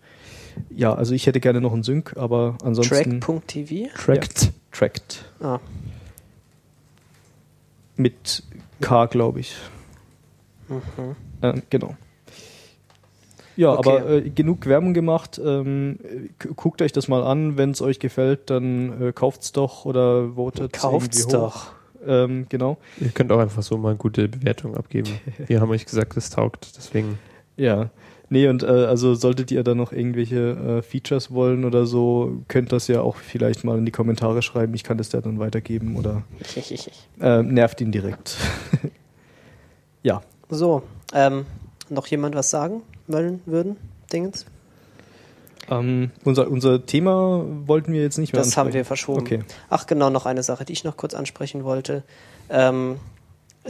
[0.76, 3.22] ja, also ich hätte gerne noch einen Sync, aber ansonsten.
[3.22, 3.90] Track.tv?
[3.96, 4.44] Tracked.
[4.44, 4.50] Ja.
[4.72, 5.26] Tracked.
[5.42, 5.60] Ah.
[7.96, 8.44] Mit
[8.82, 9.56] K, glaube ich.
[10.70, 11.16] Mhm.
[11.42, 11.96] Ähm, genau.
[13.56, 13.90] Ja, Okay.
[13.90, 15.40] aber äh, genug Werbung gemacht.
[15.44, 16.00] Ähm,
[16.56, 17.58] guckt euch das mal an.
[17.58, 21.42] Wenn es euch gefällt, dann äh, kauft's doch oder votet Kauft's irgendwie hoch.
[21.42, 21.72] doch.
[22.06, 22.78] Ähm, genau.
[23.00, 25.20] Ihr könnt auch einfach so mal gute Bewertung abgeben.
[25.48, 27.20] Wir haben euch gesagt, es taugt, deswegen.
[27.58, 27.90] Ja.
[28.32, 32.72] Nee, und äh, also solltet ihr da noch irgendwelche äh, Features wollen oder so, könnt
[32.72, 34.74] das ja auch vielleicht mal in die Kommentare schreiben.
[34.76, 36.24] Ich kann das ja dann weitergeben oder
[37.20, 38.38] äh, nervt ihn direkt.
[40.04, 40.22] ja.
[40.50, 40.84] So,
[41.14, 41.46] ähm,
[41.90, 43.78] noch jemand was sagen wollen würden?
[44.14, 44.46] Dingens?
[45.70, 49.22] Ähm, unser, unser Thema wollten wir jetzt nicht mehr Das haben wir verschoben.
[49.22, 49.44] Okay.
[49.70, 52.04] Ach genau, noch eine Sache, die ich noch kurz ansprechen wollte.
[52.50, 52.98] Ähm,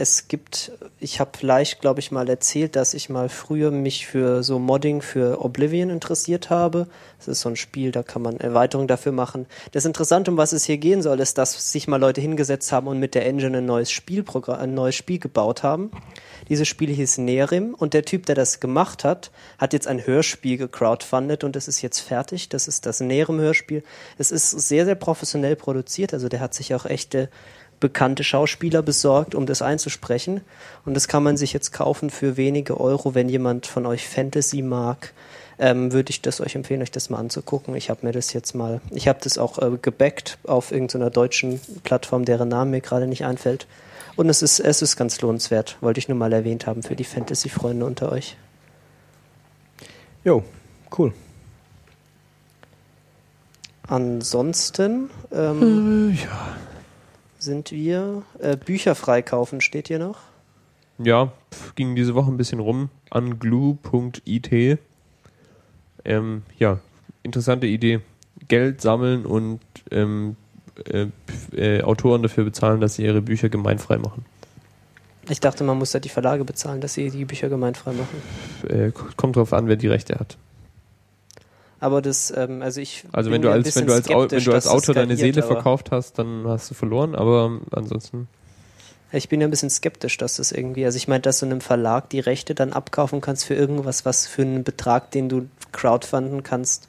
[0.00, 4.42] es gibt, ich habe vielleicht, glaube ich, mal erzählt, dass ich mal früher mich für
[4.42, 6.86] so Modding für Oblivion interessiert habe.
[7.18, 9.44] Das ist so ein Spiel, da kann man Erweiterungen dafür machen.
[9.72, 12.86] Das Interessante, um was es hier gehen soll, ist, dass sich mal Leute hingesetzt haben
[12.86, 15.90] und mit der Engine ein neues Spielprogramm, ein neues Spiel gebaut haben.
[16.48, 20.56] Dieses Spiel hieß Nerim und der Typ, der das gemacht hat, hat jetzt ein Hörspiel
[20.56, 22.48] gecrowdfundet und es ist jetzt fertig.
[22.48, 23.84] Das ist das Nerim-Hörspiel.
[24.16, 27.28] Es ist sehr, sehr professionell produziert, also der hat sich auch echte
[27.80, 30.42] bekannte Schauspieler besorgt, um das einzusprechen.
[30.84, 34.62] Und das kann man sich jetzt kaufen für wenige Euro, wenn jemand von euch Fantasy
[34.62, 35.12] mag.
[35.58, 37.74] Ähm, würde ich das euch empfehlen, euch das mal anzugucken.
[37.74, 41.60] Ich habe mir das jetzt mal, ich habe das auch äh, gebackt auf irgendeiner deutschen
[41.82, 43.66] Plattform, deren Name mir gerade nicht einfällt.
[44.16, 47.04] Und es ist, es ist ganz lohnenswert, wollte ich nur mal erwähnt haben für die
[47.04, 48.36] Fantasy-Freunde unter euch.
[50.24, 50.44] Jo,
[50.98, 51.12] cool.
[53.86, 56.16] Ansonsten ähm,
[57.42, 60.18] sind wir äh, Bücher freikaufen, steht hier noch?
[60.98, 64.78] Ja, pf, ging diese Woche ein bisschen rum an glue.it.
[66.04, 66.78] Ähm, ja,
[67.22, 68.00] interessante Idee.
[68.48, 69.60] Geld sammeln und
[69.90, 70.36] ähm,
[70.84, 71.06] äh,
[71.52, 74.24] äh, Autoren dafür bezahlen, dass sie ihre Bücher gemeinfrei machen.
[75.28, 78.22] Ich dachte, man muss da die Verlage bezahlen, dass sie die Bücher gemeinfrei machen.
[78.68, 80.36] Äh, kommt drauf an, wer die Rechte hat.
[81.80, 83.04] Aber das, ähm, also ich.
[83.10, 86.18] Also wenn du als, wenn du als, wenn du als Autor deine Seele verkauft hast,
[86.18, 88.28] dann hast du verloren, aber ansonsten.
[89.12, 91.60] Ich bin ja ein bisschen skeptisch, dass das irgendwie, also ich meine, dass du einem
[91.60, 96.44] Verlag die Rechte dann abkaufen kannst für irgendwas, was für einen Betrag, den du crowdfunden
[96.44, 96.86] kannst,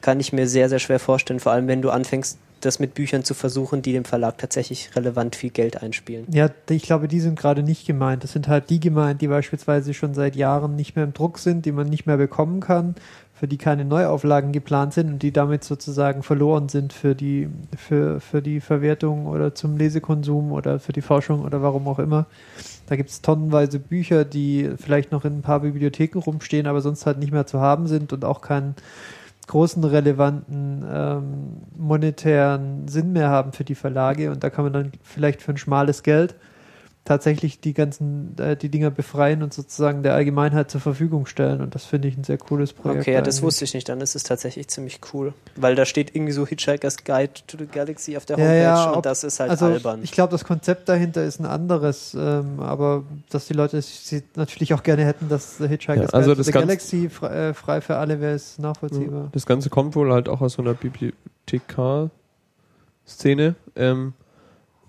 [0.00, 1.38] kann ich mir sehr, sehr schwer vorstellen.
[1.38, 5.36] Vor allem, wenn du anfängst, das mit Büchern zu versuchen, die dem Verlag tatsächlich relevant
[5.36, 6.26] viel Geld einspielen.
[6.32, 8.24] Ja, ich glaube, die sind gerade nicht gemeint.
[8.24, 11.66] Das sind halt die gemeint, die beispielsweise schon seit Jahren nicht mehr im Druck sind,
[11.66, 12.94] die man nicht mehr bekommen kann,
[13.34, 18.20] für die keine Neuauflagen geplant sind und die damit sozusagen verloren sind für die, für,
[18.20, 22.26] für die Verwertung oder zum Lesekonsum oder für die Forschung oder warum auch immer.
[22.86, 27.06] Da gibt es tonnenweise Bücher, die vielleicht noch in ein paar Bibliotheken rumstehen, aber sonst
[27.06, 28.74] halt nicht mehr zu haben sind und auch keinen
[29.50, 34.30] großen relevanten ähm, monetären Sinn mehr haben für die Verlage.
[34.30, 36.36] Und da kann man dann vielleicht für ein schmales Geld
[37.10, 41.74] tatsächlich die ganzen äh, die Dinger befreien und sozusagen der Allgemeinheit zur Verfügung stellen und
[41.74, 43.00] das finde ich ein sehr cooles Projekt.
[43.00, 43.42] Okay, ja, das eigentlich.
[43.46, 43.88] wusste ich nicht.
[43.88, 45.34] Dann ist es tatsächlich ziemlich cool.
[45.56, 48.90] Weil da steht irgendwie so Hitchhiker's Guide to the Galaxy auf der Ja, Homepage ja,
[48.90, 49.98] und ob- das ist halt also albern.
[50.04, 54.72] ich glaube, das Konzept dahinter ist ein anderes, ähm, aber dass die Leute sie natürlich
[54.72, 57.80] auch gerne hätten, dass The Hitchhiker's Ja, also Guide to the Galaxy frei, äh, frei
[57.80, 59.30] für alle wäre, ist nachvollziehbar.
[59.32, 63.56] Das Ganze kommt wohl halt auch aus so einer Bibliothekar-Szene.
[63.74, 64.12] Ähm,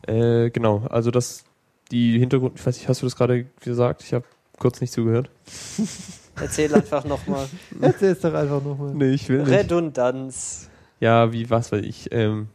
[0.06, 1.46] äh, genau, also das,
[1.92, 4.04] die Hintergrund, ich weiß nicht, hast du das gerade gesagt?
[4.04, 4.26] Ich habe
[4.60, 5.30] kurz nicht zugehört.
[6.36, 7.48] Erzähl einfach nochmal.
[7.82, 8.94] Erzähl es doch einfach nochmal.
[8.94, 10.70] Nee, ich will Redundanz.
[11.00, 12.48] Ja, wie, was weiß ich, ähm,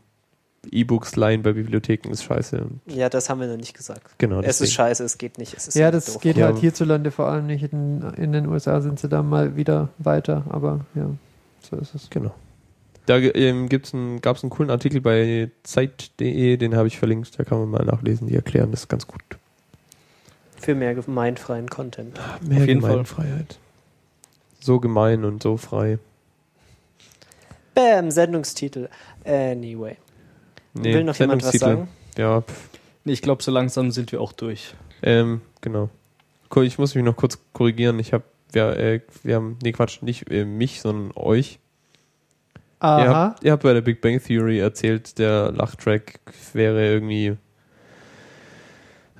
[0.72, 2.58] E-Books leihen bei Bibliotheken ist scheiße.
[2.58, 4.18] Und Ja, das haben wir noch nicht gesagt.
[4.18, 4.72] genau, Es ist deswegen.
[4.72, 5.54] scheiße, es geht nicht.
[5.54, 6.22] Es ist Ja, irgendwie das doof.
[6.22, 6.46] geht Ja.
[6.46, 7.72] halt hierzulande vor allem nicht.
[7.72, 11.08] In, in den USA sind sie da mal wieder weiter, aber ja,
[11.70, 12.10] so ist es.
[12.10, 12.34] Genau.
[13.06, 17.38] Da ähm, gibt's ein, gab es einen coolen Artikel bei Zeit.de, den habe ich verlinkt,
[17.38, 19.22] da kann man mal nachlesen, die erklären das ganz gut.
[20.56, 22.18] Für mehr gemeinfreien Content.
[22.40, 22.90] Mehr Auf jeden Fall.
[22.90, 23.58] Gemeinfreiheit.
[24.58, 25.98] So gemein und so frei.
[27.74, 28.88] Bam, Sendungstitel.
[29.24, 29.96] Anyway.
[30.74, 31.88] Nee, Will noch jemand was sagen?
[32.16, 32.42] Ja,
[33.04, 34.74] Nee, Ich glaube, so langsam sind wir auch durch.
[35.02, 35.90] ähm, genau.
[36.54, 37.98] Cool, Ich muss mich noch kurz korrigieren.
[38.00, 41.60] Ich habe, wir, äh, wir haben, nee Quatsch, nicht äh, mich, sondern euch.
[42.86, 43.14] Ihr Aha.
[43.14, 46.20] habt, ihr habt bei der Big Bang Theory erzählt, der Lachtrack
[46.52, 47.36] wäre irgendwie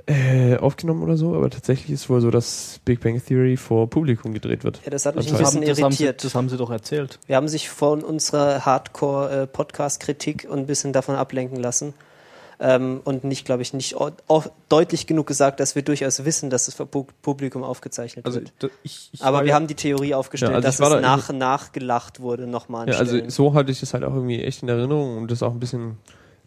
[0.06, 4.32] äh, aufgenommen oder so, aber tatsächlich ist wohl so, dass Big Bang Theory vor Publikum
[4.32, 4.80] gedreht wird.
[4.84, 6.22] Ja, das hat mich ein bisschen das, haben sie, irritiert.
[6.22, 7.18] das haben sie doch erzählt.
[7.26, 11.93] Wir haben sich von unserer Hardcore-Podcast-Kritik ein bisschen davon ablenken lassen.
[12.59, 13.95] Ähm, und nicht, glaube ich, nicht
[14.69, 18.53] deutlich genug gesagt, dass wir durchaus wissen, dass es für Pu- Publikum aufgezeichnet Also wird.
[18.61, 21.01] da- ich, ich Aber wir ja- haben die Theorie aufgestellt, Ja, also dass es da
[21.01, 22.89] nach nachgelacht wurde nochmal.
[22.89, 25.53] Ja, also so hatte ich das halt auch irgendwie echt in Erinnerung und das auch
[25.53, 25.99] ein bisschen,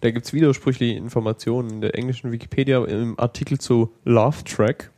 [0.02, 1.70] da gibt's widersprüchliche Informationen.
[1.70, 4.90] In der englischen Wikipedia im Artikel zu Love Track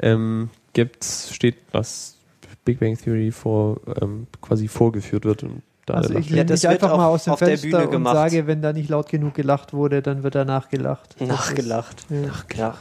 [0.00, 2.16] ähm, gibt's, steht, dass
[2.64, 6.62] Big Bang Theory vor, ähm, quasi vorgeführt wird und da Also ich Ja, lehne das
[6.62, 9.08] mich einfach mal aus dem auf der Fenster Bühne und sage, wenn da nicht laut
[9.08, 11.20] genug gelacht wurde, dann wird da nachgelacht.
[11.20, 12.06] Nachgelacht.
[12.10, 12.74] Ist, ja.
[12.74, 12.78] Ja.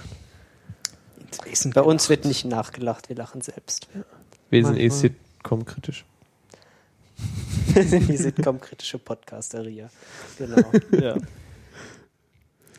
[1.73, 3.87] Bei uns wird nicht nachgelacht, wir lachen selbst.
[4.49, 5.09] wir sind eh manchmal.
[5.11, 5.11] E
[5.43, 6.05] Sitcom kritisch.
[7.73, 9.89] Wir sind die Sitcom-kritische Podcasteria.
[10.37, 10.71] Genau.
[10.91, 11.15] Ja.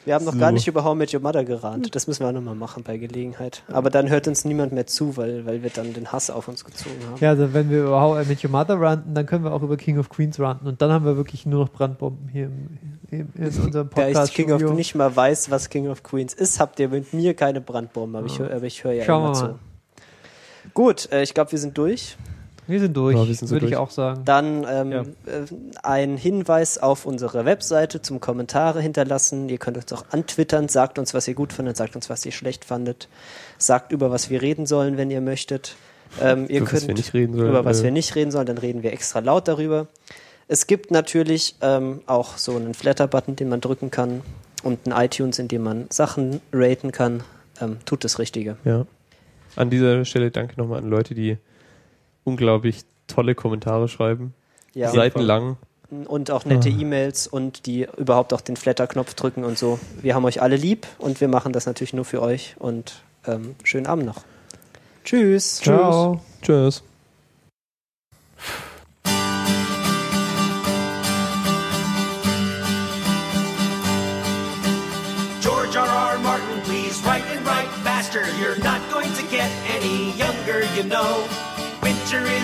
[0.08, 0.38] Wir haben noch So.
[0.38, 1.94] gar nicht über How I Met Your Mother gerannt.
[1.94, 3.62] Das müssen wir auch nochmal machen bei Gelegenheit.
[3.68, 6.64] Aber dann hört uns niemand mehr zu, weil, weil wir dann den Hass auf uns
[6.64, 7.20] gezogen haben.
[7.20, 9.62] ja, also wenn wir über How I Met Your Mother ranten, dann können wir auch
[9.62, 10.66] über King of Queens ranten.
[10.66, 12.78] Und dann haben wir wirklich nur noch Brandbomben hier im,
[13.10, 16.32] im, in unserem Da ich podcast King of nicht mal weiß, was King of Queens
[16.32, 19.58] ist, habt ihr mit mir keine Brandbomben, aber ich höre hör ja Schauen immer zu.
[20.72, 22.16] Gut, äh, ich glaube, wir sind durch.
[22.68, 23.80] Wir sind durch, Ja, wir sind so würde ich durch.
[23.82, 24.22] auch sagen.
[24.24, 25.00] Dann ähm, Ja.
[25.00, 25.46] äh,
[25.82, 29.48] ein Hinweis auf unsere Webseite zum Kommentare hinterlassen.
[29.48, 32.32] Ihr könnt uns auch antwittern, sagt uns, was ihr gut fandet, sagt uns, was ihr
[32.32, 33.08] schlecht fandet.
[33.56, 35.74] Sagt über was wir reden sollen, wenn ihr möchtet.
[36.20, 37.84] Ähm, ihr Über was könnt wir nicht reden sollen, über was äh.
[37.84, 39.88] wir nicht reden sollen, dann reden wir extra laut darüber.
[40.46, 44.22] Es gibt natürlich ähm, auch so einen Flatter-Button, den man drücken kann
[44.62, 47.22] und ein iTunes, in dem man Sachen raten kann.
[47.60, 48.56] Ähm, tut das Richtige.
[48.64, 48.86] Ja.
[49.56, 51.36] An dieser Stelle danke nochmal an Leute, die
[52.28, 54.34] unglaublich tolle Kommentare schreiben.
[54.74, 54.90] Ja.
[54.90, 55.56] Seitenlang.
[55.90, 56.78] und auch nette Ah.
[56.80, 59.78] E-Mails und die überhaupt auch den Flatter-Knopf drücken und so.
[60.02, 63.54] Wir haben euch alle lieb und wir machen das natürlich nur für euch und ähm,
[63.64, 64.22] schönen Abend noch.
[65.04, 65.56] Tschüss.
[65.56, 66.20] Ciao.
[66.42, 66.82] Tschüss.
[75.40, 75.86] George R.
[75.86, 76.18] R.
[76.20, 78.24] Martin, please write and write faster.
[78.40, 81.26] You're not going to get any younger, you know.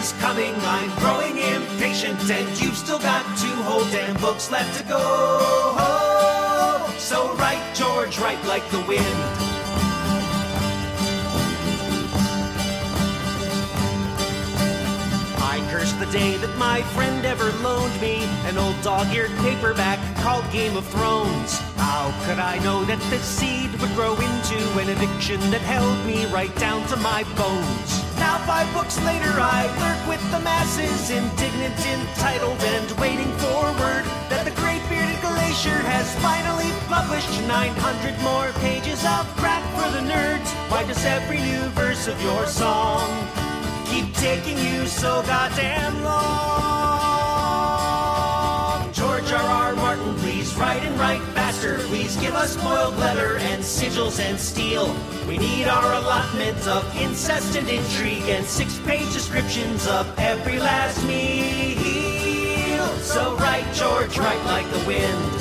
[0.04, 4.84] Is coming, I'm growing impatient, and you've still got two whole damn books left to
[4.86, 5.00] go.
[6.98, 9.50] So write, George, write like the wind.
[15.98, 20.86] The day that my friend ever loaned me an old dog-eared paperback called Game of
[20.88, 21.58] Thrones.
[21.76, 26.26] How could I know that this seed would grow into an addiction that held me
[26.26, 28.03] right down to my bones?
[28.42, 34.44] Five books later I lurk with the masses, indignant, entitled, and waiting for word that
[34.44, 40.50] the great bearded glacier has finally published 900 more pages of crap for the nerds.
[40.70, 43.08] Why does every new verse of your song
[43.86, 46.64] keep taking you so goddamn long.
[48.92, 49.40] George R.
[49.40, 49.74] R.
[49.76, 51.22] Martin, please write and write
[51.64, 51.86] faster.
[51.88, 54.94] Please give us boiled leather and sigils and steel.
[55.26, 62.86] We need our allotment of incest and intrigue and six-page descriptions of every last meal.
[62.98, 65.40] So write, George, write like the wind.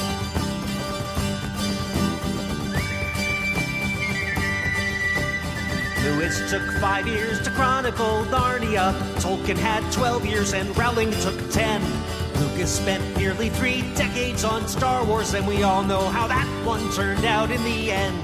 [6.03, 8.93] Lewis took five years to chronicle Narnia.
[9.19, 12.12] Tolkien had 12 years and Rowling took 10.
[12.43, 16.91] Lucas spent nearly three decades on Star Wars, and we all know how that one
[16.91, 18.17] turned out in the end.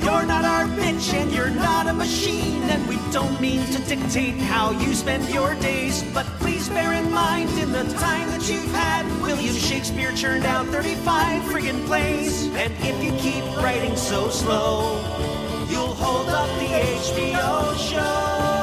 [0.00, 4.36] You're not our bitch and you're not a machine, and we don't mean to dictate
[4.36, 6.02] how you spend your days.
[6.14, 10.66] But please bear in mind, in the time that you've had, William Shakespeare churned out
[10.68, 12.46] 35 friggin' plays.
[12.54, 14.96] And if you keep writing so slow,
[15.68, 18.57] you'll hold up the HBO show.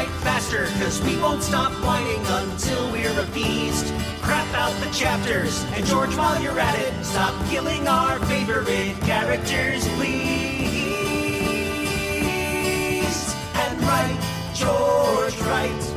[0.00, 3.92] Write faster, cause we won't stop whining until we're appeased.
[4.22, 9.86] Crap out the chapters, and George, while you're at it, stop killing our favorite characters,
[9.96, 10.24] please.
[13.54, 14.18] And write,
[14.54, 15.94] George, write.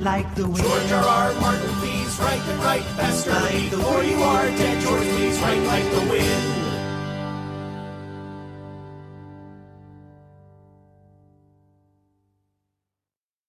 [0.00, 0.58] Like the wind.
[0.58, 1.04] George R.
[1.04, 1.32] R.
[1.40, 3.30] Martin, please write and write faster.
[3.30, 6.65] Like the war you are dead, George, please write like the wind.